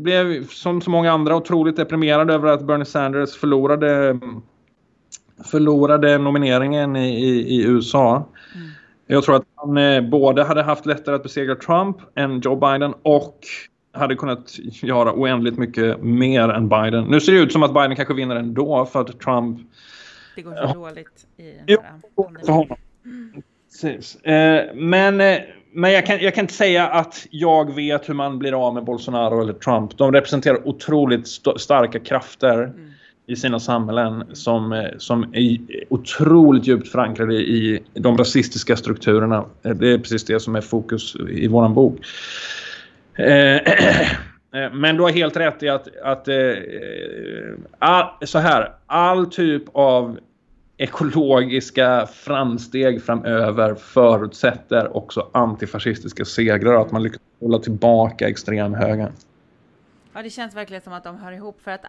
blev 0.00 0.46
som 0.48 0.80
så 0.80 0.90
många 0.90 1.12
andra 1.12 1.36
otroligt 1.36 1.76
deprimerad 1.76 2.30
över 2.30 2.48
att 2.48 2.66
Bernie 2.66 2.84
Sanders 2.84 3.34
förlorade, 3.34 4.18
förlorade 5.44 6.18
nomineringen 6.18 6.96
i, 6.96 7.24
i, 7.24 7.56
i 7.56 7.64
USA. 7.64 8.28
Mm. 8.54 8.70
Jag 9.10 9.24
tror 9.24 9.36
att 9.36 9.44
han 9.54 9.76
eh, 9.76 10.00
både 10.00 10.44
hade 10.44 10.62
haft 10.62 10.86
lättare 10.86 11.14
att 11.14 11.22
besegra 11.22 11.54
Trump 11.54 11.96
än 12.14 12.40
Joe 12.40 12.56
Biden 12.56 12.94
och 13.02 13.38
hade 13.92 14.14
kunnat 14.14 14.58
göra 14.82 15.12
oändligt 15.12 15.58
mycket 15.58 16.02
mer 16.02 16.48
än 16.48 16.68
Biden. 16.68 17.04
Nu 17.04 17.20
ser 17.20 17.32
det 17.32 17.38
ut 17.38 17.52
som 17.52 17.62
att 17.62 17.74
Biden 17.74 17.96
kanske 17.96 18.14
vinner 18.14 18.36
ändå 18.36 18.86
för 18.86 19.00
att 19.00 19.20
Trump... 19.20 19.60
Det 20.36 20.42
går 20.42 20.50
så 20.50 20.58
ja. 20.62 20.72
dåligt 20.74 21.26
i 21.36 21.42
den 21.66 21.78
här 21.84 22.46
för 22.46 22.52
honom. 22.52 22.76
Precis. 23.70 24.16
Eh, 24.16 24.74
men 24.74 25.20
eh, 25.20 25.38
men 25.72 25.92
jag, 25.92 26.06
kan, 26.06 26.18
jag 26.18 26.34
kan 26.34 26.44
inte 26.44 26.54
säga 26.54 26.88
att 26.88 27.26
jag 27.30 27.74
vet 27.74 28.08
hur 28.08 28.14
man 28.14 28.38
blir 28.38 28.66
av 28.66 28.74
med 28.74 28.84
Bolsonaro 28.84 29.42
eller 29.42 29.52
Trump. 29.52 29.98
De 29.98 30.12
representerar 30.12 30.68
otroligt 30.68 31.26
st 31.26 31.58
starka 31.58 31.98
krafter. 32.00 32.62
Mm 32.62 32.89
i 33.30 33.36
sina 33.36 33.60
samhällen 33.60 34.24
som, 34.32 34.72
eh, 34.72 34.88
som 34.98 35.34
är 35.34 35.58
otroligt 35.88 36.66
djupt 36.66 36.88
förankrade 36.88 37.34
i 37.34 37.82
de 37.94 38.18
rasistiska 38.18 38.76
strukturerna. 38.76 39.44
Eh, 39.62 39.74
det 39.74 39.92
är 39.92 39.98
precis 39.98 40.24
det 40.24 40.40
som 40.40 40.56
är 40.56 40.60
fokus 40.60 41.16
i 41.30 41.48
våran 41.48 41.74
bok. 41.74 41.98
Eh, 43.14 43.60
men 44.72 44.96
du 44.96 45.02
har 45.02 45.10
helt 45.10 45.36
rätt 45.36 45.62
i 45.62 45.68
att, 45.68 45.88
att 46.02 46.28
all, 47.78 48.26
så 48.26 48.38
här, 48.38 48.72
all 48.86 49.26
typ 49.26 49.62
av 49.72 50.18
ekologiska 50.76 52.06
framsteg 52.06 53.02
framöver 53.02 53.74
förutsätter 53.74 54.96
också 54.96 55.30
antifascistiska 55.32 56.24
segrar. 56.24 56.82
Att 56.82 56.92
man 56.92 57.02
lyckas 57.02 57.20
hålla 57.40 57.58
tillbaka 57.58 58.28
extremhögern. 58.28 59.12
Ja, 60.12 60.22
det 60.22 60.30
känns 60.30 60.54
verkligen 60.54 60.82
som 60.82 60.92
att 60.92 61.04
de 61.04 61.16
hör 61.16 61.32
ihop 61.32 61.60
för 61.60 61.70
att 61.70 61.84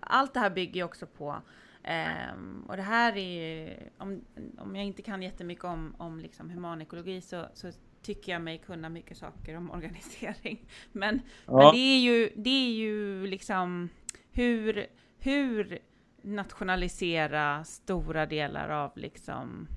allt 0.00 0.34
det 0.34 0.40
här 0.40 0.50
bygger 0.50 0.74
ju 0.74 0.84
också 0.84 1.06
på 1.06 1.42
Um, 1.86 2.64
och 2.68 2.76
det 2.76 2.82
här 2.82 3.16
är 3.16 3.78
om, 3.98 4.24
om 4.58 4.76
jag 4.76 4.84
inte 4.84 5.02
kan 5.02 5.22
jättemycket 5.22 5.64
om, 5.64 5.94
om 5.98 6.20
liksom 6.20 6.50
humanekologi 6.50 7.20
så, 7.20 7.46
så 7.54 7.72
tycker 8.02 8.32
jag 8.32 8.42
mig 8.42 8.58
kunna 8.58 8.88
mycket 8.88 9.16
saker 9.16 9.56
om 9.56 9.70
organisering. 9.70 10.68
Men, 10.92 11.20
ja. 11.46 11.56
men 11.56 11.74
det 11.74 11.78
är 11.78 11.98
ju, 11.98 12.30
det 12.36 12.50
är 12.50 12.70
ju 12.70 13.26
liksom 13.26 13.88
hur, 14.30 14.86
hur 15.18 15.78
nationalisera 16.22 17.64
stora 17.64 18.26
delar 18.26 18.68
av 18.68 18.92
liksom 18.94 19.68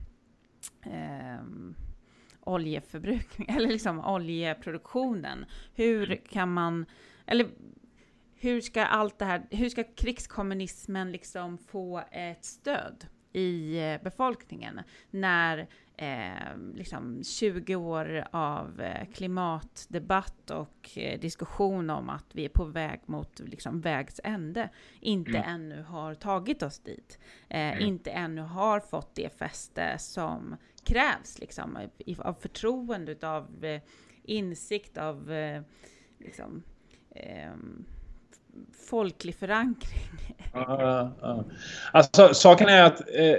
um, 0.86 1.76
oljeförbrukning, 2.42 3.50
eller 3.56 3.68
liksom 3.68 4.06
oljeproduktionen. 4.06 5.46
Hur 5.74 6.16
kan 6.16 6.54
man, 6.54 6.86
eller 7.26 7.50
hur 8.40 8.62
ska 8.62 8.86
allt 8.86 9.20
det 9.20 9.26
här, 9.26 9.48
hur 9.52 9.70
ska 9.70 9.84
krigskommunismen 9.84 11.12
liksom 11.12 11.58
få 11.58 12.04
ett 12.12 12.46
stöd 12.46 13.06
i 13.34 13.80
eh, 13.80 14.02
befolkningen 14.04 14.82
när 15.12 15.68
eh, 15.98 16.58
liksom 16.76 17.24
20 17.24 17.76
år 17.76 18.28
av 18.32 18.82
eh, 18.82 19.08
klimatdebatt 19.14 20.50
och 20.52 20.90
eh, 20.98 21.20
diskussion 21.20 21.90
om 21.90 22.10
att 22.10 22.26
vi 22.32 22.46
är 22.46 22.50
på 22.50 22.66
väg 22.66 23.02
mot 23.06 23.40
liksom, 23.40 23.82
vägs 23.82 24.22
ände 24.24 24.70
inte 25.00 25.38
mm. 25.38 25.50
ännu 25.50 25.82
har 25.82 26.16
tagit 26.16 26.64
oss 26.64 26.80
dit. 26.80 27.20
Eh, 27.50 27.60
mm. 27.60 27.80
Inte 27.80 28.12
ännu 28.12 28.42
har 28.42 28.80
fått 28.80 29.16
det 29.16 29.38
fäste 29.38 29.96
som 29.98 30.56
krävs 30.84 31.40
liksom, 31.40 31.78
av 32.18 32.34
förtroende, 32.34 33.18
av 33.22 33.66
eh, 33.66 33.82
insikt, 34.24 34.98
av 34.98 35.32
liksom, 36.20 36.64
ehm, 37.16 37.86
folklig 38.90 39.36
förankring. 39.36 40.00
Uh, 40.56 41.08
uh. 41.24 41.42
Alltså, 41.92 42.34
saken 42.34 42.70
är 42.70 42.84
att 42.84 43.00
eh, 43.00 43.36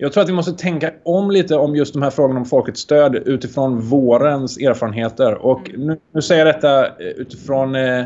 jag 0.00 0.12
tror 0.12 0.22
att 0.22 0.28
vi 0.28 0.32
måste 0.32 0.52
tänka 0.52 0.92
om 1.02 1.30
lite 1.30 1.56
om 1.56 1.76
just 1.76 1.92
de 1.92 2.02
här 2.02 2.10
frågorna 2.10 2.40
om 2.40 2.46
folkets 2.46 2.80
stöd 2.80 3.14
utifrån 3.14 3.80
vårens 3.80 4.58
erfarenheter. 4.58 5.34
Och 5.34 5.70
mm. 5.70 5.86
nu, 5.86 5.98
nu, 6.12 6.22
säger 6.22 6.46
jag 6.46 6.54
detta 6.54 6.96
utifrån 6.96 7.74
eh, 7.74 8.00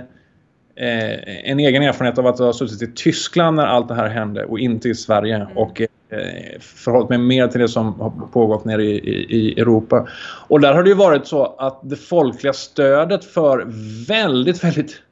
eh, 0.77 1.51
en 1.51 1.61
egen 1.61 1.83
erfarenhet 1.83 2.19
av 2.19 2.27
att 2.27 2.39
ha 2.39 2.53
suttit 2.53 2.83
i 2.83 2.93
Tyskland 2.93 3.57
när 3.57 3.67
allt 3.67 3.89
det 3.89 3.95
här 3.95 4.09
hände 4.09 4.45
och 4.45 4.59
inte 4.59 4.89
i 4.89 4.95
Sverige. 4.95 5.37
Mm. 5.37 5.57
Och 5.57 5.81
eh, 5.81 5.89
förhållit 6.61 7.09
mig 7.09 7.19
mer 7.19 7.49
till 7.49 7.61
det 7.61 7.69
som 7.69 8.01
har 8.01 8.11
pågått 8.33 8.65
nere 8.65 8.85
i, 8.85 8.99
i, 8.99 9.37
i, 9.37 9.61
Europa. 9.61 10.09
Och 10.49 10.61
där 10.61 10.75
har 10.75 10.83
det 10.83 10.89
ju 10.89 10.97
varit 10.97 11.27
så 11.27 11.45
att 11.45 11.81
det 11.83 11.97
folkliga 11.97 12.53
stödet 12.53 13.25
för 13.25 13.67
väldigt, 14.09 14.65
väldigt 14.65 15.03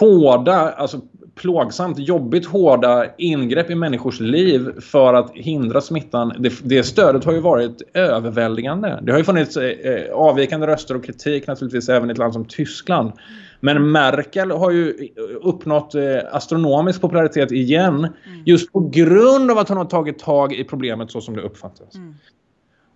hårda, 0.00 0.72
alltså 0.72 1.00
plågsamt, 1.34 1.98
jobbigt 1.98 2.46
hårda 2.46 3.06
ingrepp 3.18 3.70
i 3.70 3.74
människors 3.74 4.20
liv 4.20 4.80
för 4.80 5.14
att 5.14 5.30
hindra 5.34 5.80
smittan. 5.80 6.32
Det, 6.38 6.52
det 6.62 6.82
stödet 6.82 7.24
har 7.24 7.32
ju 7.32 7.40
varit 7.40 7.82
överväldigande. 7.94 8.98
Det 9.02 9.12
har 9.12 9.18
ju 9.18 9.24
funnits 9.24 9.56
eh, 9.56 10.12
avvikande 10.12 10.66
röster 10.66 10.96
och 10.96 11.04
kritik 11.04 11.46
naturligtvis 11.46 11.88
även 11.88 12.10
i 12.10 12.12
ett 12.12 12.18
land 12.18 12.32
som 12.32 12.44
Tyskland. 12.44 13.12
Men 13.60 13.90
Merkel 13.90 14.50
har 14.50 14.70
ju 14.70 15.08
uppnått 15.42 15.94
eh, 15.94 16.02
astronomisk 16.32 17.00
popularitet 17.00 17.52
igen. 17.52 17.94
Mm. 17.94 18.10
Just 18.44 18.72
på 18.72 18.80
grund 18.80 19.50
av 19.50 19.58
att 19.58 19.68
hon 19.68 19.78
har 19.78 19.84
tagit 19.84 20.18
tag 20.18 20.52
i 20.52 20.64
problemet 20.64 21.10
så 21.10 21.20
som 21.20 21.36
det 21.36 21.42
uppfattas. 21.42 21.94
Mm. 21.94 22.14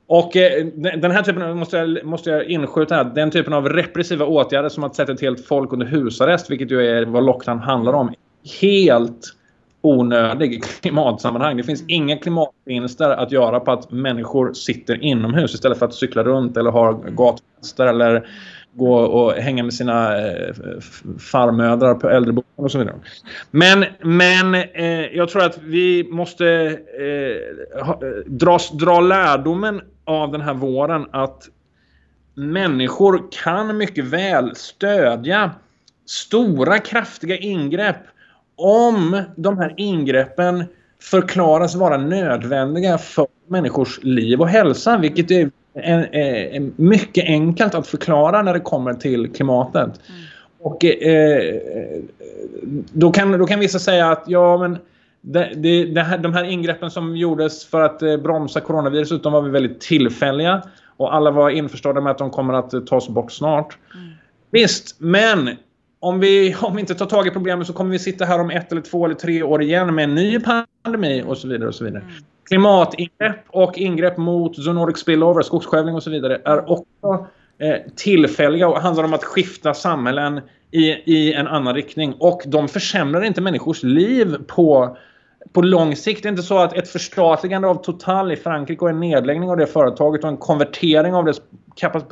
Och 0.07 0.37
eh, 0.37 0.67
den 0.75 1.11
här 1.11 1.23
typen, 1.23 1.59
måste 1.59 1.77
jag, 1.77 2.05
måste 2.05 2.31
jag 2.31 2.45
inskjuta 2.45 2.95
här, 2.95 3.05
den 3.05 3.31
typen 3.31 3.53
av 3.53 3.69
repressiva 3.69 4.25
åtgärder 4.25 4.69
som 4.69 4.85
att 4.85 4.95
sätta 4.95 5.13
ett 5.13 5.21
helt 5.21 5.47
folk 5.47 5.73
under 5.73 5.87
husarrest, 5.87 6.51
vilket 6.51 6.71
ju 6.71 6.87
är 6.87 7.05
vad 7.07 7.25
lockdown 7.25 7.59
handlar 7.59 7.93
om, 7.93 8.15
helt 8.61 9.37
onödig 9.81 10.55
i 10.55 10.61
klimatsammanhang. 10.61 11.57
Det 11.57 11.63
finns 11.63 11.81
mm. 11.81 11.91
inga 11.91 12.17
klimatvinster 12.17 13.11
att 13.11 13.33
göra 13.33 13.61
på 13.61 13.73
att 13.73 13.91
människor 13.91 14.53
sitter 14.53 15.05
inomhus 15.05 15.55
istället 15.55 15.79
för 15.79 15.87
att 15.87 15.95
cykla 15.95 16.23
runt 16.23 16.57
eller 16.57 16.71
ha 16.71 16.89
mm. 16.89 17.17
gatfester 17.17 17.87
eller 17.87 18.29
gå 18.73 18.97
och 18.97 19.33
hänga 19.33 19.63
med 19.63 19.75
sina 19.75 20.29
eh, 20.29 20.55
farmödrar 21.33 21.95
på 21.95 22.09
äldreboenden 22.09 22.65
och 22.65 22.71
så 22.73 22.79
vidare. 22.79 22.97
Men, 23.51 23.85
men 24.03 24.55
eh, 24.55 25.17
jag 25.17 25.29
tror 25.29 25.43
att 25.43 25.59
vi 25.63 26.09
måste 26.11 26.47
eh, 26.99 27.85
ha, 27.85 28.01
dra, 28.27 28.59
dra 28.73 29.01
lärdomen 29.01 29.81
av 30.07 30.33
den 30.33 30.41
här 30.41 30.55
våren 30.55 31.07
att 31.11 31.49
människor 32.35 33.23
kan 33.45 33.77
mycket 33.77 34.05
väl 34.05 34.57
stödja 34.57 35.51
stora 36.07 36.79
kraftiga 36.79 37.37
ingrepp 37.37 37.97
om 38.57 39.23
de 39.37 39.59
här 39.59 39.75
ingreppen 39.77 40.65
förklaras 41.01 41.75
vara 41.75 41.97
nödvändiga 41.97 42.99
för 42.99 43.27
människors 43.49 44.03
liv 44.03 44.41
och 44.41 44.49
hälsa, 44.49 44.99
vilket 44.99 45.31
är 45.31 45.51
en, 45.75 46.05
en, 46.05 46.73
mycket 46.77 47.25
enkelt 47.25 47.75
att 47.75 47.87
förklara 47.87 48.43
när 48.43 48.55
det 48.55 48.61
kommer 48.61 48.95
till 48.95 49.33
klimatet. 49.33 50.01
Mm. 50.09 50.21
Och 50.59 50.85
eh, 50.85 51.55
då, 52.93 53.13
kan, 53.13 53.33
då 53.33 53.47
kan 53.47 53.61
vissa 53.61 53.79
säga 53.79 54.11
att 54.11 54.25
ja, 54.27 54.59
men 54.59 54.79
det, 55.29 55.53
det, 55.57 55.85
det 55.85 56.03
här, 56.03 56.19
de 56.19 56.35
här 56.35 56.45
ingreppen 56.45 56.91
som 56.91 57.17
gjordes 57.17 57.65
för 57.65 57.81
att 57.81 58.03
eh, 58.03 58.17
bromsa 58.17 58.61
coronaviruset, 58.61 59.23
de 59.23 59.33
var 59.33 59.43
väldigt 59.43 59.81
tillfälliga. 59.81 60.63
Och 60.97 61.15
alla 61.15 61.31
var 61.31 61.51
införstådda 61.51 62.01
med 62.01 62.11
att 62.11 62.19
de 62.19 62.31
kommer 62.31 62.55
att 62.55 62.75
eh, 62.75 62.81
tas 62.81 63.09
bort 63.09 63.33
snart. 63.33 63.79
Mm. 63.95 64.09
Visst, 64.51 64.97
men 65.01 65.51
om 66.01 66.21
vi, 66.21 66.57
om 66.61 66.75
vi 66.75 66.81
inte 66.81 66.95
tar 66.95 67.07
tag 67.07 67.27
i 67.27 67.31
problemet 67.31 67.67
så 67.67 67.73
kommer 67.73 67.91
vi 67.91 67.99
sitta 67.99 68.25
här 68.25 68.41
om 68.41 68.51
ett 68.51 68.73
eller 68.73 68.83
två 68.83 69.05
eller 69.05 69.15
tre 69.15 69.43
år 69.43 69.63
igen 69.63 69.95
med 69.95 70.05
en 70.05 70.15
ny 70.15 70.39
pandemi 70.85 71.25
och 71.27 71.39
så 71.39 71.49
vidare. 71.49 71.69
och 71.69 71.75
så 71.75 71.85
vidare. 71.85 72.03
Mm. 72.03 72.15
Klimatingrepp 72.49 73.45
och 73.49 73.79
ingrepp 73.79 74.17
mot 74.17 74.57
zoonotic 74.57 74.99
spillover, 74.99 75.43
skogsskövling 75.43 75.95
och 75.95 76.03
så 76.03 76.11
vidare 76.11 76.41
är 76.45 76.71
också 76.71 77.27
eh, 77.59 77.93
tillfälliga 77.97 78.69
och 78.69 78.81
handlar 78.81 79.05
om 79.05 79.15
att 79.15 79.25
skifta 79.25 79.75
samhällen 79.75 80.41
i, 80.71 80.87
i 80.87 81.33
en 81.33 81.47
annan 81.47 81.75
riktning. 81.75 82.15
Och 82.19 82.43
de 82.47 82.69
försämrar 82.69 83.25
inte 83.25 83.41
människors 83.41 83.83
liv 83.83 84.37
på, 84.47 84.97
på 85.53 85.63
lång 85.63 85.97
sikt. 85.97 86.23
Det 86.23 86.29
är 86.29 86.31
inte 86.31 86.43
så 86.43 86.59
att 86.59 86.73
ett 86.73 86.89
förstatligande 86.89 87.69
av 87.69 87.75
Total 87.75 88.33
i 88.33 88.37
Frankrike 88.37 88.85
och 88.85 88.91
en 88.91 89.01
nedläggning 89.01 89.51
av 89.51 89.57
det 89.57 89.67
företaget 89.67 90.25
och 90.25 90.31
en 90.31 90.37
konvertering 90.37 91.15
av 91.15 91.25
dess, 91.25 91.41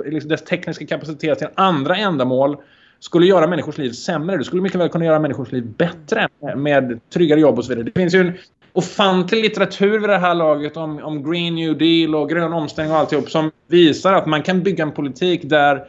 liksom 0.04 0.28
dess 0.28 0.44
tekniska 0.44 0.86
kapacitet 0.86 1.38
till 1.38 1.48
andra 1.54 1.96
ändamål 1.96 2.56
skulle 3.00 3.26
göra 3.26 3.46
människors 3.46 3.78
liv 3.78 3.90
sämre. 3.90 4.36
Det 4.36 4.44
skulle 4.44 4.62
mycket 4.62 4.80
väl 4.80 4.88
kunna 4.88 5.04
göra 5.04 5.18
människors 5.18 5.52
liv 5.52 5.66
bättre 5.66 6.28
med 6.56 7.00
tryggare 7.14 7.40
jobb 7.40 7.58
och 7.58 7.64
så 7.64 7.68
vidare. 7.68 7.84
Det 7.84 8.00
finns 8.00 8.14
ju 8.14 8.20
en 8.20 8.32
ofantlig 8.72 9.42
litteratur 9.42 9.98
vid 9.98 10.08
det 10.08 10.18
här 10.18 10.34
laget 10.34 10.76
om, 10.76 10.98
om 10.98 11.30
Green 11.30 11.54
New 11.54 11.78
Deal 11.78 12.14
och 12.14 12.30
grön 12.30 12.52
omställning 12.52 12.92
och 12.92 12.98
alltihop 12.98 13.30
som 13.30 13.50
visar 13.68 14.12
att 14.12 14.26
man 14.26 14.42
kan 14.42 14.62
bygga 14.62 14.84
en 14.84 14.92
politik 14.92 15.40
där 15.44 15.84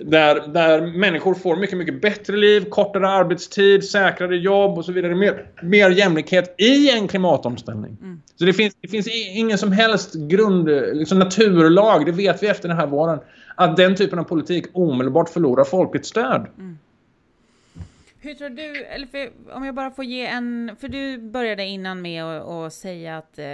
där, 0.00 0.52
där 0.52 0.86
människor 0.86 1.34
får 1.34 1.56
mycket, 1.56 1.78
mycket 1.78 2.02
bättre 2.02 2.36
liv, 2.36 2.64
kortare 2.68 3.08
arbetstid, 3.08 3.84
säkrare 3.84 4.36
jobb 4.36 4.78
och 4.78 4.84
så 4.84 4.92
vidare. 4.92 5.14
Mer, 5.14 5.50
mer 5.62 5.90
jämlikhet 5.90 6.54
i 6.58 6.90
en 6.90 7.08
klimatomställning. 7.08 7.96
Mm. 8.02 8.22
Så 8.36 8.44
det 8.44 8.52
finns, 8.52 8.74
det 8.80 8.88
finns 8.88 9.08
ingen 9.34 9.58
som 9.58 9.72
helst 9.72 10.14
grund, 10.14 10.68
liksom 10.92 11.18
naturlag, 11.18 12.06
det 12.06 12.12
vet 12.12 12.42
vi 12.42 12.46
efter 12.46 12.68
den 12.68 12.76
här 12.76 12.86
våren, 12.86 13.18
att 13.54 13.76
den 13.76 13.94
typen 13.96 14.18
av 14.18 14.24
politik 14.24 14.66
omedelbart 14.72 15.28
förlorar 15.28 15.64
folkets 15.64 16.08
stöd. 16.08 16.46
Mm. 16.58 16.78
Hur 18.26 18.34
tror 18.34 18.48
du, 18.48 18.84
eller 18.84 19.06
för, 19.06 19.32
om 19.52 19.64
jag 19.64 19.74
bara 19.74 19.90
får 19.90 20.04
ge 20.04 20.26
en, 20.26 20.76
för 20.78 20.88
du 20.88 21.18
började 21.18 21.64
innan 21.64 22.02
med 22.02 22.24
att 22.24 22.72
säga 22.72 23.18
att 23.18 23.38
eh, 23.38 23.46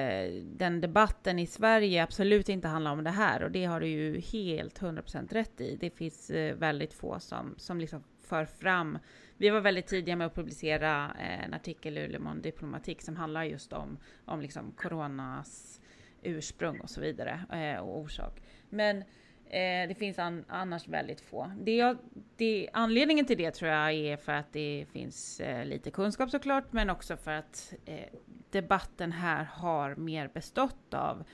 den 0.43 0.81
debatten 0.81 1.39
i 1.39 1.47
Sverige 1.47 2.03
absolut 2.03 2.49
inte 2.49 2.69
handlar 2.69 2.93
om 2.93 3.05
det 3.05 3.11
här 3.11 3.43
och 3.43 3.51
det 3.51 3.65
har 3.65 3.81
du 3.81 3.87
ju 3.87 4.21
helt 4.21 4.81
100% 4.81 5.33
rätt 5.33 5.61
i. 5.61 5.77
Det 5.81 5.91
finns 5.91 6.31
eh, 6.31 6.55
väldigt 6.55 6.95
få 6.95 7.21
som, 7.21 7.55
som 7.57 7.81
liksom 7.81 8.05
för 8.21 8.45
fram. 8.45 8.99
Vi 9.37 9.51
var 9.51 9.61
väldigt 9.61 9.87
tidiga 9.87 10.17
med 10.17 10.27
att 10.27 10.35
publicera 10.35 11.17
eh, 11.21 11.45
en 11.45 11.55
artikel 11.55 11.99
i 11.99 12.09
Le 12.09 12.19
Monde 12.19 12.43
Diplomatique 12.43 13.05
som 13.05 13.17
handlar 13.17 13.45
just 13.45 13.73
om, 13.73 13.99
om 14.25 14.41
liksom 14.41 14.73
coronas 14.77 15.81
ursprung 16.23 16.81
och 16.81 16.91
så 16.91 17.01
vidare 17.01 17.41
eh, 17.53 17.81
och 17.81 17.99
orsak. 17.99 18.43
Men 18.69 19.05
Eh, 19.53 19.89
det 19.89 19.95
finns 19.95 20.19
an, 20.19 20.45
annars 20.49 20.89
väldigt 20.89 21.21
få. 21.21 21.53
Det 21.61 21.77
jag, 21.77 21.99
det, 22.37 22.69
anledningen 22.73 23.27
till 23.27 23.39
det 23.39 23.51
tror 23.51 23.71
jag 23.71 23.93
är 23.93 24.17
för 24.17 24.33
att 24.33 24.53
det 24.53 24.87
finns 24.93 25.41
eh, 25.41 25.65
lite 25.65 25.91
kunskap 25.91 26.31
såklart, 26.31 26.73
men 26.73 26.91
också 26.91 27.17
för 27.17 27.31
att 27.31 27.75
eh, 27.85 28.19
debatten 28.51 29.13
här 29.13 29.45
har 29.45 29.95
mer 29.95 30.29
bestått 30.29 30.95
av 30.95 31.25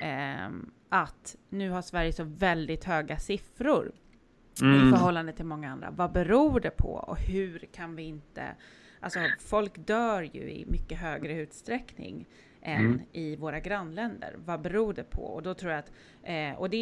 ehm, 0.00 0.70
att 0.88 1.36
nu 1.48 1.70
har 1.70 1.82
Sverige 1.82 2.12
så 2.12 2.24
väldigt 2.24 2.84
höga 2.84 3.18
siffror 3.18 3.92
mm. 4.62 4.88
i 4.88 4.90
förhållande 4.90 5.32
till 5.32 5.46
många 5.46 5.70
andra. 5.70 5.90
Vad 5.90 6.12
beror 6.12 6.60
det 6.60 6.70
på 6.70 6.92
och 6.92 7.18
hur 7.18 7.58
kan 7.72 7.96
vi 7.96 8.02
inte... 8.02 8.54
Alltså 9.00 9.20
folk 9.40 9.86
dör 9.86 10.22
ju 10.22 10.50
i 10.50 10.64
mycket 10.68 10.98
högre 10.98 11.32
utsträckning 11.32 12.26
än 12.62 12.86
mm. 12.86 13.00
i 13.12 13.36
våra 13.36 13.60
grannländer. 13.60 14.34
Vad 14.36 14.60
beror 14.60 14.94
det 14.94 15.04
på? 15.04 15.22
Och 15.22 15.42
då 15.42 15.54
tror 15.54 15.72
jag 15.72 15.78
att, 15.78 15.92
eh, 16.22 16.52
och 16.52 16.70
det 16.70 16.76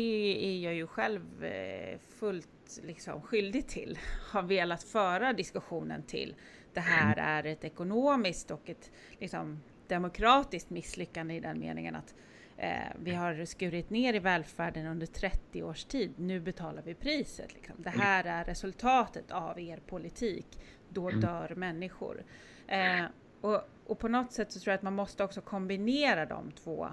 är 0.45 0.59
jag 0.59 0.75
ju 0.75 0.87
själv 0.87 1.45
eh, 1.45 1.99
fullt 1.99 2.81
liksom 2.83 3.23
skyldig 3.23 3.67
till, 3.67 3.99
har 4.33 4.43
velat 4.43 4.83
föra 4.83 5.33
diskussionen 5.33 6.03
till. 6.03 6.37
Det 6.73 6.81
här 6.81 7.13
mm. 7.13 7.25
är 7.25 7.53
ett 7.53 7.65
ekonomiskt 7.65 8.51
och 8.51 8.71
ett 8.71 8.91
liksom, 9.19 9.61
demokratiskt 9.87 10.71
misslyckande 10.71 11.35
i 11.35 11.41
den 11.41 11.59
meningen 11.59 11.95
att 11.95 12.15
eh, 12.57 12.71
vi 12.99 13.15
har 13.15 13.45
skurit 13.45 13.91
ner 13.91 14.15
i 14.15 14.19
välfärden 14.19 14.87
under 14.87 15.07
30 15.07 15.63
års 15.63 15.85
tid. 15.85 16.13
Nu 16.17 16.41
betalar 16.41 16.83
vi 16.83 16.95
priset. 16.95 17.55
Liksom. 17.55 17.75
Det 17.79 17.91
mm. 17.91 18.01
här 18.01 18.25
är 18.25 18.45
resultatet 18.45 19.31
av 19.31 19.61
er 19.61 19.81
politik. 19.87 20.47
Då 20.89 21.09
mm. 21.09 21.21
dör 21.21 21.55
människor. 21.55 22.23
Eh, 22.67 23.05
och, 23.41 23.63
och 23.89 23.99
på 23.99 24.09
något 24.09 24.33
sätt 24.33 24.53
så 24.53 24.61
tror 24.61 24.73
jag 24.73 24.77
att 24.77 24.83
man 24.83 24.95
måste 24.95 25.25
också 25.25 25.41
kombinera 25.41 26.27
de 26.27 26.53
två. 26.53 26.89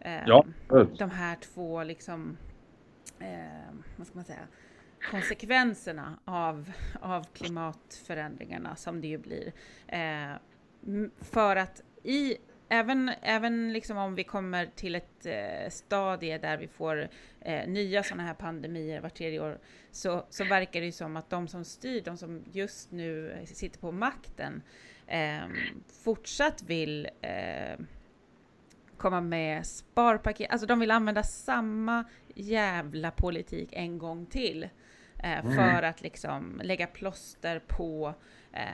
Eh, 0.00 0.22
ja, 0.26 0.44
de 0.98 1.10
här 1.10 1.36
två 1.36 1.84
liksom, 1.84 2.36
eh, 3.18 3.74
vad 3.96 4.06
ska 4.06 4.16
man 4.16 4.24
säga, 4.24 4.48
konsekvenserna 5.10 6.18
av, 6.24 6.72
av 7.00 7.24
klimatförändringarna 7.32 8.76
som 8.76 9.00
det 9.00 9.08
ju 9.08 9.18
blir. 9.18 9.52
Eh, 9.86 10.32
för 11.20 11.56
att 11.56 11.82
i 12.02 12.36
Även, 12.72 13.10
även 13.22 13.72
liksom 13.72 13.96
om 13.96 14.14
vi 14.14 14.24
kommer 14.24 14.66
till 14.66 14.94
ett 14.94 15.26
eh, 15.26 15.70
stadie 15.70 16.38
där 16.38 16.56
vi 16.56 16.68
får 16.68 17.08
eh, 17.40 17.68
nya 17.68 18.02
sådana 18.02 18.22
här 18.22 18.34
pandemier 18.34 19.00
vart 19.00 19.14
tredje 19.14 19.40
år, 19.40 19.58
så, 19.90 20.26
så 20.30 20.44
verkar 20.44 20.80
det 20.80 20.86
ju 20.86 20.92
som 20.92 21.16
att 21.16 21.30
de 21.30 21.48
som 21.48 21.64
styr, 21.64 22.00
de 22.00 22.16
som 22.16 22.44
just 22.52 22.92
nu 22.92 23.38
sitter 23.46 23.80
på 23.80 23.92
makten, 23.92 24.62
eh, 25.10 25.48
fortsatt 26.04 26.62
vill 26.62 27.08
eh, 27.22 27.78
komma 28.96 29.20
med 29.20 29.66
sparpaket. 29.66 30.50
Alltså 30.50 30.66
de 30.66 30.80
vill 30.80 30.90
använda 30.90 31.22
samma 31.22 32.04
jävla 32.34 33.10
politik 33.10 33.68
en 33.72 33.98
gång 33.98 34.26
till. 34.26 34.68
Eh, 35.22 35.38
mm. 35.38 35.56
För 35.56 35.82
att 35.82 36.02
liksom 36.02 36.60
lägga 36.64 36.86
plåster 36.86 37.58
på 37.66 38.14
eh, 38.52 38.64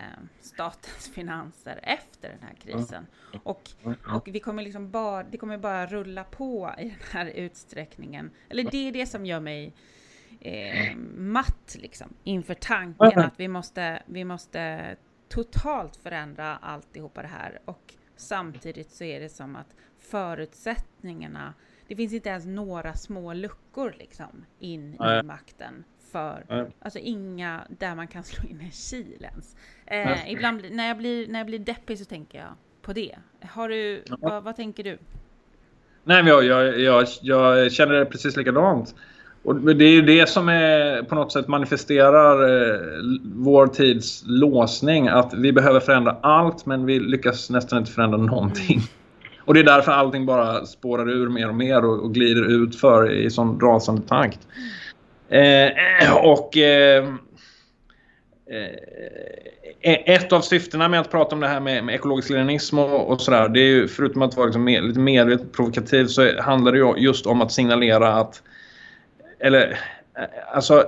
statens 0.41 1.11
finanser 1.15 1.81
efter 1.83 2.29
den 2.29 2.43
här 2.43 2.55
krisen. 2.55 3.07
Och, 3.43 3.71
och 4.15 4.29
vi 4.29 4.41
kommer 4.41 4.63
liksom 4.63 4.91
bara, 4.91 5.23
det 5.23 5.39
kommer 5.39 5.59
bara 5.59 5.87
rulla 5.87 6.25
på 6.25 6.75
i 6.79 6.83
den 6.83 6.99
här 7.13 7.27
utsträckningen. 7.27 8.31
Eller 8.49 8.71
det 8.71 8.89
är 8.89 8.93
det 8.93 9.07
som 9.07 9.27
gör 9.27 9.41
mig 9.41 9.75
eh, 10.41 10.97
matt 11.17 11.77
liksom, 11.81 12.15
inför 12.25 12.55
tanken 12.55 13.19
att 13.19 13.41
vi 13.41 13.49
måste, 13.49 14.03
vi 14.07 14.25
måste 14.25 14.97
totalt 15.29 15.97
förändra 15.97 16.57
alltihopa 16.57 17.23
det 17.23 17.29
här 17.29 17.59
och 17.65 17.95
samtidigt 18.17 18.91
så 18.91 19.05
är 19.05 19.21
det 19.21 19.29
som 19.29 19.57
att 19.57 19.75
förutsättningarna, 19.99 21.55
det 21.89 21.97
finns 21.97 22.13
inte 22.13 22.29
ens 22.29 22.47
några 22.47 22.95
små 22.95 23.33
luckor 23.33 23.95
liksom 23.99 24.45
in 24.59 24.97
Nej. 25.01 25.21
i 25.21 25.23
makten 25.23 25.85
för, 25.99 26.45
Nej. 26.49 26.67
alltså 26.81 26.99
inga 26.99 27.67
där 27.69 27.95
man 27.95 28.09
kan 28.09 28.25
slå 28.25 28.49
in 28.49 28.61
en 28.61 28.71
kil 28.71 29.27
ens. 29.33 29.57
Eh, 29.87 30.33
ibland 30.33 30.65
när 30.71 30.89
jag, 30.89 30.97
blir, 30.97 31.29
när 31.29 31.41
jag 31.41 31.47
blir 31.47 31.59
deppig 31.59 31.99
så 31.99 32.05
tänker 32.05 32.39
jag 32.39 32.55
på 32.83 32.93
det. 32.93 33.17
Har 33.43 33.69
du, 33.69 34.03
ja. 34.07 34.17
vad, 34.21 34.43
vad 34.43 34.57
tänker 34.57 34.85
du? 34.85 34.99
Nej, 36.05 36.23
men 36.23 36.27
jag, 36.27 36.45
jag, 36.45 36.79
jag, 36.79 37.07
jag 37.23 37.73
känner 37.73 37.95
det 37.95 38.07
precis 38.07 38.37
likadant 38.37 38.95
och 39.47 39.77
det 39.77 39.85
är 39.85 39.91
ju 39.91 40.03
det 40.03 40.29
som 40.29 40.49
är, 40.49 41.03
på 41.03 41.15
något 41.15 41.33
sätt 41.33 41.49
manifesterar 41.49 42.43
eh, 42.43 42.81
vår 43.35 43.67
tids 43.67 44.23
låsning. 44.27 45.09
Att 45.09 45.35
vi 45.35 45.53
behöver 45.53 45.81
förändra 45.81 46.17
allt 46.21 46.67
men 46.67 46.87
vi 46.87 47.01
lyckas 47.01 47.51
nästan 47.51 47.79
inte 47.79 47.91
förändra 47.91 48.19
någonting. 48.19 48.81
Och 49.45 49.55
det 49.55 49.61
är 49.61 49.65
därför 49.65 49.93
allting 49.93 50.27
bara 50.27 50.67
spårar 50.67 51.11
ur 51.11 51.29
mer 51.29 51.49
och 51.49 51.55
mer 51.55 51.85
och, 51.85 52.05
och 52.05 52.15
glider 52.15 52.43
ut 52.43 52.81
för 52.81 53.13
i 53.13 53.31
sån 53.31 53.61
rasande 53.61 54.03
takt. 54.03 54.41
Eh, 55.29 56.17
och 56.23 56.57
eh, 56.57 57.05
eh, 58.51 60.15
ett 60.15 60.33
av 60.33 60.41
syftena 60.41 60.89
med 60.89 61.01
att 61.01 61.11
prata 61.11 61.35
om 61.35 61.41
det 61.41 61.49
här 61.49 61.61
med, 61.61 61.85
med 61.85 61.95
ekologisk 61.95 62.31
leninism 62.31 62.79
och, 62.79 63.11
och 63.11 63.21
sådär, 63.21 63.49
det 63.49 63.61
är 63.61 63.69
ju 63.69 63.89
förutom 63.89 64.23
att 64.23 64.37
vara 64.37 64.47
liksom 64.47 64.65
mer, 64.65 64.83
lite 64.83 65.01
medvetet 65.01 65.53
provokativ 65.53 66.07
så 66.07 66.41
handlar 66.43 66.73
det 66.73 66.79
ju 66.79 66.95
just 66.97 67.27
om 67.27 67.43
att 67.43 67.53
signalera 67.53 68.15
att 68.15 68.43
eller 69.39 69.79
alltså 70.53 70.85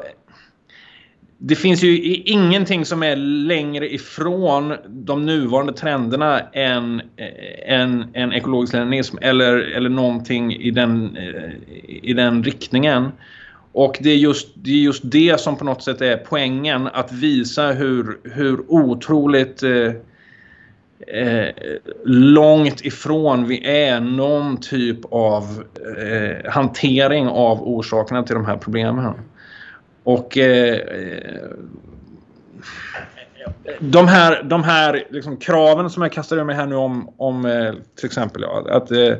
det 1.38 1.56
finns 1.56 1.82
ju 1.82 2.14
ingenting 2.14 2.84
som 2.84 3.02
är 3.02 3.16
längre 3.16 3.94
ifrån 3.94 4.74
de 4.88 5.26
nuvarande 5.26 5.72
trenderna 5.72 6.40
än, 6.40 7.00
eh, 7.16 7.74
än, 7.74 8.04
än 8.14 8.32
ekologisk 8.32 8.72
leninism 8.72 9.16
eller, 9.20 9.56
eller 9.56 9.90
någonting 9.90 10.54
i 10.54 10.70
den, 10.70 11.16
eh, 11.16 11.50
i 11.86 12.12
den 12.12 12.44
riktningen. 12.44 13.12
Och 13.72 13.98
det 14.00 14.10
är, 14.10 14.16
just, 14.16 14.48
det 14.54 14.70
är 14.70 14.74
just 14.74 15.02
det 15.04 15.40
som 15.40 15.56
på 15.56 15.64
något 15.64 15.82
sätt 15.82 16.00
är 16.00 16.16
poängen, 16.16 16.86
att 16.86 17.12
visa 17.12 17.72
hur, 17.72 18.18
hur 18.24 18.60
otroligt 18.68 19.62
eh, 19.62 19.92
eh, 21.06 21.48
långt 22.04 22.84
ifrån 22.84 23.48
vi 23.48 23.66
är 23.66 24.00
någon 24.00 24.60
typ 24.60 24.98
av 25.10 25.64
eh, 25.98 26.50
hantering 26.50 27.28
av 27.28 27.62
orsakerna 27.62 28.22
till 28.22 28.34
de 28.34 28.46
här 28.46 28.56
problemen. 28.56 29.14
Och 30.04 30.38
eh, 30.38 30.74
eh 30.74 31.50
de 33.80 34.08
här, 34.08 34.42
de 34.42 34.64
här 34.64 35.04
liksom 35.10 35.36
kraven 35.36 35.90
som 35.90 36.02
jag 36.02 36.12
kastar 36.12 36.36
ur 36.36 36.44
mig 36.44 36.56
här 36.56 36.66
nu 36.66 36.76
om, 36.76 37.14
om 37.16 37.44
eh, 37.44 37.72
till 37.96 38.06
exempel 38.06 38.42
ja, 38.42 38.66
att, 38.70 38.90
eh, 38.90 39.14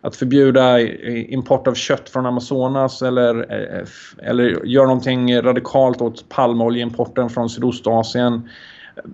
att 0.00 0.16
förbjuda 0.16 0.80
import 0.80 1.66
av 1.66 1.74
kött 1.74 2.10
från 2.10 2.26
Amazonas 2.26 3.02
eller, 3.02 3.52
eh, 3.52 3.86
eller 4.28 4.64
göra 4.64 4.86
någonting 4.86 5.42
radikalt 5.42 6.00
åt 6.00 6.28
palmoljeimporten 6.28 7.30
från 7.30 7.50
Sydostasien 7.50 8.34
Eh, 8.34 8.48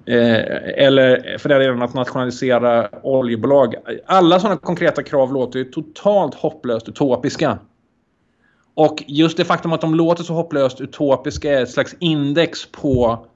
eller 0.06 1.38
för 1.38 1.48
den 1.48 1.60
delen 1.60 1.82
att 1.82 1.94
nationalisera 1.94 2.88
oljebolag. 3.02 3.74
Alla 4.06 4.40
sådana 4.40 4.56
konkreta 4.56 5.02
krav 5.02 5.32
låter 5.32 5.58
ju 5.58 5.64
totalt 5.64 6.34
hopplöst 6.34 6.88
utopiska. 6.88 7.58
Och 8.74 9.04
just 9.06 9.36
det 9.36 9.44
faktum 9.44 9.72
att 9.72 9.80
de 9.80 9.94
låter 9.94 10.24
så 10.24 10.34
hopplöst 10.34 10.80
utopiska 10.80 11.58
är 11.58 11.62
ett 11.62 11.70
slags 11.70 11.96
index 11.98 12.66
på 12.72 13.26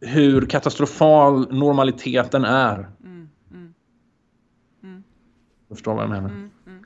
hur 0.00 0.46
katastrofal 0.46 1.52
normaliteten 1.52 2.44
är. 2.44 2.74
Mm, 2.74 3.28
mm, 3.50 3.74
mm. 4.82 5.04
Jag 5.68 5.76
förstår 5.76 5.94
vad 5.94 6.02
jag 6.02 6.10
menar. 6.10 6.28
Mm, 6.28 6.50
mm. 6.66 6.84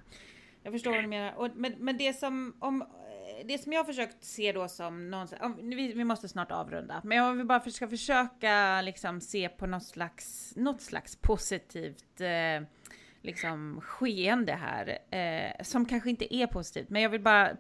jag 0.62 0.72
förstår 0.72 0.90
vad 0.90 1.04
du 1.04 1.08
menar. 1.08 1.32
Och, 1.36 1.48
men, 1.54 1.72
men 1.78 1.96
det 1.96 2.18
som, 2.18 2.54
om, 2.58 2.84
det 3.45 3.59
som 3.59 3.72
jag 3.72 3.80
har 3.80 3.84
försökt 3.84 4.24
se 4.24 4.53
då 4.53 4.68
som 4.68 5.11
någon, 5.11 5.28
vi, 5.62 5.93
vi 5.93 6.05
måste 6.05 6.28
snart 6.28 6.53
avrunda, 6.53 7.01
men 7.05 7.18
jag 7.18 7.34
vill 7.34 7.47
bara 7.47 7.70
ska 7.70 7.88
försöka 7.88 8.82
liksom 8.82 9.20
se 9.20 9.49
på 9.49 9.66
något 9.66 9.84
slags, 9.84 10.53
något 10.57 10.80
slags 10.80 11.16
positivt 11.16 12.20
eh, 12.20 12.68
liksom 13.22 13.80
skeende 13.80 14.53
här, 14.53 14.99
eh, 15.11 15.64
som 15.64 15.86
kanske 15.86 16.11
inte 16.11 16.34
är 16.34 16.47
positivt, 16.47 16.91
men 16.91 17.03
jag 17.03 17.11
vill 17.11 17.20
bara 17.20 17.57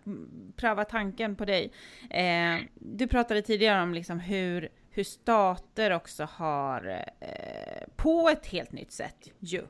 pröva 0.56 0.84
tanken 0.84 1.36
på 1.36 1.44
dig. 1.44 1.72
Eh, 2.10 2.56
du 2.74 3.06
pratade 3.06 3.42
tidigare 3.42 3.82
om 3.82 3.94
liksom 3.94 4.20
hur, 4.20 4.68
hur 4.90 5.04
stater 5.04 5.90
också 5.90 6.28
har, 6.30 7.04
eh, 7.20 7.88
på 7.96 8.28
ett 8.28 8.46
helt 8.46 8.72
nytt 8.72 8.92
sätt, 8.92 9.30
ju, 9.38 9.62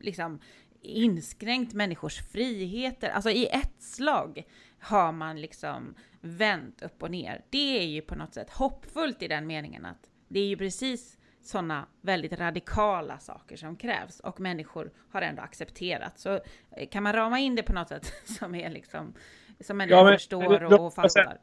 liksom 0.00 0.40
inskränkt 0.86 1.74
människors 1.74 2.20
friheter, 2.32 3.08
alltså 3.08 3.30
i 3.30 3.46
ett 3.46 3.82
slag 3.82 4.46
har 4.78 5.12
man 5.12 5.40
liksom 5.40 5.94
vänt 6.20 6.82
upp 6.82 7.02
och 7.02 7.10
ner. 7.10 7.44
Det 7.50 7.78
är 7.78 7.86
ju 7.86 8.02
på 8.02 8.14
något 8.14 8.34
sätt 8.34 8.50
hoppfullt 8.50 9.22
i 9.22 9.28
den 9.28 9.46
meningen 9.46 9.84
att 9.84 10.10
det 10.28 10.40
är 10.40 10.46
ju 10.46 10.56
precis 10.56 11.18
sådana 11.42 11.86
väldigt 12.00 12.32
radikala 12.32 13.18
saker 13.18 13.56
som 13.56 13.76
krävs 13.76 14.20
och 14.20 14.40
människor 14.40 14.92
har 15.12 15.22
ändå 15.22 15.42
accepterat. 15.42 16.18
Så 16.18 16.34
eh, 16.70 16.88
kan 16.90 17.02
man 17.02 17.12
rama 17.12 17.38
in 17.38 17.54
det 17.54 17.62
på 17.62 17.72
något 17.72 17.88
sätt 17.88 18.12
som 18.38 18.54
är 18.54 18.70
liksom 18.70 19.14
som 19.60 19.76
människor 19.76 19.98
ja, 19.98 20.04
men, 20.04 20.12
förstår 20.12 20.64
och, 20.64 20.86
och 20.86 20.94
fattar? 20.94 21.38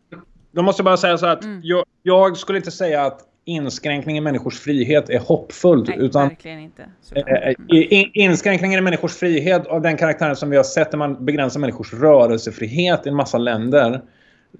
Då 0.51 0.61
måste 0.61 0.83
bara 0.83 0.97
säga 0.97 1.17
så 1.17 1.25
att 1.25 1.43
mm. 1.43 1.61
jag, 1.63 1.85
jag, 2.01 2.37
skulle 2.37 2.57
inte 2.57 2.71
säga 2.71 3.05
att 3.05 3.32
inskränkning 3.45 4.17
i 4.17 4.21
människors 4.21 4.59
frihet 4.59 5.09
är 5.09 5.19
hoppfullt. 5.19 5.87
Nej, 5.87 5.97
utan 5.99 6.27
verkligen 6.27 6.59
inte. 6.59 6.85
In, 7.67 8.11
inskränkningar 8.13 8.77
i 8.77 8.81
människors 8.81 9.15
frihet 9.15 9.67
av 9.67 9.81
den 9.81 9.97
karaktären 9.97 10.35
som 10.35 10.49
vi 10.49 10.57
har 10.57 10.63
sett 10.63 10.91
när 10.91 10.99
man 10.99 11.25
begränsar 11.25 11.59
människors 11.59 11.93
rörelsefrihet 11.93 13.05
i 13.05 13.09
en 13.09 13.15
massa 13.15 13.37
länder. 13.37 14.01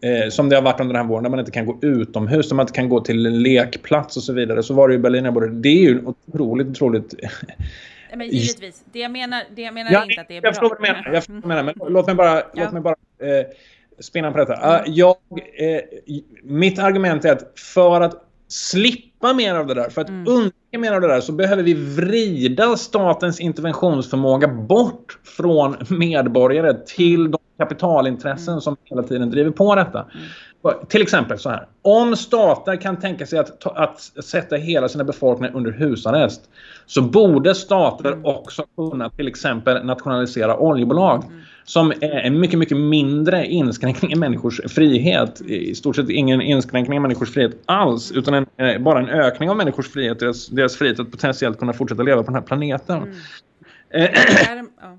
Eh, 0.01 0.29
som 0.29 0.49
det 0.49 0.55
har 0.55 0.63
varit 0.63 0.79
under 0.79 0.93
den 0.93 1.05
här 1.05 1.09
våren, 1.09 1.23
där 1.23 1.29
man 1.29 1.39
inte 1.39 1.51
kan 1.51 1.65
gå 1.65 1.79
utomhus, 1.81 2.49
där 2.49 2.55
man 2.55 2.63
inte 2.63 2.73
kan 2.73 2.89
gå 2.89 2.99
till 2.99 3.25
en 3.25 3.43
lekplats 3.43 4.17
och 4.17 4.23
så 4.23 4.33
vidare. 4.33 4.63
Så 4.63 4.73
var 4.73 4.87
det 4.87 4.93
ju 4.93 4.99
i 4.99 5.01
Berlin. 5.01 5.61
Det 5.61 5.69
är 5.69 5.81
ju 5.81 6.01
otroligt, 6.05 6.67
otroligt... 6.67 7.13
Men 8.15 8.29
givetvis. 8.29 8.83
Det 8.91 8.99
jag 8.99 9.11
menar, 9.11 9.43
det 9.55 9.61
jag 9.61 9.73
menar 9.73 9.91
ja, 9.91 10.03
inte 10.03 10.21
att 10.21 10.27
det 10.27 10.33
är 10.33 10.35
jag 10.35 10.41
bra. 10.41 10.51
Förstår 10.51 10.69
vad 10.69 10.77
du 10.77 10.81
menar, 10.81 11.13
jag 11.13 11.23
förstår 11.23 11.33
vad 11.33 11.43
du 11.43 11.47
menar. 11.47 11.63
Men 11.63 11.93
låt 11.93 12.05
mig 12.05 12.15
bara, 12.15 12.35
ja. 12.35 12.43
låt 12.53 12.71
mig 12.71 12.81
bara 12.81 12.95
eh, 13.19 13.45
spinna 13.99 14.31
på 14.31 14.37
detta. 14.37 14.53
Uh, 14.53 14.83
jag, 14.85 15.15
eh, 15.53 15.81
mitt 16.43 16.79
argument 16.79 17.25
är 17.25 17.31
att 17.31 17.59
för 17.59 18.01
att 18.01 18.32
slippa 18.53 19.33
mer 19.33 19.55
av 19.55 19.67
det 19.67 19.73
där, 19.73 19.89
för 19.89 20.01
att 20.01 20.09
mm. 20.09 20.27
undvika 20.27 20.79
mer 20.79 20.91
av 20.93 21.01
det 21.01 21.07
där 21.07 21.21
så 21.21 21.31
behöver 21.31 21.63
vi 21.63 21.73
vrida 21.73 22.77
statens 22.77 23.39
interventionsförmåga 23.39 24.47
bort 24.47 25.19
från 25.37 25.75
medborgare 25.89 26.73
till 26.73 27.31
de 27.31 27.37
kapitalintressen 27.57 28.51
mm. 28.51 28.61
som 28.61 28.77
hela 28.83 29.03
tiden 29.03 29.29
driver 29.29 29.51
på 29.51 29.75
detta. 29.75 29.99
Mm. 29.99 30.85
Till 30.87 31.01
exempel 31.01 31.39
så 31.39 31.49
här. 31.49 31.67
Om 31.81 32.15
stater 32.15 32.75
kan 32.75 32.99
tänka 32.99 33.25
sig 33.25 33.39
att, 33.39 33.65
att 33.65 34.01
sätta 34.01 34.55
hela 34.55 34.89
sina 34.89 35.03
befolkningar 35.03 35.55
under 35.55 35.71
husarrest 35.71 36.41
så 36.85 37.01
borde 37.01 37.55
stater 37.55 38.11
mm. 38.11 38.25
också 38.25 38.63
kunna 38.75 39.09
till 39.09 39.27
exempel 39.27 39.85
nationalisera 39.85 40.57
oljebolag. 40.57 41.23
Mm. 41.23 41.41
Som 41.65 41.91
är 41.91 42.19
en 42.19 42.39
mycket, 42.39 42.59
mycket 42.59 42.77
mindre 42.77 43.45
inskränkning 43.45 44.11
i 44.11 44.15
människors 44.15 44.61
frihet. 44.67 45.41
I 45.41 45.75
stort 45.75 45.95
sett 45.95 46.09
ingen 46.09 46.41
inskränkning 46.41 46.97
i 46.97 46.99
människors 46.99 47.33
frihet 47.33 47.51
alls. 47.65 48.11
Utan 48.11 48.33
en, 48.33 48.45
eh, 48.57 48.81
bara 48.81 48.99
en 48.99 49.09
ökning 49.09 49.49
av 49.49 49.57
människors 49.57 49.89
frihet. 49.89 50.19
Deras, 50.19 50.47
deras 50.47 50.75
frihet 50.75 50.99
att 50.99 51.11
potentiellt 51.11 51.59
kunna 51.59 51.73
fortsätta 51.73 52.03
leva 52.03 52.23
på 52.23 52.25
den 52.25 52.35
här 52.35 52.41
planeten. 52.41 53.03
Mm. 53.03 53.13
Eh, 53.93 54.63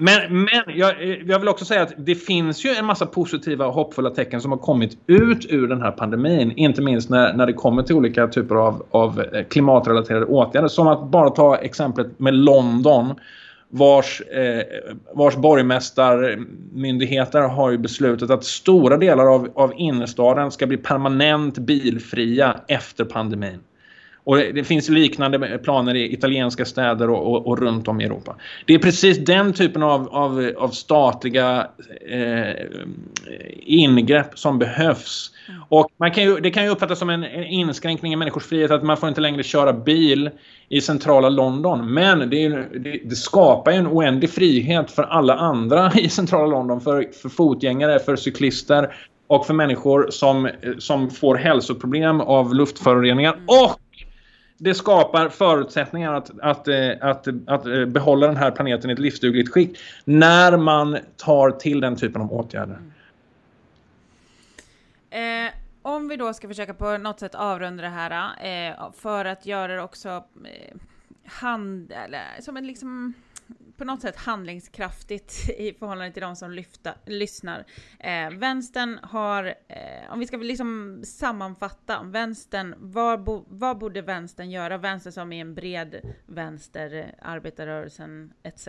Men, 0.00 0.44
men 0.44 0.62
jag, 0.74 1.18
jag, 1.26 1.38
vill 1.38 1.48
också 1.48 1.64
säga 1.64 1.82
att 1.82 1.92
det 1.96 2.14
finns 2.14 2.64
ju 2.64 2.70
en 2.70 2.84
massa 2.84 3.06
positiva 3.06 3.66
och 3.66 3.74
hoppfulla 3.74 4.10
tecken 4.10 4.40
som 4.40 4.50
har 4.50 4.58
kommit 4.58 4.98
ut 5.06 5.46
ur 5.48 5.68
den 5.68 5.82
här 5.82 5.90
pandemin. 5.90 6.52
Inte 6.56 6.82
minst 6.82 7.10
när, 7.10 7.32
när 7.32 7.46
det 7.46 7.52
kommer 7.52 7.82
till 7.82 7.96
olika 7.96 8.28
typer 8.28 8.54
av, 8.54 8.86
av 8.90 9.20
eh, 9.20 9.44
klimatrelaterade 9.44 10.26
åtgärder. 10.26 10.68
Som 10.68 10.88
att 10.88 11.10
bara 11.10 11.30
ta 11.30 11.56
exemplet 11.56 12.18
med 12.18 12.34
London 12.34 13.14
vars, 13.70 14.20
eh, 14.20 14.62
vars 15.14 15.36
borgmästarmyndigheter 15.36 17.40
har 17.40 17.70
ju 17.70 17.78
beslutat 17.78 18.30
att 18.30 18.44
stora 18.44 18.96
delar 18.96 19.34
av, 19.34 19.48
av 19.54 19.72
innerstaden 19.76 20.50
ska 20.50 20.66
bli 20.66 20.76
permanent 20.76 21.58
bilfria 21.58 22.56
efter 22.68 23.04
pandemin. 23.04 23.58
Och 24.24 24.36
det 24.36 24.64
finns 24.64 24.88
liknande 24.88 25.58
planer 25.58 25.94
i 25.94 26.12
italienska 26.12 26.64
städer 26.64 27.10
och, 27.10 27.34
och, 27.34 27.46
och, 27.46 27.58
runt 27.58 27.88
om 27.88 28.00
i 28.00 28.04
Europa. 28.04 28.36
Det 28.66 28.74
är 28.74 28.78
precis 28.78 29.18
den 29.18 29.52
typen 29.52 29.82
av, 29.82 30.08
av, 30.08 30.52
av 30.56 30.68
statliga 30.68 31.66
eh, 32.10 32.54
ingrepp 33.58 34.38
som 34.38 34.58
behövs. 34.58 35.30
Mm. 35.48 35.62
Och 35.68 35.90
man 35.96 36.10
kan 36.10 36.24
ju, 36.24 36.40
det 36.40 36.50
kan 36.50 36.64
ju 36.64 36.70
uppfattas 36.70 36.98
som 36.98 37.10
en, 37.10 37.24
en, 37.24 37.44
inskränkning 37.44 38.12
i 38.12 38.16
människors 38.16 38.44
frihet 38.44 38.70
att 38.70 38.82
man 38.82 38.96
får 38.96 39.08
inte 39.08 39.20
längre 39.20 39.42
köra 39.42 39.72
bil 39.72 40.30
i 40.68 40.80
centrala 40.80 41.28
London. 41.28 41.94
Men 41.94 42.30
det, 42.30 42.44
är, 42.44 42.68
det, 42.78 43.00
det 43.04 43.16
skapar 43.16 43.72
ju 43.72 43.78
en 43.78 43.86
oändlig 43.86 44.30
frihet 44.30 44.90
för 44.90 45.02
alla 45.02 45.34
andra 45.34 45.92
i 45.98 46.08
centrala 46.08 46.46
London. 46.46 46.80
För, 46.80 47.08
för 47.22 47.28
fotgängare, 47.28 47.98
för 47.98 48.16
cyklister 48.16 48.94
och 49.26 49.46
för 49.46 49.54
människor 49.54 50.06
som, 50.10 50.48
som 50.78 51.10
får 51.10 51.34
hälsoproblem 51.34 52.20
av 52.20 52.54
luftföroreningar. 52.54 53.32
Mm. 53.32 53.44
Och 53.46 53.80
det 54.62 54.74
skapar 54.74 55.28
förutsättningar 55.28 56.14
att, 56.14 56.30
att, 56.40 56.68
eh, 56.68 56.90
att, 57.00 57.28
att, 57.46 57.66
eh, 57.66 57.84
behålla 57.84 58.26
den 58.26 58.36
här 58.36 58.50
planeten 58.50 58.90
i 58.90 58.92
ett 58.92 58.98
livsdugligt 58.98 59.52
skick 59.52 59.78
när 60.04 60.56
man 60.56 60.98
tar 61.16 61.50
till 61.50 61.80
den 61.80 61.96
typen 61.96 62.22
av 62.22 62.32
åtgärder. 62.32 62.78
Mm. 65.10 65.46
Eh, 65.46 65.52
om 65.82 66.08
vi 66.08 66.16
då 66.16 66.32
ska 66.32 66.48
försöka 66.48 66.74
på 66.74 66.96
något 66.96 67.20
sätt 67.20 67.34
avrunda 67.34 67.82
det 67.82 67.88
här 67.88 68.30
eh, 68.70 68.92
för 68.96 69.24
att 69.24 69.46
göra 69.46 69.74
det 69.74 69.82
också 69.82 70.08
eh, 70.08 70.76
hand, 71.24 71.92
eller, 71.92 72.24
som 72.40 72.56
en 72.56 72.66
liksom 72.66 73.14
på 73.80 73.84
något 73.84 74.00
sätt 74.00 74.16
handlingskraftigt 74.16 75.50
i 75.58 75.72
förhållande 75.72 76.12
till 76.12 76.22
de 76.22 76.36
som 76.36 76.50
lyfta, 76.50 76.94
lyssnar. 77.06 77.66
Eh, 77.98 78.30
vänstern 78.30 78.98
har, 79.02 79.44
eh, 79.68 80.12
om 80.12 80.18
vi 80.18 80.26
ska 80.26 80.36
liksom 80.36 81.00
sammanfatta, 81.04 82.02
vänstern, 82.02 82.74
vad, 82.78 83.24
bo, 83.24 83.44
vad 83.48 83.78
borde 83.78 84.02
vänstern 84.02 84.50
göra? 84.50 84.78
Vänster 84.78 85.10
som 85.10 85.32
är 85.32 85.40
en 85.40 85.54
bred 85.54 86.14
vänster, 86.26 87.14
arbetarrörelsen 87.22 88.32
etc. 88.42 88.68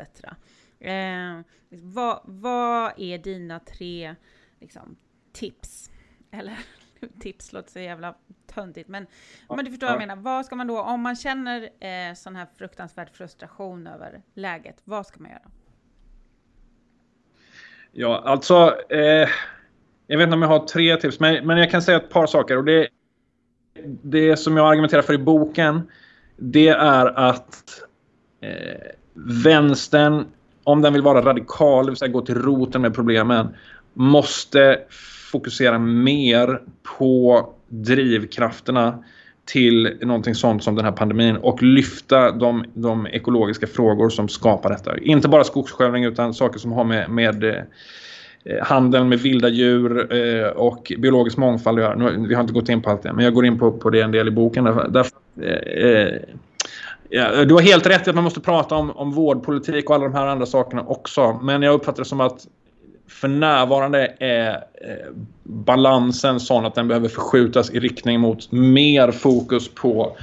Eh, 0.80 1.42
vad, 1.70 2.22
vad 2.24 2.94
är 2.98 3.18
dina 3.18 3.60
tre 3.60 4.16
liksom, 4.60 4.96
tips? 5.34 5.92
Eller 6.32 6.58
tips 7.20 7.54
låter 7.54 7.72
så 7.72 7.80
jävla 7.80 8.16
töntigt, 8.48 8.90
men, 8.90 9.08
ja, 9.50 9.56
men 9.56 9.66
du 9.66 9.72
förstår 9.72 9.90
ja. 9.90 9.94
vad 9.94 10.02
jag 10.02 10.08
menar. 10.08 10.22
Vad 10.22 10.46
ska 10.46 10.56
man 10.56 10.68
då, 10.68 10.82
om 10.82 11.02
man 11.02 11.16
känner 11.16 11.62
eh, 11.62 12.14
sån 12.16 12.36
här 12.36 12.48
fruktansvärd 12.58 13.10
frustration 13.14 13.88
över 13.88 14.22
läget, 14.34 14.82
vad 14.84 15.06
ska 15.06 15.20
man 15.20 15.32
göra? 15.32 15.52
Ja, 17.92 18.24
alltså, 18.26 18.76
eh, 18.90 19.30
jag 20.08 20.18
vet 20.18 20.26
inte 20.26 20.34
om 20.34 20.42
jag 20.42 20.50
har 20.50 20.68
tre 20.68 20.98
tips, 20.98 21.20
men, 21.20 21.48
men 21.48 21.58
jag 21.58 21.72
kan 21.72 21.82
säga 21.82 21.98
ett 21.98 22.10
par 22.10 22.28
saker. 22.28 22.58
Och 22.58 22.64
det, 22.66 22.88
det 24.02 24.38
som 24.38 24.58
jag 24.58 24.68
argumenterar 24.68 25.02
för 25.02 25.14
i 25.14 25.18
boken, 25.18 25.92
det 26.38 26.68
är 26.68 27.06
att 27.06 27.82
eh, 28.42 28.92
vänstern, 29.44 30.26
om 30.64 30.82
den 30.82 30.94
vill 30.94 31.02
vara 31.02 31.22
radikal, 31.22 31.86
det 31.86 31.92
vill 31.92 31.98
säga 31.98 32.12
gå 32.12 32.22
till 32.22 32.42
roten 32.42 32.82
med 32.82 32.96
problemen, 32.96 33.56
måste 33.94 34.82
fokusera 35.32 35.80
mer 35.80 36.62
på 37.00 37.50
drivkrafterna 37.68 39.04
till 39.46 39.98
någonting 40.02 40.36
sånt 40.36 40.64
som 40.64 40.76
den 40.76 40.86
här 40.86 40.92
pandemin 40.92 41.36
och 41.36 41.64
lyfta 41.64 42.32
de, 42.32 42.66
de 42.74 43.08
ekologiska 43.08 43.68
frågor 43.68 44.10
som 44.10 44.28
skapar 44.30 44.70
detta. 44.70 44.98
Inte 44.98 45.28
bara 45.28 45.44
skogsskövling 45.44 46.04
utan 46.04 46.34
saker 46.34 46.60
som 46.60 46.72
har 46.72 46.84
med, 46.84 47.10
med 47.10 47.44
eh, 47.44 48.64
handeln 48.64 49.10
med 49.10 49.20
vilda 49.20 49.50
djur 49.50 50.14
eh, 50.16 50.48
och 50.48 50.92
biologisk 50.98 51.38
mångfald 51.38 51.80
att 51.80 51.84
göra. 51.86 52.12
Vi 52.28 52.34
har 52.34 52.42
inte 52.42 52.54
gått 52.54 52.70
in 52.70 52.82
på 52.82 52.90
allt 52.90 53.04
det, 53.04 53.14
men 53.14 53.26
jag 53.26 53.34
går 53.34 53.46
in 53.46 53.60
på, 53.60 53.72
på 53.72 53.90
det 53.90 54.02
en 54.02 54.12
del 54.12 54.28
i 54.28 54.32
boken. 54.32 54.64
Därför, 54.64 54.88
därför 54.90 55.18
eh, 55.42 55.90
eh, 55.90 56.20
ja, 57.10 57.46
du 57.46 57.54
har 57.54 57.62
helt 57.62 57.88
rätt 57.88 58.08
i 58.08 58.10
att 58.10 58.16
man 58.16 58.24
måste 58.24 58.40
prata 58.40 58.76
om, 58.76 58.92
om 58.92 59.12
vårdpolitik 59.12 59.90
och 59.90 59.96
alla 59.96 60.04
de 60.04 60.14
här 60.14 60.28
andra 60.28 60.46
sakerna 60.46 60.82
också. 60.82 61.40
Men 61.42 61.62
jag 61.62 61.74
uppfattar 61.74 62.04
det 62.04 62.10
som 62.10 62.22
att 62.22 62.48
för 63.12 63.28
närvarande 63.28 64.14
är 64.20 64.52
eh, 64.54 65.12
balansen 65.44 66.40
sån 66.40 66.66
att 66.66 66.76
den 66.76 66.88
behöver 66.88 67.10
förskjutas 67.10 67.72
i 67.72 67.80
riktning 67.80 68.20
mot 68.20 68.52
mer 68.52 69.12
fokus 69.12 69.70
på 69.76 70.18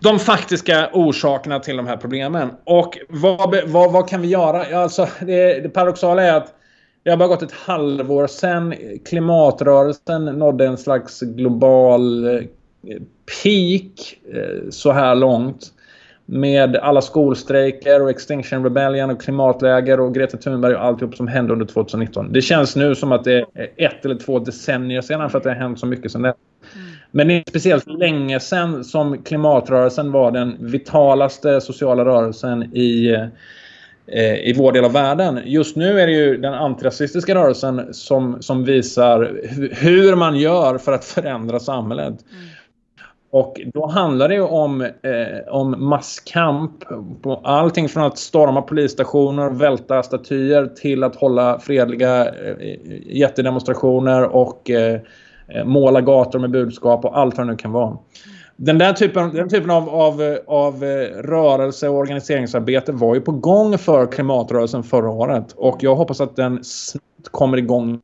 de 0.00 0.18
faktiska 0.18 0.90
orsakerna 0.92 1.60
till 1.60 1.76
de 1.76 1.86
här 1.86 1.96
problemen. 1.96 2.50
Och 2.64 2.98
vad, 3.08 3.56
vad, 3.66 3.92
vad 3.92 4.08
kan 4.08 4.22
vi 4.22 4.28
göra? 4.28 4.82
Alltså, 4.82 5.08
det, 5.20 5.60
det 5.60 5.68
paradoxala 5.68 6.22
är 6.22 6.36
att 6.36 6.54
det 7.02 7.10
har 7.10 7.16
bara 7.16 7.28
gått 7.28 7.42
ett 7.42 7.52
halvår 7.52 8.26
sedan 8.26 8.74
klimatrörelsen 9.04 10.24
nådde 10.24 10.66
en 10.66 10.78
slags 10.78 11.20
global 11.20 12.24
eh, 12.24 12.42
peak 13.42 14.18
eh, 14.34 14.70
så 14.70 14.92
här 14.92 15.14
långt 15.14 15.72
med 16.30 16.76
alla 16.76 17.02
skolstrejker 17.02 18.02
och 18.02 18.10
Extinction 18.10 18.64
Rebellion 18.64 19.10
och 19.10 19.22
klimatläger 19.22 20.00
och 20.00 20.14
Greta 20.14 20.36
Thunberg 20.36 20.74
och 20.74 20.84
alltihop 20.84 21.16
som 21.16 21.28
hände 21.28 21.52
under 21.52 21.66
2019. 21.66 22.32
Det 22.32 22.42
känns 22.42 22.76
nu 22.76 22.94
som 22.94 23.12
att 23.12 23.24
det 23.24 23.38
är 23.54 23.68
ett 23.76 24.04
eller 24.04 24.14
två 24.14 24.38
decennier 24.38 25.00
sedan 25.00 25.30
för 25.30 25.38
att 25.38 25.44
det 25.44 25.50
har 25.50 25.56
hänt 25.56 25.80
så 25.80 25.86
mycket 25.86 26.12
sedan 26.12 26.22
dess. 26.22 26.34
Mm. 26.74 26.86
Men 27.10 27.28
det 27.28 27.34
är 27.34 27.44
speciellt 27.48 27.86
länge 27.86 28.40
sedan 28.40 28.84
som 28.84 29.22
klimatrörelsen 29.22 30.12
var 30.12 30.30
den 30.30 30.56
vitalaste 30.60 31.60
sociala 31.60 32.04
rörelsen 32.04 32.62
i, 32.62 33.10
eh, 34.06 34.34
i 34.34 34.54
vår 34.56 34.72
del 34.72 34.84
av 34.84 34.92
världen. 34.92 35.40
Just 35.44 35.76
nu 35.76 36.00
är 36.00 36.06
det 36.06 36.12
ju 36.12 36.36
den 36.36 36.54
antirasistiska 36.54 37.34
rörelsen 37.34 37.94
som, 37.94 38.42
som 38.42 38.64
visar 38.64 39.40
hur 39.72 40.16
man 40.16 40.36
gör 40.36 40.78
för 40.78 40.92
att 40.92 41.04
förändra 41.04 41.60
samhället. 41.60 42.06
Mm. 42.06 42.48
Och 43.30 43.60
då 43.74 43.86
handlar 43.86 44.28
det 44.28 44.40
om, 44.40 44.80
eh, 44.80 45.48
om 45.48 45.88
masskamp. 45.88 46.72
På 47.22 47.40
allting 47.44 47.88
från 47.88 48.04
att 48.04 48.18
storma 48.18 48.62
polisstationer, 48.62 49.50
välta 49.50 50.02
statyer 50.02 50.66
till 50.66 51.04
att 51.04 51.16
hålla 51.16 51.58
fredliga 51.58 52.28
eh, 52.28 52.56
jättedemonstrationer 53.06 54.22
och 54.36 54.70
eh, 54.70 55.00
eh 55.48 55.64
måla 55.64 56.00
gator 56.00 56.38
med 56.38 56.50
budskap 56.50 57.04
och 57.04 57.18
allt 57.18 57.36
vad 57.36 57.46
det 57.46 57.50
nu 57.50 57.56
kan 57.56 57.72
vara. 57.72 57.98
Den 58.56 58.78
där 58.78 58.92
typen, 58.92 59.34
den 59.34 59.48
typen 59.48 59.70
av, 59.70 59.88
av, 59.88 60.38
av 60.46 60.84
eh, 60.84 61.22
rörelse 61.22 61.88
och 61.88 61.96
organiseringsarbete 61.96 62.92
var 62.92 63.14
ju 63.14 63.20
på 63.20 63.32
gång 63.32 63.78
för 63.78 64.06
klimatrörelsen 64.06 64.82
förra 64.82 65.10
året. 65.10 65.52
Och 65.56 65.78
jag 65.80 65.96
hoppas 65.96 66.20
att 66.20 66.36
den 66.36 66.64
snabbt 66.64 67.28
kommer 67.30 67.58
igång 67.58 68.00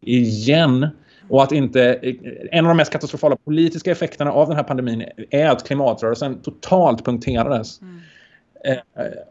igen 0.00 0.88
och 1.32 1.42
att 1.42 1.52
inte... 1.52 1.98
En 2.50 2.64
av 2.64 2.68
de 2.68 2.76
mest 2.76 2.92
katastrofala 2.92 3.36
politiska 3.36 3.90
effekterna 3.90 4.32
av 4.32 4.48
den 4.48 4.56
här 4.56 4.64
pandemin 4.64 5.04
är 5.30 5.48
att 5.48 5.66
klimatrörelsen 5.66 6.42
totalt 6.42 7.04
punkterades. 7.04 7.80
Mm. 7.80 8.00
Eh, 8.64 8.78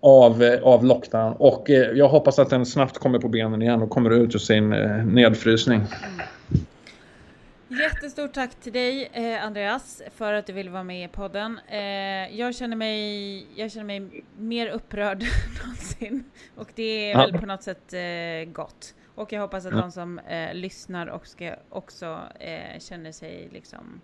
av, 0.01 0.59
av 0.63 0.85
lockdown. 0.85 1.33
Och 1.33 1.69
eh, 1.69 1.91
jag 1.91 2.09
hoppas 2.09 2.39
att 2.39 2.49
den 2.49 2.65
snabbt 2.65 2.97
kommer 2.97 3.19
på 3.19 3.27
benen 3.27 3.61
igen 3.61 3.81
och 3.81 3.89
kommer 3.89 4.09
ut 4.09 4.35
ur 4.35 4.39
sin 4.39 4.73
eh, 4.73 5.05
nedfrysning. 5.05 5.79
Mm. 5.79 7.81
Jättestort 7.81 8.33
tack 8.33 8.55
till 8.55 8.73
dig 8.73 9.09
eh, 9.13 9.45
Andreas 9.45 10.01
för 10.15 10.33
att 10.33 10.47
du 10.47 10.53
ville 10.53 10.69
vara 10.69 10.83
med 10.83 11.05
i 11.05 11.07
podden. 11.07 11.59
Eh, 11.67 12.39
jag, 12.39 12.55
känner 12.55 12.75
mig, 12.75 13.47
jag 13.55 13.71
känner 13.71 13.85
mig 13.85 14.23
mer 14.37 14.67
upprörd 14.67 15.23
någonsin 15.63 16.23
och 16.55 16.69
det 16.75 17.11
är 17.11 17.17
väl 17.17 17.37
på 17.37 17.45
något 17.45 17.63
sätt 17.63 17.93
eh, 17.93 18.53
gott. 18.53 18.93
Och 19.15 19.33
jag 19.33 19.41
hoppas 19.41 19.65
att 19.65 19.71
ja. 19.71 19.81
de 19.81 19.91
som 19.91 20.19
eh, 20.19 20.53
lyssnar 20.53 21.07
och 21.07 21.27
ska 21.27 21.55
också 21.69 22.19
eh, 22.39 22.79
känner 22.79 23.11
sig 23.11 23.49
liksom 23.51 24.01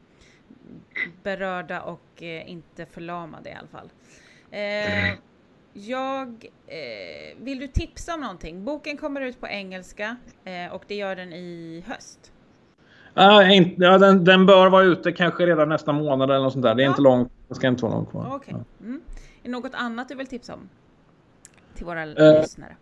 berörda 1.24 1.82
och 1.82 2.24
eh, 2.24 2.52
inte 2.52 2.86
förlamade 2.86 3.50
i 3.50 3.54
alla 3.54 3.68
fall. 3.68 3.90
Eh, 4.52 5.14
jag 5.74 6.46
eh, 6.68 7.38
vill 7.38 7.60
du 7.60 7.68
tipsa 7.68 8.14
om 8.14 8.22
någonting? 8.22 8.66
Boken 8.66 8.98
kommer 8.98 9.22
ut 9.22 9.42
på 9.42 9.48
engelska 9.48 10.18
eh, 10.44 10.74
och 10.74 10.84
det 10.88 10.96
gör 10.96 11.16
den 11.16 11.34
i 11.34 11.84
höst. 11.88 12.32
Uh, 13.18 13.56
inte, 13.56 13.84
ja, 13.84 13.98
den, 13.98 14.24
den, 14.24 14.46
bör 14.46 14.70
vara 14.70 14.84
ute 14.84 15.12
kanske 15.12 15.46
redan 15.46 15.70
nästa 15.70 15.94
månad 15.94 16.30
eller 16.30 16.44
något 16.44 16.54
sånt 16.54 16.64
där. 16.64 16.76
Det 16.76 16.82
är 16.82 16.86
ja. 16.86 16.90
inte 16.90 17.02
långt. 17.02 17.32
Det 17.48 17.56
ska 17.56 17.68
inte 17.68 17.84
vara 17.84 17.94
långt 17.94 18.10
kvar. 18.10 18.36
Okay. 18.36 18.54
Ja. 18.54 18.86
Mm. 18.86 19.02
Är 19.44 19.44
det 19.44 19.50
något 19.50 19.74
annat 19.74 20.10
du 20.10 20.16
vill 20.16 20.28
tipsa 20.28 20.54
om? 20.54 20.70
Till 21.76 21.86
våra 21.86 22.06
lyssnare? 22.06 22.76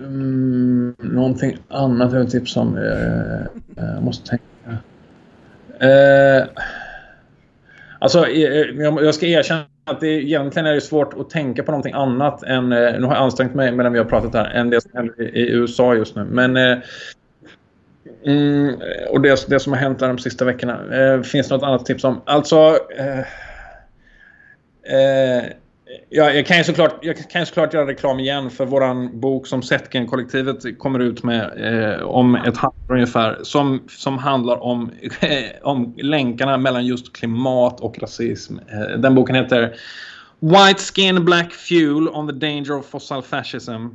Mm, 0.00 0.94
någonting 0.98 1.56
annat 1.68 2.12
jag 2.12 2.20
vill 2.20 2.30
tipsa 2.30 2.60
om. 2.60 2.76
Eh, 2.76 3.40
eh, 3.84 3.94
jag 3.94 4.02
måste 4.02 4.28
tänka. 4.28 4.44
Eh, 5.86 6.44
alltså, 7.98 8.26
eh, 8.26 8.66
jag 8.78 9.14
ska 9.14 9.26
erkänna 9.26 9.64
att 9.84 10.00
det 10.00 10.08
egentligen 10.08 10.66
är 10.66 10.74
det 10.74 10.80
svårt 10.80 11.14
att 11.20 11.30
tänka 11.30 11.62
på 11.62 11.70
någonting 11.70 11.94
annat 11.94 12.42
än... 12.42 12.68
Nu 12.68 13.02
har 13.02 13.14
jag 13.14 13.22
ansträngt 13.22 13.54
mig 13.54 13.72
medan 13.72 13.92
vi 13.92 13.98
har 13.98 14.06
pratat 14.06 14.34
här, 14.34 14.50
än 14.50 14.70
det 14.70 14.80
som 14.80 14.90
händer 14.94 15.36
i 15.36 15.50
USA 15.50 15.94
just 15.94 16.16
nu. 16.16 16.24
Men... 16.24 16.56
Eh, 16.56 16.78
mm, 18.26 18.74
och 19.10 19.20
det, 19.20 19.48
det 19.48 19.60
som 19.60 19.72
har 19.72 19.80
hänt 19.80 19.98
där 19.98 20.08
de 20.08 20.18
sista 20.18 20.44
veckorna. 20.44 20.96
Eh, 20.96 21.22
finns 21.22 21.48
det 21.48 21.54
något 21.54 21.64
annat 21.64 21.86
tips 21.86 22.04
om? 22.04 22.20
Alltså... 22.24 22.78
Eh, 24.82 25.44
eh 25.90 26.06
Ja, 26.08 26.32
jag 26.32 26.46
kan 26.46 26.58
ju 26.58 26.64
såklart, 26.64 26.98
jag 27.02 27.30
kan 27.30 27.42
ju 27.42 27.46
såklart 27.46 27.74
göra 27.74 27.86
reklam 27.86 28.20
igen 28.20 28.50
för 28.50 28.66
våran 28.66 29.20
bok 29.20 29.46
som 29.46 29.62
Setken-kollektivet 29.62 30.78
kommer 30.78 30.98
ut 30.98 31.22
med 31.22 31.52
eh, 31.56 32.02
om 32.02 32.34
ett 32.34 32.56
halvår 32.56 32.94
ungefär. 32.94 33.38
Som, 33.42 33.82
som 33.88 34.18
handlar 34.18 34.62
om, 34.62 34.90
om 35.62 35.94
länkarna 35.96 36.58
mellan 36.58 36.86
just 36.86 37.12
klimat 37.12 37.80
och 37.80 37.98
rasism. 37.98 38.58
Eh, 38.58 38.98
den 38.98 39.14
boken 39.14 39.34
heter 39.36 39.74
White 40.40 40.82
Skin 40.82 41.24
Black 41.24 41.52
Fuel 41.52 42.08
on 42.08 42.26
the 42.26 42.34
Danger 42.46 42.78
of 42.78 42.86
Fossil 42.86 43.22
Fascism. 43.22 43.70
Mm. 43.70 43.90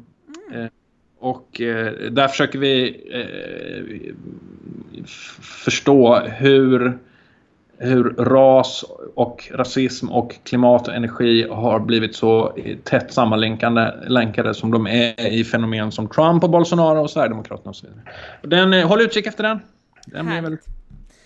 Eh, 0.53 0.67
och 1.19 1.61
eh, 1.61 1.93
där 2.11 2.27
försöker 2.27 2.59
vi 2.59 3.01
eh, 3.13 4.13
förstå 5.41 6.19
hur 6.19 6.99
hur 7.77 8.03
ras 8.03 8.85
och 9.15 9.51
rasism 9.51 10.09
och 10.09 10.35
klimat 10.43 10.87
och 10.87 10.93
energi 10.93 11.47
har 11.49 11.79
blivit 11.79 12.15
så 12.15 12.57
tätt 12.83 13.13
sammanlänkade 13.13 14.03
länkade 14.07 14.53
som 14.53 14.71
de 14.71 14.87
är 14.87 15.27
i 15.27 15.43
fenomen 15.43 15.91
som 15.91 16.09
Trump 16.09 16.43
och 16.43 16.49
Bolsonaro 16.49 17.01
och 17.01 17.09
Sverigedemokraterna 17.09 17.69
och 17.69 17.75
så 17.75 17.87
vidare. 17.87 18.01
Den, 18.41 18.73
eh, 18.73 18.87
håll 18.87 19.01
utkik 19.01 19.27
efter 19.27 19.43
den. 19.43 19.59
den 20.05 20.25
blir 20.25 20.41
väldigt... 20.41 20.65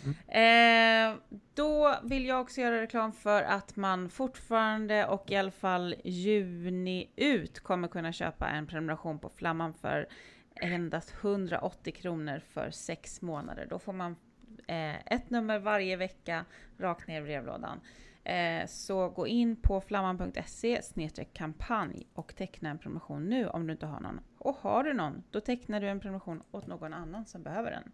Mm. 0.04 1.12
Eh, 1.12 1.18
då 1.54 1.96
vill 2.04 2.26
jag 2.26 2.42
också 2.42 2.62
göra 2.62 2.82
reklam 2.82 3.12
för 3.12 3.42
att 3.42 3.76
man 3.76 4.10
fortfarande 4.10 5.06
och 5.06 5.32
i 5.32 5.36
alla 5.36 5.52
fall 5.52 5.96
juni 6.04 7.10
ut 7.16 7.60
kommer 7.60 7.88
kunna 7.88 8.12
köpa 8.14 8.48
en 8.48 8.68
prenumeration 8.68 9.20
på 9.20 9.30
Flamman 9.30 9.74
för 9.74 10.08
endast 10.62 11.14
180 11.22 11.94
kronor 11.94 12.42
för 12.54 12.72
sex 12.72 13.22
månader. 13.22 13.68
Då 13.70 13.80
får 13.80 13.94
man 13.94 14.16
ett 15.06 15.30
nummer 15.30 15.60
varje 15.60 15.96
vecka 15.96 16.46
rakt 16.78 17.08
ner 17.08 17.22
i 17.22 17.24
brevlådan. 17.24 17.80
Eh, 18.24 18.68
så 18.68 19.10
gå 19.10 19.28
in 19.28 19.56
på 19.56 19.82
flamman.se 19.82 20.82
kampanj 21.34 22.08
och 22.14 22.36
teckna 22.36 22.70
en 22.70 22.78
prenumeration 22.78 23.30
nu 23.30 23.48
om 23.48 23.68
du 23.68 23.74
inte 23.74 23.86
har 23.86 24.00
någon. 24.00 24.20
Och 24.38 24.56
har 24.56 24.84
du 24.84 24.94
någon, 24.94 25.24
då 25.32 25.42
tecknar 25.42 25.82
du 25.82 25.88
en 25.88 26.00
prenumeration 26.00 26.44
åt 26.52 26.68
någon 26.68 26.94
annan 26.94 27.26
som 27.26 27.44
behöver 27.44 27.72
den. 27.72 27.92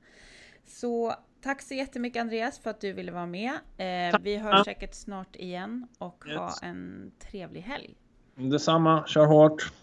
Så 0.65 1.15
tack 1.41 1.61
så 1.61 1.73
jättemycket 1.73 2.21
Andreas 2.21 2.59
för 2.59 2.69
att 2.69 2.81
du 2.81 2.93
ville 2.93 3.11
vara 3.11 3.25
med. 3.25 3.53
Eh, 3.77 4.19
vi 4.21 4.37
hörs 4.37 4.65
säkert 4.65 4.93
snart 4.93 5.35
igen 5.35 5.87
och 5.97 6.25
ha 6.25 6.53
en 6.61 7.11
trevlig 7.19 7.61
helg. 7.61 7.95
Detsamma, 8.35 9.07
kör 9.07 9.25
hårt. 9.25 9.73